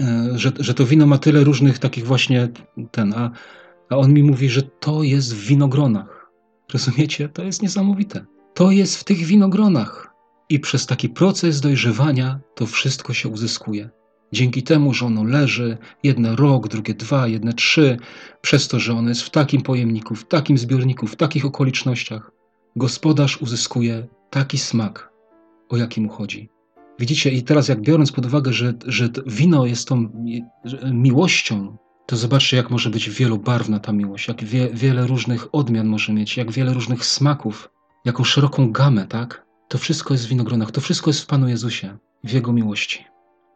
e, 0.00 0.30
że, 0.34 0.52
że 0.58 0.74
to 0.74 0.86
wino 0.86 1.06
ma 1.06 1.18
tyle 1.18 1.44
różnych 1.44 1.78
takich 1.78 2.06
właśnie 2.06 2.48
ten, 2.90 3.14
a, 3.16 3.30
a 3.90 3.96
on 3.96 4.12
mi 4.12 4.22
mówi, 4.22 4.48
że 4.48 4.62
to 4.62 5.02
jest 5.02 5.34
w 5.34 5.46
winogronach. 5.46 6.30
Rozumiecie? 6.72 7.28
To 7.28 7.44
jest 7.44 7.62
niesamowite. 7.62 8.24
To 8.54 8.70
jest 8.70 8.96
w 8.96 9.04
tych 9.04 9.18
winogronach. 9.18 10.13
I 10.48 10.60
przez 10.60 10.86
taki 10.86 11.08
proces 11.08 11.60
dojrzewania 11.60 12.40
to 12.54 12.66
wszystko 12.66 13.14
się 13.14 13.28
uzyskuje. 13.28 13.90
Dzięki 14.32 14.62
temu, 14.62 14.94
że 14.94 15.06
ono 15.06 15.24
leży, 15.24 15.78
jedne 16.02 16.36
rok, 16.36 16.68
drugie 16.68 16.94
dwa, 16.94 17.26
jedne 17.28 17.52
trzy, 17.52 17.96
przez 18.40 18.68
to, 18.68 18.80
że 18.80 18.92
ono 18.92 19.08
jest 19.08 19.22
w 19.22 19.30
takim 19.30 19.62
pojemniku, 19.62 20.14
w 20.14 20.28
takim 20.28 20.58
zbiorniku, 20.58 21.06
w 21.06 21.16
takich 21.16 21.44
okolicznościach, 21.44 22.30
gospodarz 22.76 23.42
uzyskuje 23.42 24.06
taki 24.30 24.58
smak, 24.58 25.12
o 25.68 25.76
jaki 25.76 26.00
mu 26.00 26.08
chodzi. 26.08 26.48
Widzicie, 26.98 27.30
i 27.30 27.42
teraz 27.42 27.68
jak 27.68 27.80
biorąc 27.80 28.12
pod 28.12 28.26
uwagę, 28.26 28.52
że, 28.52 28.74
że 28.86 29.08
wino 29.26 29.66
jest 29.66 29.88
tą 29.88 30.08
miłością, 30.92 31.76
to 32.06 32.16
zobaczcie, 32.16 32.56
jak 32.56 32.70
może 32.70 32.90
być 32.90 33.10
wielobarwna 33.10 33.80
ta 33.80 33.92
miłość, 33.92 34.28
jak 34.28 34.44
wie, 34.44 34.68
wiele 34.72 35.06
różnych 35.06 35.54
odmian 35.54 35.86
może 35.86 36.12
mieć, 36.12 36.36
jak 36.36 36.52
wiele 36.52 36.74
różnych 36.74 37.04
smaków, 37.06 37.70
jaką 38.04 38.24
szeroką 38.24 38.72
gamę, 38.72 39.06
tak? 39.06 39.43
To 39.68 39.78
wszystko 39.78 40.14
jest 40.14 40.26
w 40.26 40.28
winogronach, 40.28 40.70
to 40.70 40.80
wszystko 40.80 41.10
jest 41.10 41.20
w 41.20 41.26
Panu 41.26 41.48
Jezusie, 41.48 41.98
w 42.24 42.32
Jego 42.32 42.52
miłości. 42.52 43.04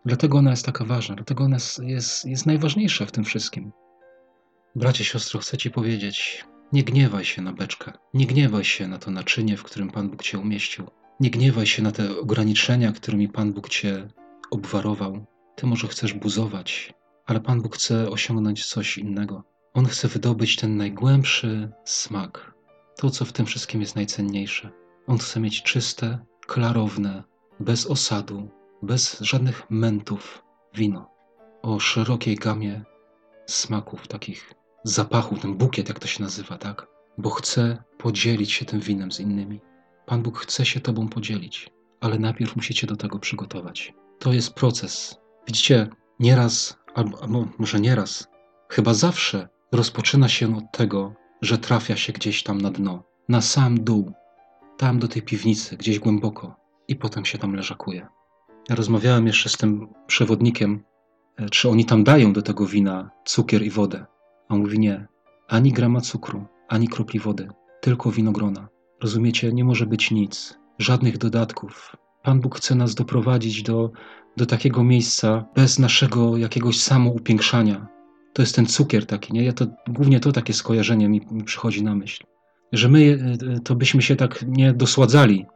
Dlatego 0.04 0.38
ona 0.38 0.50
jest 0.50 0.66
taka 0.66 0.84
ważna, 0.84 1.14
dlatego 1.14 1.44
ona 1.44 1.56
jest, 1.82 2.24
jest 2.24 2.46
najważniejsza 2.46 3.06
w 3.06 3.12
tym 3.12 3.24
wszystkim. 3.24 3.72
Bracie, 4.74 5.04
siostro, 5.04 5.40
chcę 5.40 5.56
Ci 5.56 5.70
powiedzieć, 5.70 6.44
nie 6.72 6.84
gniewaj 6.84 7.24
się 7.24 7.42
na 7.42 7.52
beczkę, 7.52 7.92
nie 8.14 8.26
gniewaj 8.26 8.64
się 8.64 8.88
na 8.88 8.98
to 8.98 9.10
naczynie, 9.10 9.56
w 9.56 9.62
którym 9.62 9.90
Pan 9.90 10.10
Bóg 10.10 10.22
Cię 10.22 10.38
umieścił. 10.38 10.86
Nie 11.20 11.30
gniewaj 11.30 11.66
się 11.66 11.82
na 11.82 11.92
te 11.92 12.18
ograniczenia, 12.18 12.92
którymi 12.92 13.28
Pan 13.28 13.52
Bóg 13.52 13.68
Cię 13.68 14.08
obwarował. 14.50 15.26
Ty 15.56 15.66
może 15.66 15.88
chcesz 15.88 16.12
buzować, 16.12 16.94
ale 17.26 17.40
Pan 17.40 17.62
Bóg 17.62 17.76
chce 17.76 18.10
osiągnąć 18.10 18.66
coś 18.66 18.98
innego. 18.98 19.44
On 19.74 19.86
chce 19.86 20.08
wydobyć 20.08 20.56
ten 20.56 20.76
najgłębszy 20.76 21.70
smak, 21.84 22.54
to, 22.96 23.10
co 23.10 23.24
w 23.24 23.32
tym 23.32 23.46
wszystkim 23.46 23.80
jest 23.80 23.96
najcenniejsze. 23.96 24.70
On 25.08 25.18
chce 25.18 25.40
mieć 25.40 25.62
czyste, 25.62 26.18
klarowne, 26.46 27.24
bez 27.60 27.86
osadu, 27.86 28.48
bez 28.82 29.20
żadnych 29.20 29.70
mentów 29.70 30.44
wino 30.74 31.10
o 31.62 31.80
szerokiej 31.80 32.36
gamie 32.36 32.84
smaków, 33.46 34.08
takich 34.08 34.54
zapachów, 34.84 35.40
ten 35.40 35.54
bukiet, 35.56 35.88
jak 35.88 35.98
to 35.98 36.06
się 36.08 36.22
nazywa, 36.22 36.58
tak? 36.58 36.86
Bo 37.18 37.30
chce 37.30 37.82
podzielić 37.98 38.52
się 38.52 38.64
tym 38.64 38.80
winem 38.80 39.12
z 39.12 39.20
innymi. 39.20 39.60
Pan 40.06 40.22
Bóg 40.22 40.38
chce 40.38 40.66
się 40.66 40.80
Tobą 40.80 41.08
podzielić, 41.08 41.70
ale 42.00 42.18
najpierw 42.18 42.56
musicie 42.56 42.86
do 42.86 42.96
tego 42.96 43.18
przygotować. 43.18 43.94
To 44.18 44.32
jest 44.32 44.54
proces. 44.54 45.16
Widzicie, 45.46 45.88
nieraz, 46.20 46.78
albo, 46.94 47.22
albo 47.22 47.48
może 47.58 47.80
nieraz, 47.80 48.28
chyba 48.68 48.94
zawsze 48.94 49.48
rozpoczyna 49.72 50.28
się 50.28 50.56
od 50.56 50.72
tego, 50.72 51.14
że 51.42 51.58
trafia 51.58 51.96
się 51.96 52.12
gdzieś 52.12 52.42
tam 52.42 52.60
na 52.60 52.70
dno, 52.70 53.02
na 53.28 53.40
sam 53.40 53.84
dół, 53.84 54.12
tam 54.78 54.98
do 54.98 55.08
tej 55.08 55.22
piwnicy, 55.22 55.76
gdzieś 55.76 55.98
głęboko 55.98 56.56
i 56.88 56.96
potem 56.96 57.24
się 57.24 57.38
tam 57.38 57.54
leżakuje. 57.54 58.06
Rozmawiałem 58.70 59.26
jeszcze 59.26 59.48
z 59.48 59.56
tym 59.56 59.88
przewodnikiem, 60.06 60.84
e, 61.36 61.48
czy 61.48 61.68
oni 61.68 61.84
tam 61.84 62.04
dają 62.04 62.32
do 62.32 62.42
tego 62.42 62.66
wina 62.66 63.10
cukier 63.24 63.62
i 63.62 63.70
wodę. 63.70 64.06
A 64.48 64.54
on 64.54 64.60
mówi 64.60 64.78
nie, 64.78 65.06
ani 65.48 65.72
grama 65.72 66.00
cukru, 66.00 66.46
ani 66.68 66.88
kropli 66.88 67.20
wody, 67.20 67.48
tylko 67.80 68.10
winogrona. 68.10 68.68
Rozumiecie, 69.02 69.52
nie 69.52 69.64
może 69.64 69.86
być 69.86 70.10
nic, 70.10 70.58
żadnych 70.78 71.18
dodatków. 71.18 71.96
Pan 72.22 72.40
Bóg 72.40 72.56
chce 72.56 72.74
nas 72.74 72.94
doprowadzić 72.94 73.62
do, 73.62 73.90
do 74.36 74.46
takiego 74.46 74.84
miejsca 74.84 75.44
bez 75.54 75.78
naszego 75.78 76.36
jakiegoś 76.36 76.80
samoupiększania. 76.80 77.86
To 78.32 78.42
jest 78.42 78.56
ten 78.56 78.66
cukier 78.66 79.06
taki, 79.06 79.32
nie? 79.32 79.44
Ja 79.44 79.52
to, 79.52 79.66
głównie 79.88 80.20
to 80.20 80.32
takie 80.32 80.52
skojarzenie 80.52 81.08
mi, 81.08 81.20
mi 81.30 81.44
przychodzi 81.44 81.82
na 81.82 81.94
myśl 81.94 82.24
że 82.72 82.88
my 82.88 83.18
e, 83.56 83.60
to 83.60 83.74
byśmy 83.74 84.02
się 84.02 84.16
tak 84.16 84.44
nie 84.46 84.72
dosładzali, 84.72 85.46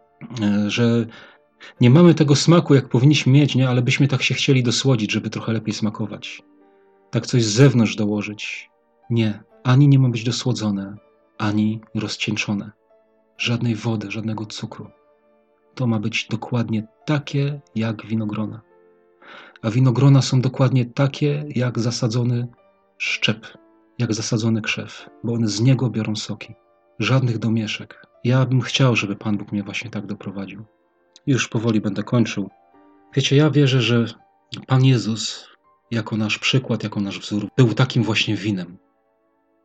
e, 0.42 0.70
że 0.70 1.06
nie 1.80 1.90
mamy 1.90 2.14
tego 2.14 2.36
smaku, 2.36 2.74
jak 2.74 2.88
powinniśmy 2.88 3.32
mieć, 3.32 3.54
nie? 3.54 3.68
ale 3.68 3.82
byśmy 3.82 4.08
tak 4.08 4.22
się 4.22 4.34
chcieli 4.34 4.62
dosłodzić, 4.62 5.12
żeby 5.12 5.30
trochę 5.30 5.52
lepiej 5.52 5.74
smakować. 5.74 6.42
Tak 7.10 7.26
coś 7.26 7.44
z 7.44 7.52
zewnątrz 7.52 7.96
dołożyć. 7.96 8.70
Nie. 9.10 9.42
ani 9.64 9.88
nie 9.88 9.98
ma 9.98 10.08
być 10.08 10.24
dosłodzone, 10.24 10.96
ani 11.38 11.80
rozcieńczone. 11.94 12.70
Żadnej 13.38 13.74
wody, 13.74 14.10
żadnego 14.10 14.46
cukru. 14.46 14.90
To 15.74 15.86
ma 15.86 15.98
być 15.98 16.26
dokładnie 16.30 16.86
takie 17.06 17.60
jak 17.74 18.06
winogrona. 18.06 18.60
A 19.62 19.70
winogrona 19.70 20.22
są 20.22 20.40
dokładnie 20.40 20.84
takie 20.84 21.44
jak 21.48 21.78
zasadzony 21.78 22.48
szczep, 22.98 23.46
jak 23.98 24.14
zasadzony 24.14 24.62
krzew, 24.62 25.10
bo 25.24 25.32
one 25.32 25.48
z 25.48 25.60
niego 25.60 25.90
biorą 25.90 26.16
soki. 26.16 26.54
Żadnych 27.02 27.38
domieszek. 27.38 28.06
Ja 28.24 28.46
bym 28.46 28.60
chciał, 28.60 28.96
żeby 28.96 29.16
Pan 29.16 29.38
Bóg 29.38 29.52
mnie 29.52 29.62
właśnie 29.62 29.90
tak 29.90 30.06
doprowadził. 30.06 30.64
Już 31.26 31.48
powoli 31.48 31.80
będę 31.80 32.02
kończył. 32.02 32.50
Wiecie, 33.14 33.36
ja 33.36 33.50
wierzę, 33.50 33.82
że 33.82 34.06
Pan 34.66 34.84
Jezus, 34.84 35.48
jako 35.90 36.16
nasz 36.16 36.38
przykład, 36.38 36.82
jako 36.82 37.00
nasz 37.00 37.20
wzór, 37.20 37.48
był 37.56 37.74
takim 37.74 38.02
właśnie 38.02 38.36
winem. 38.36 38.78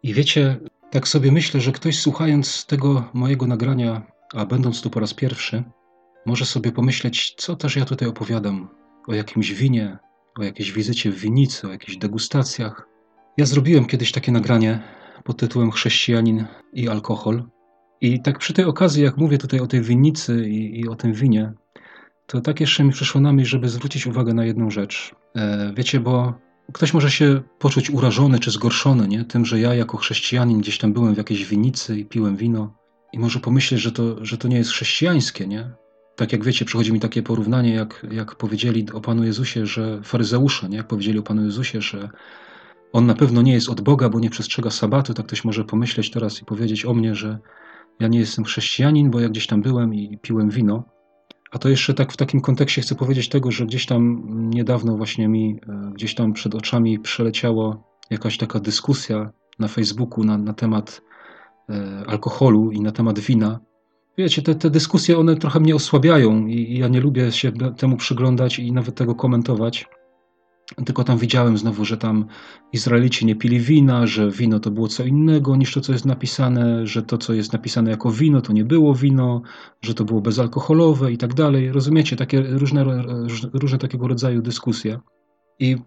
I 0.04 0.14
wiecie, 0.14 0.60
tak 0.92 1.08
sobie 1.08 1.32
myślę, 1.32 1.62
że 1.62 1.72
ktoś 1.72 2.00
słuchając 2.00 2.66
tego 2.66 3.10
mojego 3.14 3.48
nagrania, 3.48 4.02
a 4.34 4.46
będąc 4.46 4.82
tu 4.82 4.90
po 4.90 5.00
raz 5.00 5.14
pierwszy, 5.14 5.64
może 6.26 6.46
sobie 6.46 6.72
pomyśleć, 6.72 7.34
co 7.38 7.56
też 7.56 7.76
ja 7.76 7.86
tutaj 7.86 8.08
opowiadam 8.08 8.70
o 9.08 9.14
jakimś 9.14 9.52
winie, 9.52 9.98
o 10.40 10.44
jakiejś 10.44 10.72
wizycie 10.72 11.12
w 11.12 11.20
winicy, 11.20 11.68
o 11.68 11.72
jakichś 11.72 11.98
degustacjach. 11.98 12.88
Ja 13.38 13.46
zrobiłem 13.46 13.86
kiedyś 13.86 14.12
takie 14.12 14.32
nagranie 14.32 14.97
pod 15.28 15.38
tytułem 15.38 15.72
Chrześcijanin 15.72 16.46
i 16.74 16.90
alkohol. 16.90 17.44
I 18.02 18.22
tak 18.22 18.40
przy 18.40 18.54
tej 18.54 18.66
okazji, 18.66 19.04
jak 19.04 19.18
mówię 19.18 19.38
tutaj 19.38 19.60
o 19.60 19.68
tej 19.68 19.82
winnicy 19.82 20.50
i, 20.50 20.80
i 20.80 20.88
o 20.88 20.96
tym 20.96 21.14
winie, 21.14 21.54
to 22.28 22.42
tak 22.42 22.60
jeszcze 22.60 22.84
mi 22.84 22.92
przyszło 22.92 23.22
na 23.22 23.34
myśl, 23.34 23.50
żeby 23.50 23.70
zwrócić 23.70 24.08
uwagę 24.08 24.34
na 24.34 24.46
jedną 24.46 24.70
rzecz. 24.70 25.16
E, 25.36 25.74
wiecie, 25.76 26.00
bo 26.00 26.34
ktoś 26.74 26.94
może 26.94 27.12
się 27.12 27.42
poczuć 27.60 27.90
urażony 27.90 28.40
czy 28.40 28.52
zgorszony 28.52 29.08
nie? 29.08 29.26
tym, 29.26 29.46
że 29.46 29.60
ja 29.60 29.74
jako 29.74 29.98
chrześcijanin 29.98 30.60
gdzieś 30.62 30.78
tam 30.78 30.94
byłem 30.94 31.14
w 31.14 31.18
jakiejś 31.18 31.46
winnicy 31.46 32.00
i 32.00 32.06
piłem 32.06 32.36
wino 32.36 32.74
i 33.14 33.20
może 33.20 33.40
pomyśleć, 33.40 33.82
że 33.82 33.92
to, 33.92 34.26
że 34.26 34.38
to 34.38 34.48
nie 34.48 34.58
jest 34.58 34.72
chrześcijańskie, 34.72 35.48
nie? 35.48 35.72
Tak 36.16 36.32
jak 36.32 36.44
wiecie, 36.44 36.66
przychodzi 36.66 36.94
mi 36.94 37.00
takie 37.00 37.24
porównanie, 37.24 37.74
jak, 37.74 38.06
jak 38.12 38.36
powiedzieli 38.36 38.92
o 38.94 39.02
Panu 39.02 39.24
Jezusie, 39.24 39.66
że 39.66 40.02
faryzeusze, 40.04 40.70
nie? 40.70 40.78
jak 40.78 40.88
powiedzieli 40.88 41.20
o 41.20 41.24
Panu 41.24 41.46
Jezusie, 41.46 41.82
że 41.82 42.10
on 42.94 43.06
na 43.06 43.14
pewno 43.14 43.42
nie 43.42 43.54
jest 43.54 43.70
od 43.70 43.82
Boga, 43.82 44.10
bo 44.10 44.20
nie 44.20 44.30
przestrzega 44.30 44.70
sabatu, 44.70 45.14
tak 45.14 45.26
ktoś 45.26 45.46
może 45.46 45.66
pomyśleć 45.66 46.12
teraz 46.12 46.42
i 46.42 46.46
powiedzieć 46.46 46.86
o 46.86 46.94
mnie, 46.94 47.16
że 47.16 47.40
ja 48.00 48.08
nie 48.08 48.20
jestem 48.20 48.46
chrześcijanin, 48.46 49.12
bo 49.12 49.20
ja 49.20 49.30
gdzieś 49.30 49.48
tam 49.48 49.62
byłem 49.62 49.94
i 49.94 50.18
piłem 50.18 50.50
wino. 50.50 50.84
A 51.52 51.60
to 51.60 51.70
jeszcze 51.70 51.94
tak 51.94 52.14
w 52.14 52.18
takim 52.18 52.42
kontekście 52.42 52.82
chcę 52.82 52.96
powiedzieć 52.96 53.30
tego, 53.30 53.52
że 53.52 53.66
gdzieś 53.66 53.86
tam 53.86 54.24
niedawno 54.50 54.98
właśnie 54.98 55.28
mi, 55.28 55.60
e, 55.70 55.92
gdzieś 55.94 56.16
tam 56.16 56.34
przed 56.34 56.56
oczami 56.56 57.00
przeleciała 57.00 57.78
jakaś 58.10 58.38
taka 58.38 58.60
dyskusja 58.60 59.32
na 59.60 59.68
Facebooku 59.68 60.24
na, 60.24 60.38
na 60.38 60.54
temat 60.54 61.02
e, 61.70 62.04
alkoholu 62.08 62.72
i 62.72 62.82
na 62.82 62.92
temat 62.92 63.20
wina. 63.20 63.60
Wiecie, 64.18 64.42
te, 64.42 64.56
te 64.56 64.70
dyskusje, 64.70 65.18
one 65.18 65.36
trochę 65.36 65.60
mnie 65.60 65.76
osłabiają 65.76 66.48
i, 66.48 66.56
i 66.56 66.80
ja 66.80 66.88
nie 66.88 67.02
lubię 67.02 67.32
się 67.32 67.52
temu 67.78 67.98
przyglądać 67.98 68.60
i 68.60 68.72
nawet 68.72 68.96
tego 68.96 69.16
komentować. 69.16 69.86
Tylko 70.86 71.04
tam 71.04 71.18
widziałem 71.18 71.58
znowu, 71.58 71.86
że 71.86 71.98
tam 71.98 72.26
Izraelici 72.74 73.26
nie 73.26 73.36
pili 73.36 73.60
wina, 73.60 74.08
że 74.08 74.32
wino 74.32 74.60
to 74.60 74.72
było 74.72 74.88
co 74.88 75.04
innego 75.04 75.56
niż 75.56 75.74
to, 75.74 75.82
co 75.82 75.92
jest 75.92 76.06
napisane, 76.06 76.88
że 76.88 77.04
to, 77.04 77.18
co 77.18 77.34
jest 77.34 77.54
napisane 77.54 77.92
jako 77.92 78.12
wino, 78.12 78.42
to 78.42 78.54
nie 78.54 78.66
było 78.66 78.96
wino, 78.96 79.42
że 79.82 79.94
to 79.94 80.06
było 80.06 80.22
bezalkoholowe 80.22 81.12
i 81.12 81.18
tak 81.18 81.34
dalej. 81.34 81.72
Rozumiecie, 81.72 82.16
takie 82.16 82.42
różne, 82.42 83.04
różne 83.54 83.78
takiego 83.78 84.08
rodzaju 84.08 84.42
dyskusje. 84.42 85.00
I 85.60 85.74
e, 85.74 85.78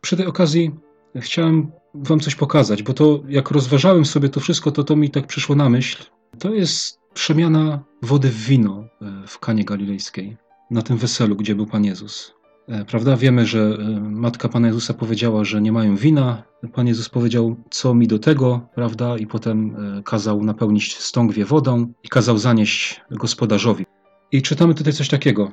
przy 0.00 0.16
tej 0.16 0.26
okazji 0.26 0.70
chciałem 1.16 1.70
wam 1.94 2.20
coś 2.20 2.34
pokazać, 2.34 2.82
bo 2.82 2.94
to 2.94 3.22
jak 3.28 3.50
rozważałem 3.50 4.04
sobie 4.04 4.28
to 4.28 4.40
wszystko, 4.40 4.70
to 4.70 4.84
to 4.84 4.96
mi 4.96 5.10
tak 5.10 5.26
przyszło 5.26 5.56
na 5.56 5.68
myśl. 5.68 6.04
To 6.38 6.54
jest 6.54 6.98
przemiana 7.14 7.84
wody 8.02 8.28
w 8.28 8.46
wino 8.46 8.84
e, 9.02 9.26
w 9.26 9.38
Kanie 9.38 9.64
Galilejskiej, 9.64 10.36
na 10.70 10.82
tym 10.82 10.96
weselu, 10.96 11.36
gdzie 11.36 11.54
był 11.54 11.66
Pan 11.66 11.84
Jezus. 11.84 12.37
E, 12.68 12.84
prawda? 12.84 13.16
Wiemy, 13.16 13.46
że 13.46 13.60
e, 13.60 14.00
matka 14.00 14.48
Pana 14.48 14.66
Jezusa 14.66 14.94
powiedziała, 14.94 15.44
że 15.44 15.60
nie 15.60 15.72
mają 15.72 15.96
wina. 15.96 16.42
Pan 16.72 16.86
Jezus 16.86 17.08
powiedział, 17.08 17.56
co 17.70 17.94
mi 17.94 18.06
do 18.06 18.18
tego, 18.18 18.68
prawda? 18.74 19.18
I 19.18 19.26
potem 19.26 19.76
e, 19.98 20.02
kazał 20.02 20.44
napełnić 20.44 20.96
stągwie 20.96 21.44
wodą 21.44 21.92
i 22.04 22.08
kazał 22.08 22.38
zanieść 22.38 23.00
gospodarzowi. 23.10 23.86
I 24.32 24.42
czytamy 24.42 24.74
tutaj 24.74 24.92
coś 24.92 25.08
takiego. 25.08 25.50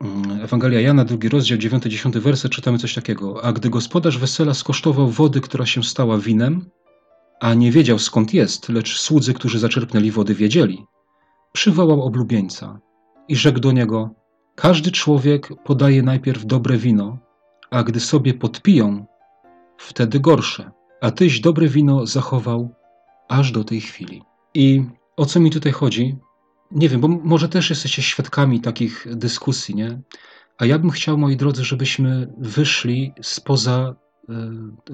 Mm, 0.00 0.42
Ewangelia 0.42 0.80
Jana, 0.80 1.04
drugi 1.04 1.28
rozdział, 1.28 1.58
9-10 1.58 2.18
werset, 2.18 2.52
czytamy 2.52 2.78
coś 2.78 2.94
takiego. 2.94 3.44
A 3.44 3.52
gdy 3.52 3.70
gospodarz 3.70 4.18
wesela 4.18 4.54
skosztował 4.54 5.08
wody, 5.08 5.40
która 5.40 5.66
się 5.66 5.82
stała 5.82 6.18
winem, 6.18 6.70
a 7.40 7.54
nie 7.54 7.72
wiedział 7.72 7.98
skąd 7.98 8.34
jest, 8.34 8.68
lecz 8.68 9.00
słudzy, 9.00 9.34
którzy 9.34 9.58
zaczerpnęli 9.58 10.10
wody, 10.10 10.34
wiedzieli, 10.34 10.84
przywołał 11.52 12.02
oblubieńca 12.02 12.80
i 13.28 13.36
rzekł 13.36 13.60
do 13.60 13.72
niego– 13.72 14.10
każdy 14.60 14.90
człowiek 14.90 15.48
podaje 15.64 16.02
najpierw 16.02 16.46
dobre 16.46 16.76
wino, 16.76 17.18
a 17.70 17.82
gdy 17.82 18.00
sobie 18.00 18.34
podpiją, 18.34 19.06
wtedy 19.78 20.20
gorsze. 20.20 20.70
A 21.00 21.10
tyś 21.10 21.40
dobre 21.40 21.68
wino 21.68 22.06
zachował 22.06 22.74
aż 23.28 23.52
do 23.52 23.64
tej 23.64 23.80
chwili. 23.80 24.22
I 24.54 24.84
o 25.16 25.26
co 25.26 25.40
mi 25.40 25.50
tutaj 25.50 25.72
chodzi? 25.72 26.16
Nie 26.70 26.88
wiem, 26.88 27.00
bo 27.00 27.08
może 27.08 27.48
też 27.48 27.70
jesteście 27.70 28.02
świadkami 28.02 28.60
takich 28.60 29.06
dyskusji, 29.10 29.74
nie? 29.74 30.00
A 30.58 30.66
ja 30.66 30.78
bym 30.78 30.90
chciał, 30.90 31.18
moi 31.18 31.36
drodzy, 31.36 31.64
żebyśmy 31.64 32.32
wyszli 32.38 33.12
spoza 33.22 33.94
y, 33.94 34.32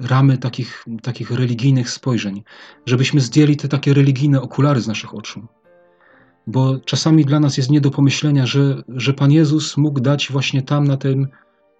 ramy 0.07 0.37
takich, 0.37 0.85
takich 1.01 1.31
religijnych 1.31 1.89
spojrzeń, 1.89 2.43
żebyśmy 2.85 3.21
zdjęli 3.21 3.57
te 3.57 3.67
takie 3.67 3.93
religijne 3.93 4.41
okulary 4.41 4.81
z 4.81 4.87
naszych 4.87 5.15
oczu 5.15 5.47
bo 6.47 6.79
czasami 6.79 7.25
dla 7.25 7.39
nas 7.39 7.57
jest 7.57 7.69
nie 7.69 7.81
do 7.81 7.91
pomyślenia, 7.91 8.45
że, 8.45 8.83
że 8.87 9.13
Pan 9.13 9.31
Jezus 9.31 9.77
mógł 9.77 9.99
dać 9.99 10.31
właśnie 10.31 10.61
tam 10.61 10.87
na 10.87 10.97
tym, 10.97 11.27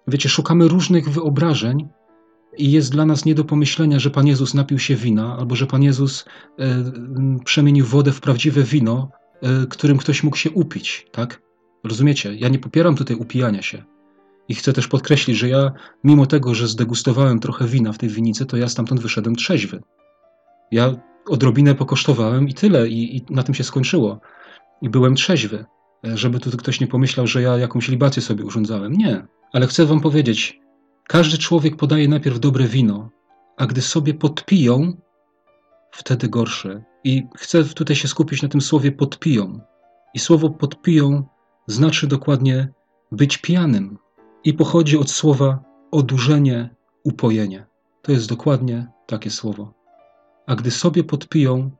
wiecie, 0.08 0.28
szukamy 0.28 0.68
różnych 0.68 1.10
wyobrażeń 1.10 1.88
i 2.58 2.72
jest 2.72 2.92
dla 2.92 3.06
nas 3.06 3.24
nie 3.24 3.34
do 3.34 3.44
pomyślenia, 3.44 3.98
że 3.98 4.10
Pan 4.10 4.26
Jezus 4.26 4.54
napił 4.54 4.78
się 4.78 4.96
wina, 4.96 5.36
albo 5.38 5.56
że 5.56 5.66
Pan 5.66 5.82
Jezus 5.82 6.24
e, 6.58 6.84
przemienił 7.44 7.86
wodę 7.86 8.12
w 8.12 8.20
prawdziwe 8.20 8.62
wino, 8.62 9.10
e, 9.42 9.66
którym 9.66 9.98
ktoś 9.98 10.22
mógł 10.22 10.36
się 10.36 10.50
upić, 10.50 11.06
tak? 11.12 11.42
Rozumiecie? 11.84 12.34
Ja 12.34 12.48
nie 12.48 12.58
popieram 12.58 12.96
tutaj 12.96 13.16
upijania 13.16 13.62
się. 13.62 13.84
I 14.48 14.54
chcę 14.54 14.72
też 14.72 14.88
podkreślić, 14.88 15.36
że 15.36 15.48
ja, 15.48 15.72
mimo 16.04 16.26
tego, 16.26 16.54
że 16.54 16.68
zdegustowałem 16.68 17.40
trochę 17.40 17.66
wina 17.66 17.92
w 17.92 17.98
tej 17.98 18.08
winicy, 18.08 18.46
to 18.46 18.56
ja 18.56 18.68
stamtąd 18.68 19.00
wyszedłem 19.00 19.36
trzeźwy. 19.36 19.82
Ja 20.72 20.94
odrobinę 21.26 21.74
pokosztowałem 21.74 22.48
i 22.48 22.54
tyle, 22.54 22.88
i, 22.88 23.16
i 23.16 23.24
na 23.30 23.42
tym 23.42 23.54
się 23.54 23.64
skończyło 23.64 24.20
i 24.82 24.88
byłem 24.88 25.14
trzeźwy, 25.14 25.64
e, 26.06 26.16
żeby 26.16 26.40
tu 26.40 26.56
ktoś 26.56 26.80
nie 26.80 26.86
pomyślał, 26.86 27.26
że 27.26 27.42
ja 27.42 27.56
jakąś 27.56 27.88
libację 27.88 28.22
sobie 28.22 28.44
urządzałem. 28.44 28.92
Nie. 28.92 29.26
Ale 29.52 29.66
chcę 29.66 29.86
wam 29.86 30.00
powiedzieć, 30.00 30.60
każdy 31.08 31.38
człowiek 31.38 31.76
podaje 31.76 32.08
najpierw 32.08 32.40
dobre 32.40 32.64
wino, 32.64 33.10
a 33.56 33.66
gdy 33.66 33.82
sobie 33.82 34.14
podpiją, 34.14 34.92
wtedy 35.90 36.28
gorsze. 36.28 36.82
I 37.04 37.26
chcę 37.36 37.64
tutaj 37.64 37.96
się 37.96 38.08
skupić 38.08 38.42
na 38.42 38.48
tym 38.48 38.60
słowie 38.60 38.92
podpiją. 38.92 39.60
I 40.14 40.18
słowo 40.18 40.50
podpiją 40.50 41.24
znaczy 41.66 42.06
dokładnie 42.06 42.68
być 43.12 43.38
pijanym 43.38 43.98
i 44.44 44.54
pochodzi 44.54 44.98
od 44.98 45.10
słowa 45.10 45.62
odurzenie, 45.90 46.74
upojenie. 47.04 47.66
To 48.02 48.12
jest 48.12 48.28
dokładnie 48.28 48.86
takie 49.06 49.30
słowo. 49.30 49.74
A 50.46 50.54
gdy 50.54 50.70
sobie 50.70 51.04
podpiją, 51.04 51.70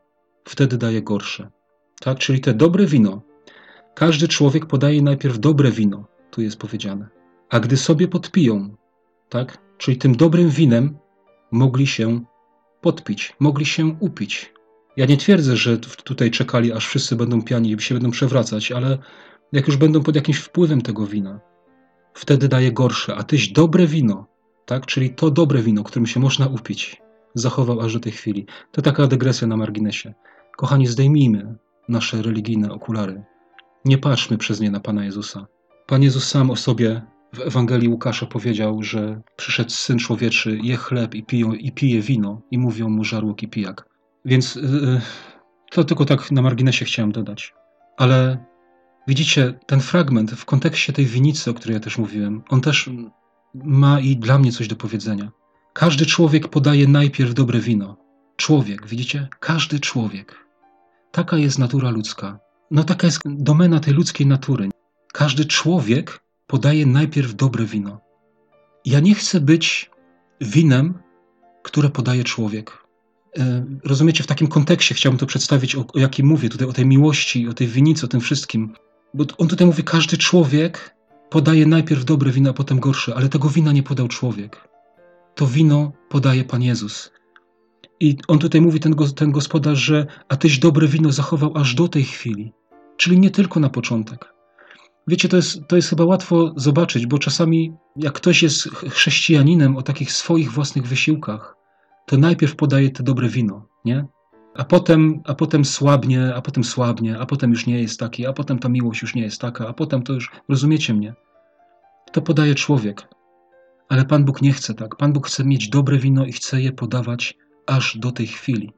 wtedy 0.45 0.79
daje 0.79 1.03
gorsze 1.03 1.51
tak? 2.01 2.19
czyli 2.19 2.41
te 2.41 2.55
dobre 2.55 2.87
wino. 2.87 3.23
Każdy 3.95 4.29
człowiek 4.29 4.67
podaje 4.67 5.03
najpierw 5.03 5.39
dobre 5.39 5.71
wino, 5.71 6.05
tu 6.31 6.43
jest 6.43 6.57
powiedziane. 6.57 7.09
A 7.51 7.61
gdy 7.61 7.77
sobie 7.77 8.09
podpiją, 8.09 8.77
tak? 9.29 9.59
czyli 9.79 9.97
tym 9.97 10.17
dobrym 10.17 10.51
winem 10.51 10.99
mogli 11.53 11.87
się 11.87 12.21
podpić, 12.81 13.37
mogli 13.41 13.67
się 13.67 13.97
upić. 14.01 14.53
Ja 14.97 15.07
nie 15.07 15.17
twierdzę, 15.17 15.57
że 15.57 15.79
tutaj 15.79 16.31
czekali, 16.31 16.73
aż 16.73 16.87
wszyscy 16.87 17.17
będą 17.17 17.43
piani 17.43 17.73
i 17.73 17.81
się 17.81 17.95
będą 17.95 18.11
przewracać, 18.11 18.73
ale 18.73 18.99
jak 19.53 19.67
już 19.67 19.77
będą 19.77 20.03
pod 20.03 20.17
jakimś 20.17 20.39
wpływem 20.39 20.83
tego 20.83 21.07
wina, 21.07 21.41
wtedy 22.15 22.49
daje 22.49 22.73
gorsze, 22.73 23.15
a 23.17 23.23
tyś 23.23 23.53
dobre 23.53 23.87
wino, 23.87 24.27
tak? 24.67 24.87
czyli 24.87 25.11
to 25.11 25.31
dobre 25.31 25.63
wino, 25.63 25.85
którym 25.85 26.07
się 26.07 26.21
można 26.21 26.47
upić, 26.47 27.03
zachował 27.35 27.81
aż 27.81 27.95
do 27.95 28.01
tej 28.01 28.13
chwili. 28.13 28.47
To 28.73 28.83
taka 28.83 29.07
dygresja 29.07 29.49
na 29.49 29.57
marginesie. 29.57 30.15
Kochani, 30.57 30.87
zdejmijmy 30.87 31.59
nasze 31.89 32.23
religijne 32.23 32.73
okulary. 32.73 33.25
Nie 33.85 33.99
patrzmy 33.99 34.39
przez 34.39 34.61
nie 34.61 34.71
na 34.71 34.81
Pana 34.81 35.05
Jezusa. 35.05 35.47
Pan 35.87 36.03
Jezus 36.03 36.29
sam 36.29 36.51
o 36.51 36.57
sobie 36.57 37.03
w 37.35 37.41
Ewangelii 37.41 37.89
Łukasza 37.89 38.27
powiedział, 38.27 38.83
że 38.83 39.21
przyszedł 39.37 39.71
Syn 39.71 39.99
Człowieczy, 39.99 40.59
je 40.63 40.77
chleb 40.77 41.15
i, 41.15 41.23
piją, 41.23 41.53
i 41.53 41.73
pije 41.73 42.01
wino 42.01 42.43
i 42.51 42.59
mówią 42.59 42.89
mu 42.89 43.05
żarłok 43.05 43.43
i 43.43 43.49
pijak. 43.49 43.89
Więc 44.25 44.55
yy, 44.55 45.01
to 45.71 45.85
tylko 45.85 46.05
tak 46.05 46.31
na 46.31 46.43
marginesie 46.43 46.85
chciałem 46.85 47.13
dodać. 47.13 47.55
Ale 47.97 48.45
widzicie, 49.09 49.59
ten 49.67 49.81
fragment 49.81 50.31
w 50.31 50.45
kontekście 50.45 50.93
tej 50.93 51.07
winicy, 51.07 51.51
o 51.51 51.55
której 51.55 51.75
ja 51.75 51.81
też 51.81 51.99
mówiłem, 51.99 52.43
on 52.49 52.61
też 52.61 52.91
ma 53.55 54.01
i 54.01 54.17
dla 54.17 54.39
mnie 54.39 54.53
coś 54.53 54.69
do 54.69 54.77
powiedzenia. 54.77 55.31
Każdy 55.73 56.07
człowiek 56.07 56.49
podaje 56.49 56.89
najpierw 56.89 57.35
dobre 57.35 57.61
wino. 57.61 57.97
człowiek, 58.37 58.87
widzicie? 58.87 59.29
Każdy 59.41 59.81
człowiek. 59.81 60.48
Taka 61.13 61.37
jest 61.37 61.59
natura 61.59 61.91
ludzka. 61.91 62.39
No 62.71 62.85
taka 62.85 63.07
jest 63.07 63.21
domena 63.25 63.81
tej 63.81 63.95
ludzkiej 63.95 64.27
natury. 64.27 64.69
Każdy 65.13 65.45
człowiek 65.45 66.21
podaje 66.47 66.87
najpierw 66.87 67.35
dobre 67.35 67.65
wino. 67.65 68.01
Ja 68.85 69.01
nie 69.01 69.15
chcę 69.15 69.41
być 69.41 69.91
winem, 70.41 70.99
które 71.63 71.91
podaje 71.91 72.25
człowiek. 72.25 72.87
E, 73.39 73.65
rozumiecie, 73.85 74.25
w 74.25 74.27
takim 74.27 74.49
kontekście 74.49 74.95
chciałbym 74.95 75.19
to 75.19 75.27
przedstawić, 75.27 75.77
o, 75.77 75.85
o 75.95 75.99
jakim 75.99 76.27
mówię, 76.27 76.49
tutaj 76.49 76.69
o 76.69 76.73
tej 76.73 76.87
miłości, 76.87 77.49
o 77.49 77.55
tej 77.55 77.67
winicy, 77.67 78.07
o 78.07 78.09
tym 78.09 78.21
wszystkim. 78.21 78.75
Bo 79.15 79.25
on 79.39 79.49
tutaj 79.49 79.67
mówi, 79.67 79.83
każdy 79.85 80.17
człowiek 80.17 80.95
podaje 81.31 81.67
najpierw 81.67 82.05
dobre 82.05 82.31
wino, 82.31 82.51
a 82.51 82.53
potem 82.53 82.81
gorsze, 82.81 83.15
ale 83.15 83.29
tego 83.29 83.49
wina 83.49 83.73
nie 83.73 83.83
podał 83.83 84.09
człowiek. 84.09 84.69
To 85.35 85.47
wino 85.47 85.93
podaje 86.09 86.45
Pan 86.45 86.63
Jezus. 86.63 87.11
I 88.01 88.17
on 88.29 88.39
tutaj 88.39 88.61
mówi, 88.61 88.81
ten, 88.81 88.95
ten 89.17 89.33
gospodarz, 89.33 89.79
że 89.79 90.07
a 90.29 90.37
tyś 90.37 90.59
dobre 90.59 90.89
wino 90.89 91.13
zachował 91.13 91.53
aż 91.57 91.75
do 91.75 91.89
tej 91.89 92.05
chwili. 92.05 92.53
Czyli 92.97 93.21
nie 93.21 93.31
tylko 93.31 93.61
na 93.61 93.71
początek. 93.71 94.35
Wiecie, 95.09 95.29
to 95.29 95.37
jest, 95.37 95.69
to 95.69 95.77
jest 95.77 95.89
chyba 95.89 96.05
łatwo 96.05 96.53
zobaczyć, 96.57 97.07
bo 97.07 97.19
czasami 97.19 97.73
jak 97.97 98.13
ktoś 98.13 98.43
jest 98.43 98.69
chrześcijaninem 98.69 99.77
o 99.77 99.83
takich 99.83 100.13
swoich 100.13 100.53
własnych 100.53 100.87
wysiłkach, 100.87 101.57
to 102.07 102.17
najpierw 102.17 102.57
podaje 102.57 102.91
te 102.91 103.03
dobre 103.03 103.29
wino, 103.29 103.67
nie? 103.85 104.07
A 104.57 104.65
potem, 104.65 105.21
a 105.25 105.35
potem 105.35 105.65
słabnie, 105.65 106.35
a 106.35 106.43
potem 106.43 106.65
słabnie, 106.65 107.19
a 107.19 107.27
potem 107.27 107.51
już 107.51 107.67
nie 107.67 107.83
jest 107.83 108.01
taki, 108.01 108.27
a 108.27 108.33
potem 108.33 108.59
ta 108.59 108.69
miłość 108.69 109.03
już 109.03 109.15
nie 109.15 109.23
jest 109.23 109.41
taka, 109.41 109.69
a 109.69 109.73
potem 109.73 110.03
to 110.03 110.13
już, 110.13 110.31
rozumiecie 110.49 110.95
mnie? 110.95 111.15
To 112.13 112.23
podaje 112.23 112.55
człowiek. 112.55 113.09
Ale 113.89 114.05
Pan 114.05 114.25
Bóg 114.25 114.43
nie 114.43 114.53
chce 114.53 114.75
tak. 114.75 114.97
Pan 114.97 115.13
Bóg 115.13 115.27
chce 115.27 115.45
mieć 115.45 115.69
dobre 115.69 115.99
wino 115.99 116.25
i 116.25 116.33
chce 116.33 116.61
je 116.61 116.73
podawać 116.73 117.35
aż 117.69 117.99
do 117.99 118.13
tej 118.13 118.27
chwili 118.27 118.73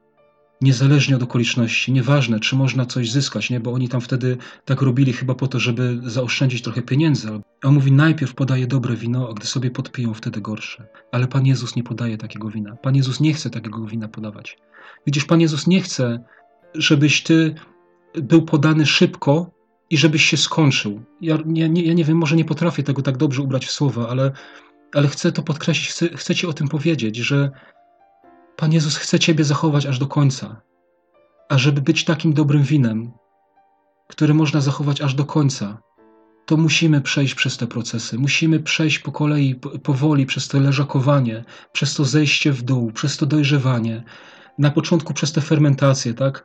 niezależnie 0.61 1.17
od 1.17 1.23
okoliczności, 1.23 1.93
nieważne, 1.93 2.41
czy 2.41 2.57
można 2.57 2.87
coś 2.87 3.11
zyskać, 3.11 3.51
nie? 3.51 3.61
bo 3.61 3.73
oni 3.73 3.89
tam 3.89 4.01
wtedy 4.01 4.37
tak 4.65 4.83
robili 4.83 5.13
chyba 5.13 5.35
po 5.35 5.49
to, 5.49 5.61
żeby 5.61 6.01
zaoszczędzić 6.03 6.63
trochę 6.63 6.83
pieniędzy. 6.83 7.29
A 7.63 7.69
on 7.69 7.75
mówi, 7.75 7.93
najpierw 7.93 8.35
podaje 8.35 8.67
dobre 8.67 8.97
wino, 8.97 9.29
a 9.31 9.35
gdy 9.35 9.47
sobie 9.47 9.71
podpiją, 9.71 10.15
wtedy 10.15 10.41
gorsze. 10.41 10.87
Ale 11.13 11.27
Pan 11.27 11.47
Jezus 11.47 11.77
nie 11.77 11.83
podaje 11.83 12.17
takiego 12.17 12.49
wina. 12.49 12.77
Pan 12.77 12.97
Jezus 12.97 13.21
nie 13.21 13.35
chce 13.35 13.51
takiego 13.51 13.87
wina 13.87 14.09
podawać. 14.09 14.59
Widzisz, 15.07 15.25
Pan 15.25 15.41
Jezus 15.41 15.67
nie 15.67 15.81
chce, 15.81 16.25
żebyś 16.75 17.23
ty 17.23 17.55
był 18.15 18.43
podany 18.43 18.87
szybko 18.87 19.51
i 19.91 19.99
żebyś 19.99 20.25
się 20.25 20.37
skończył. 20.37 21.03
Ja 21.21 21.39
nie, 21.47 21.63
ja 21.63 21.95
nie 21.95 22.05
wiem, 22.05 22.17
może 22.17 22.37
nie 22.37 22.45
potrafię 22.45 22.83
tego 22.83 23.03
tak 23.03 23.17
dobrze 23.17 23.43
ubrać 23.43 23.67
w 23.67 23.71
słowa, 23.71 24.09
ale, 24.09 24.33
ale 24.95 25.09
chcę 25.09 25.33
to 25.33 25.43
podkreślić, 25.43 25.89
chcę, 25.89 26.09
chcę 26.09 26.35
ci 26.35 26.47
o 26.47 26.53
tym 26.53 26.69
powiedzieć, 26.69 27.17
że 27.17 27.51
Pan 28.61 28.73
Jezus 28.73 28.97
chce 28.97 29.19
Ciebie 29.19 29.45
zachować 29.45 29.87
aż 29.87 29.99
do 29.99 30.07
końca, 30.07 30.61
a 31.49 31.59
żeby 31.59 31.81
być 31.81 32.05
takim 32.05 32.33
dobrym 32.33 32.63
winem, 32.63 33.13
które 34.09 34.35
można 34.35 34.61
zachować 34.61 35.01
aż 35.01 35.15
do 35.15 35.25
końca, 35.25 35.83
to 36.47 36.57
musimy 36.57 37.01
przejść 37.01 37.35
przez 37.35 37.57
te 37.57 37.67
procesy. 37.67 38.19
Musimy 38.19 38.61
przejść 38.61 38.99
po 38.99 39.13
kolei, 39.13 39.55
powoli 39.83 40.27
przez 40.27 40.49
to 40.49 40.61
leżakowanie, 40.61 41.45
przez 41.73 41.95
to 41.95 42.05
zejście 42.05 42.53
w 42.53 42.63
dół, 42.63 42.93
przez 42.93 43.17
to 43.17 43.27
dojrzewanie. 43.27 44.03
Na 44.59 44.71
początku 44.71 45.15
przez 45.15 45.33
te 45.33 45.41
fermentacje, 45.41 46.15
tak? 46.15 46.45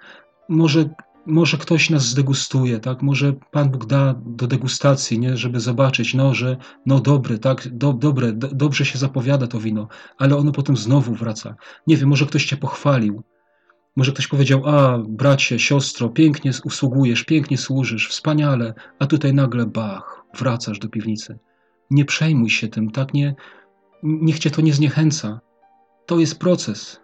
Może 0.49 0.89
może 1.25 1.57
ktoś 1.57 1.89
nas 1.89 2.05
zdegustuje, 2.05 2.79
tak? 2.79 3.01
Może 3.01 3.33
Pan 3.51 3.69
Bóg 3.69 3.85
da 3.85 4.15
do 4.25 4.47
degustacji, 4.47 5.19
nie? 5.19 5.37
żeby 5.37 5.59
zobaczyć, 5.59 6.13
no, 6.13 6.33
że 6.33 6.57
no 6.85 6.99
dobre, 6.99 7.39
tak? 7.39 7.67
Do, 7.67 7.93
dobre, 7.93 8.33
do, 8.33 8.47
dobrze 8.47 8.85
się 8.85 8.97
zapowiada 8.97 9.47
to 9.47 9.59
wino, 9.59 9.87
ale 10.17 10.37
ono 10.37 10.51
potem 10.51 10.77
znowu 10.77 11.13
wraca. 11.13 11.55
Nie 11.87 11.97
wiem, 11.97 12.09
może 12.09 12.25
ktoś 12.25 12.45
cię 12.45 12.57
pochwalił. 12.57 13.23
Może 13.95 14.11
ktoś 14.11 14.27
powiedział, 14.27 14.65
a 14.65 14.97
bracie, 14.97 15.59
siostro, 15.59 16.09
pięknie 16.09 16.51
usługujesz, 16.63 17.23
pięknie 17.23 17.57
służysz, 17.57 18.09
wspaniale, 18.09 18.73
a 18.99 19.05
tutaj 19.05 19.33
nagle 19.33 19.65
bach, 19.65 20.25
wracasz 20.39 20.79
do 20.79 20.89
piwnicy. 20.89 21.39
Nie 21.91 22.05
przejmuj 22.05 22.49
się 22.49 22.67
tym, 22.67 22.91
tak? 22.91 23.13
Nie, 23.13 23.35
niech 24.03 24.39
cię 24.39 24.51
to 24.51 24.61
nie 24.61 24.73
zniechęca. 24.73 25.39
To 26.05 26.19
jest 26.19 26.39
proces. 26.39 27.01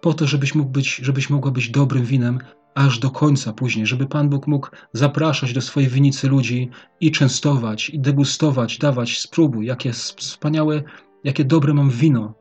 Po 0.00 0.14
to, 0.14 0.26
żebyś 0.26 0.54
mógł 0.54 0.70
być, 0.70 0.96
żebyś 0.96 1.30
mogła 1.30 1.50
być 1.50 1.70
dobrym 1.70 2.04
winem, 2.04 2.38
aż 2.74 2.98
do 2.98 3.10
końca 3.10 3.52
później, 3.52 3.86
żeby 3.86 4.06
Pan 4.06 4.28
Bóg 4.28 4.46
mógł 4.46 4.68
zapraszać 4.92 5.52
do 5.52 5.60
swojej 5.60 5.88
winicy 5.90 6.28
ludzi 6.28 6.70
i 7.00 7.12
częstować, 7.12 7.90
i 7.90 8.00
degustować, 8.00 8.78
dawać, 8.78 9.18
spróbuj, 9.18 9.66
jakie 9.66 9.92
wspaniałe, 9.92 10.82
jakie 11.24 11.44
dobre 11.44 11.74
mam 11.74 11.90
wino, 11.90 12.34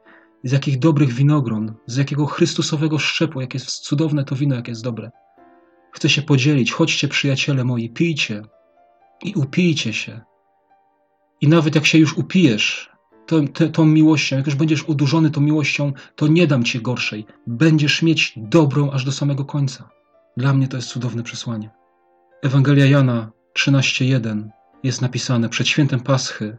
z 0.44 0.52
jakich 0.52 0.80
dobrych 0.80 1.14
winogron, 1.14 1.74
z 1.86 1.96
jakiego 1.96 2.26
Chrystusowego 2.26 3.00
szczepu, 3.00 3.42
jakie 3.42 3.58
jest 3.58 3.70
cudowne 3.70 4.24
to 4.24 4.36
wino, 4.36 4.56
jakie 4.56 4.72
jest 4.72 4.84
dobre. 4.84 5.12
Chcę 5.92 6.10
się 6.10 6.22
podzielić, 6.22 6.72
chodźcie 6.72 7.08
przyjaciele 7.08 7.64
moi, 7.64 7.90
pijcie 7.90 8.42
i 9.24 9.34
upijcie 9.34 9.94
się. 9.94 10.22
I 11.42 11.48
nawet 11.48 11.76
jak 11.76 11.86
się 11.86 11.98
już 11.98 12.18
upijesz 12.18 12.90
tą, 13.26 13.48
tą 13.48 13.86
miłością, 13.86 14.36
jak 14.36 14.46
już 14.46 14.56
będziesz 14.56 14.84
udurzony 14.84 15.32
tą 15.32 15.42
miłością, 15.42 15.94
to 16.16 16.28
nie 16.28 16.48
dam 16.48 16.64
ci 16.64 16.82
gorszej. 16.82 17.26
Będziesz 17.48 18.02
mieć 18.02 18.34
dobrą 18.38 18.92
aż 18.92 19.06
do 19.06 19.12
samego 19.12 19.46
końca. 19.46 19.97
Dla 20.38 20.54
mnie 20.54 20.68
to 20.68 20.78
jest 20.78 20.90
cudowne 20.90 21.24
przesłanie. 21.24 21.70
Ewangelia 22.42 22.86
Jana 22.86 23.32
13:1 23.54 24.50
jest 24.84 25.02
napisane 25.02 25.50
przed 25.50 25.68
świętem 25.68 26.00
Paschy. 26.00 26.58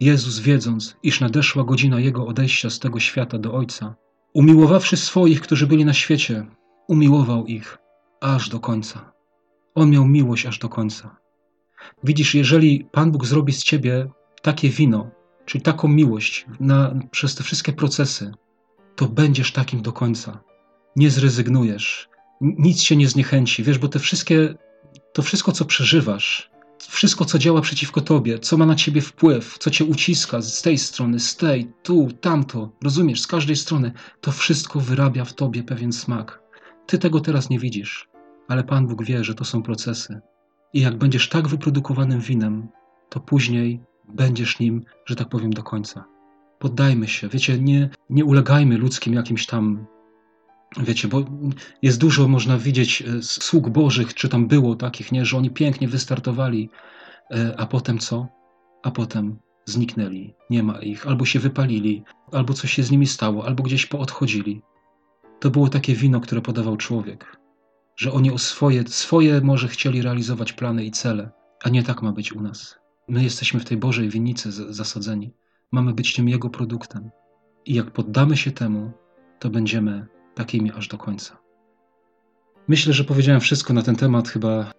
Jezus, 0.00 0.38
wiedząc, 0.38 0.96
iż 1.02 1.20
nadeszła 1.20 1.64
godzina 1.64 2.00
Jego 2.00 2.26
odejścia 2.26 2.70
z 2.70 2.78
tego 2.78 3.00
świata 3.00 3.38
do 3.38 3.54
Ojca, 3.54 3.94
umiłowawszy 4.34 4.96
swoich, 4.96 5.40
którzy 5.40 5.66
byli 5.66 5.84
na 5.84 5.92
świecie, 5.92 6.46
umiłował 6.88 7.46
ich 7.46 7.78
aż 8.20 8.48
do 8.48 8.60
końca. 8.60 9.12
On 9.74 9.90
miał 9.90 10.06
miłość 10.06 10.46
aż 10.46 10.58
do 10.58 10.68
końca. 10.68 11.16
Widzisz, 12.04 12.34
jeżeli 12.34 12.84
Pan 12.92 13.12
Bóg 13.12 13.26
zrobi 13.26 13.52
z 13.52 13.62
ciebie 13.62 14.10
takie 14.42 14.68
wino, 14.68 15.10
czyli 15.44 15.62
taką 15.62 15.88
miłość 15.88 16.46
na, 16.60 16.94
przez 17.10 17.34
te 17.34 17.44
wszystkie 17.44 17.72
procesy, 17.72 18.32
to 18.96 19.08
będziesz 19.08 19.52
takim 19.52 19.82
do 19.82 19.92
końca. 19.92 20.40
Nie 20.96 21.10
zrezygnujesz, 21.10 22.10
nic 22.40 22.82
się 22.82 22.96
nie 22.96 23.08
zniechęci, 23.08 23.62
wiesz, 23.62 23.78
bo 23.78 23.88
te 23.88 23.98
wszystkie, 23.98 24.54
to 25.12 25.22
wszystko, 25.22 25.52
co 25.52 25.64
przeżywasz, 25.64 26.50
wszystko, 26.88 27.24
co 27.24 27.38
działa 27.38 27.60
przeciwko 27.60 28.00
tobie, 28.00 28.38
co 28.38 28.56
ma 28.56 28.66
na 28.66 28.74
ciebie 28.74 29.00
wpływ, 29.00 29.58
co 29.58 29.70
cię 29.70 29.84
uciska 29.84 30.42
z 30.42 30.62
tej 30.62 30.78
strony, 30.78 31.20
z 31.20 31.36
tej, 31.36 31.72
tu, 31.82 32.08
tamto, 32.20 32.72
rozumiesz, 32.84 33.22
z 33.22 33.26
każdej 33.26 33.56
strony, 33.56 33.92
to 34.20 34.32
wszystko 34.32 34.80
wyrabia 34.80 35.24
w 35.24 35.34
tobie 35.34 35.62
pewien 35.62 35.92
smak. 35.92 36.42
Ty 36.86 36.98
tego 36.98 37.20
teraz 37.20 37.50
nie 37.50 37.58
widzisz, 37.58 38.08
ale 38.48 38.64
Pan 38.64 38.86
Bóg 38.86 39.04
wie, 39.04 39.24
że 39.24 39.34
to 39.34 39.44
są 39.44 39.62
procesy. 39.62 40.20
I 40.72 40.80
jak 40.80 40.98
będziesz 40.98 41.28
tak 41.28 41.48
wyprodukowanym 41.48 42.20
winem, 42.20 42.68
to 43.08 43.20
później 43.20 43.80
będziesz 44.08 44.58
nim, 44.58 44.84
że 45.06 45.16
tak 45.16 45.28
powiem, 45.28 45.52
do 45.52 45.62
końca. 45.62 46.04
Poddajmy 46.58 47.08
się, 47.08 47.28
wiecie, 47.28 47.58
nie, 47.58 47.90
nie 48.10 48.24
ulegajmy 48.24 48.78
ludzkim 48.78 49.14
jakimś 49.14 49.46
tam 49.46 49.86
Wiecie, 50.76 51.08
bo 51.08 51.24
jest 51.82 52.00
dużo, 52.00 52.28
można 52.28 52.58
widzieć, 52.58 53.02
e, 53.02 53.22
sług 53.22 53.68
bożych, 53.68 54.14
czy 54.14 54.28
tam 54.28 54.46
było 54.48 54.76
takich, 54.76 55.12
nie, 55.12 55.24
że 55.24 55.36
oni 55.36 55.50
pięknie 55.50 55.88
wystartowali, 55.88 56.70
e, 57.30 57.54
a 57.58 57.66
potem 57.66 57.98
co? 57.98 58.28
A 58.82 58.90
potem 58.90 59.38
zniknęli, 59.64 60.34
nie 60.50 60.62
ma 60.62 60.78
ich, 60.78 61.06
albo 61.06 61.24
się 61.24 61.38
wypalili, 61.38 62.04
albo 62.32 62.54
coś 62.54 62.72
się 62.72 62.82
z 62.82 62.90
nimi 62.90 63.06
stało, 63.06 63.46
albo 63.46 63.62
gdzieś 63.62 63.86
poodchodzili. 63.86 64.62
To 65.40 65.50
było 65.50 65.68
takie 65.68 65.94
wino, 65.94 66.20
które 66.20 66.40
podawał 66.40 66.76
człowiek, 66.76 67.36
że 67.96 68.12
oni 68.12 68.30
o 68.30 68.38
swoje, 68.38 68.88
swoje 68.88 69.40
może 69.40 69.68
chcieli 69.68 70.02
realizować 70.02 70.52
plany 70.52 70.84
i 70.84 70.90
cele, 70.90 71.30
a 71.64 71.68
nie 71.68 71.82
tak 71.82 72.02
ma 72.02 72.12
być 72.12 72.32
u 72.32 72.40
nas. 72.40 72.78
My 73.08 73.22
jesteśmy 73.22 73.60
w 73.60 73.64
tej 73.64 73.76
Bożej 73.76 74.08
winnicy 74.08 74.52
zasadzeni. 74.52 75.32
Mamy 75.72 75.92
być 75.92 76.14
tym 76.14 76.28
Jego 76.28 76.50
produktem. 76.50 77.10
I 77.66 77.74
jak 77.74 77.90
poddamy 77.90 78.36
się 78.36 78.50
temu, 78.50 78.92
to 79.38 79.50
będziemy 79.50 80.06
takimi 80.34 80.72
aż 80.72 80.88
do 80.88 80.98
końca. 80.98 81.36
Myślę, 82.68 82.92
że 82.92 83.04
powiedziałem 83.04 83.40
wszystko 83.40 83.74
na 83.74 83.82
ten 83.82 83.96
temat. 83.96 84.28
Chyba 84.28 84.72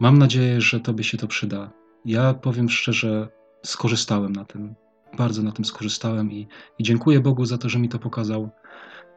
mam 0.00 0.18
nadzieję, 0.18 0.60
że 0.60 0.80
Tobie 0.80 1.04
się 1.04 1.18
to 1.18 1.26
przyda. 1.26 1.70
Ja 2.04 2.34
powiem 2.34 2.68
szczerze, 2.68 3.28
skorzystałem 3.62 4.32
na 4.32 4.44
tym. 4.44 4.74
Bardzo 5.18 5.42
na 5.42 5.52
tym 5.52 5.64
skorzystałem 5.64 6.32
i, 6.32 6.48
i 6.78 6.84
dziękuję 6.84 7.20
Bogu 7.20 7.44
za 7.44 7.58
to, 7.58 7.68
że 7.68 7.78
mi 7.78 7.88
to 7.88 7.98
pokazał. 7.98 8.50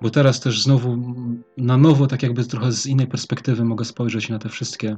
Bo 0.02 0.10
teraz 0.10 0.40
też 0.40 0.64
znowu 0.64 0.98
na 1.58 1.78
nowo, 1.78 2.08
tak 2.08 2.24
jakby 2.24 2.46
trochę 2.46 2.72
z 2.72 2.86
innej 2.86 3.08
perspektywy, 3.08 3.66
mogę 3.66 3.86
spojrzeć 3.86 4.30
na 4.30 4.40
te 4.40 4.50
wszystkie 4.50 4.98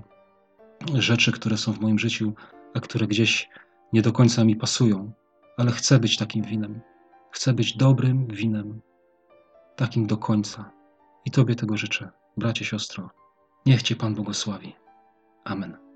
rzeczy, 0.94 1.32
które 1.32 1.58
są 1.58 1.74
w 1.74 1.80
moim 1.80 2.00
życiu, 2.00 2.34
a 2.74 2.80
które 2.80 3.08
gdzieś 3.08 3.50
nie 3.94 4.02
do 4.02 4.12
końca 4.12 4.44
mi 4.44 4.56
pasują. 4.56 5.12
Ale 5.58 5.72
chcę 5.72 6.00
być 6.00 6.18
takim 6.18 6.44
winem. 6.44 6.82
Chcę 7.32 7.54
być 7.54 7.78
dobrym 7.78 8.28
winem, 8.28 8.82
takim 9.76 10.08
do 10.08 10.18
końca. 10.18 10.72
I 11.26 11.32
Tobie 11.32 11.56
tego 11.56 11.78
życzę, 11.78 12.10
bracie, 12.38 12.66
siostro. 12.66 13.10
Niech 13.66 13.82
Cię 13.82 13.96
Pan 13.96 14.16
błogosławi. 14.16 14.76
Amen. 15.44 15.91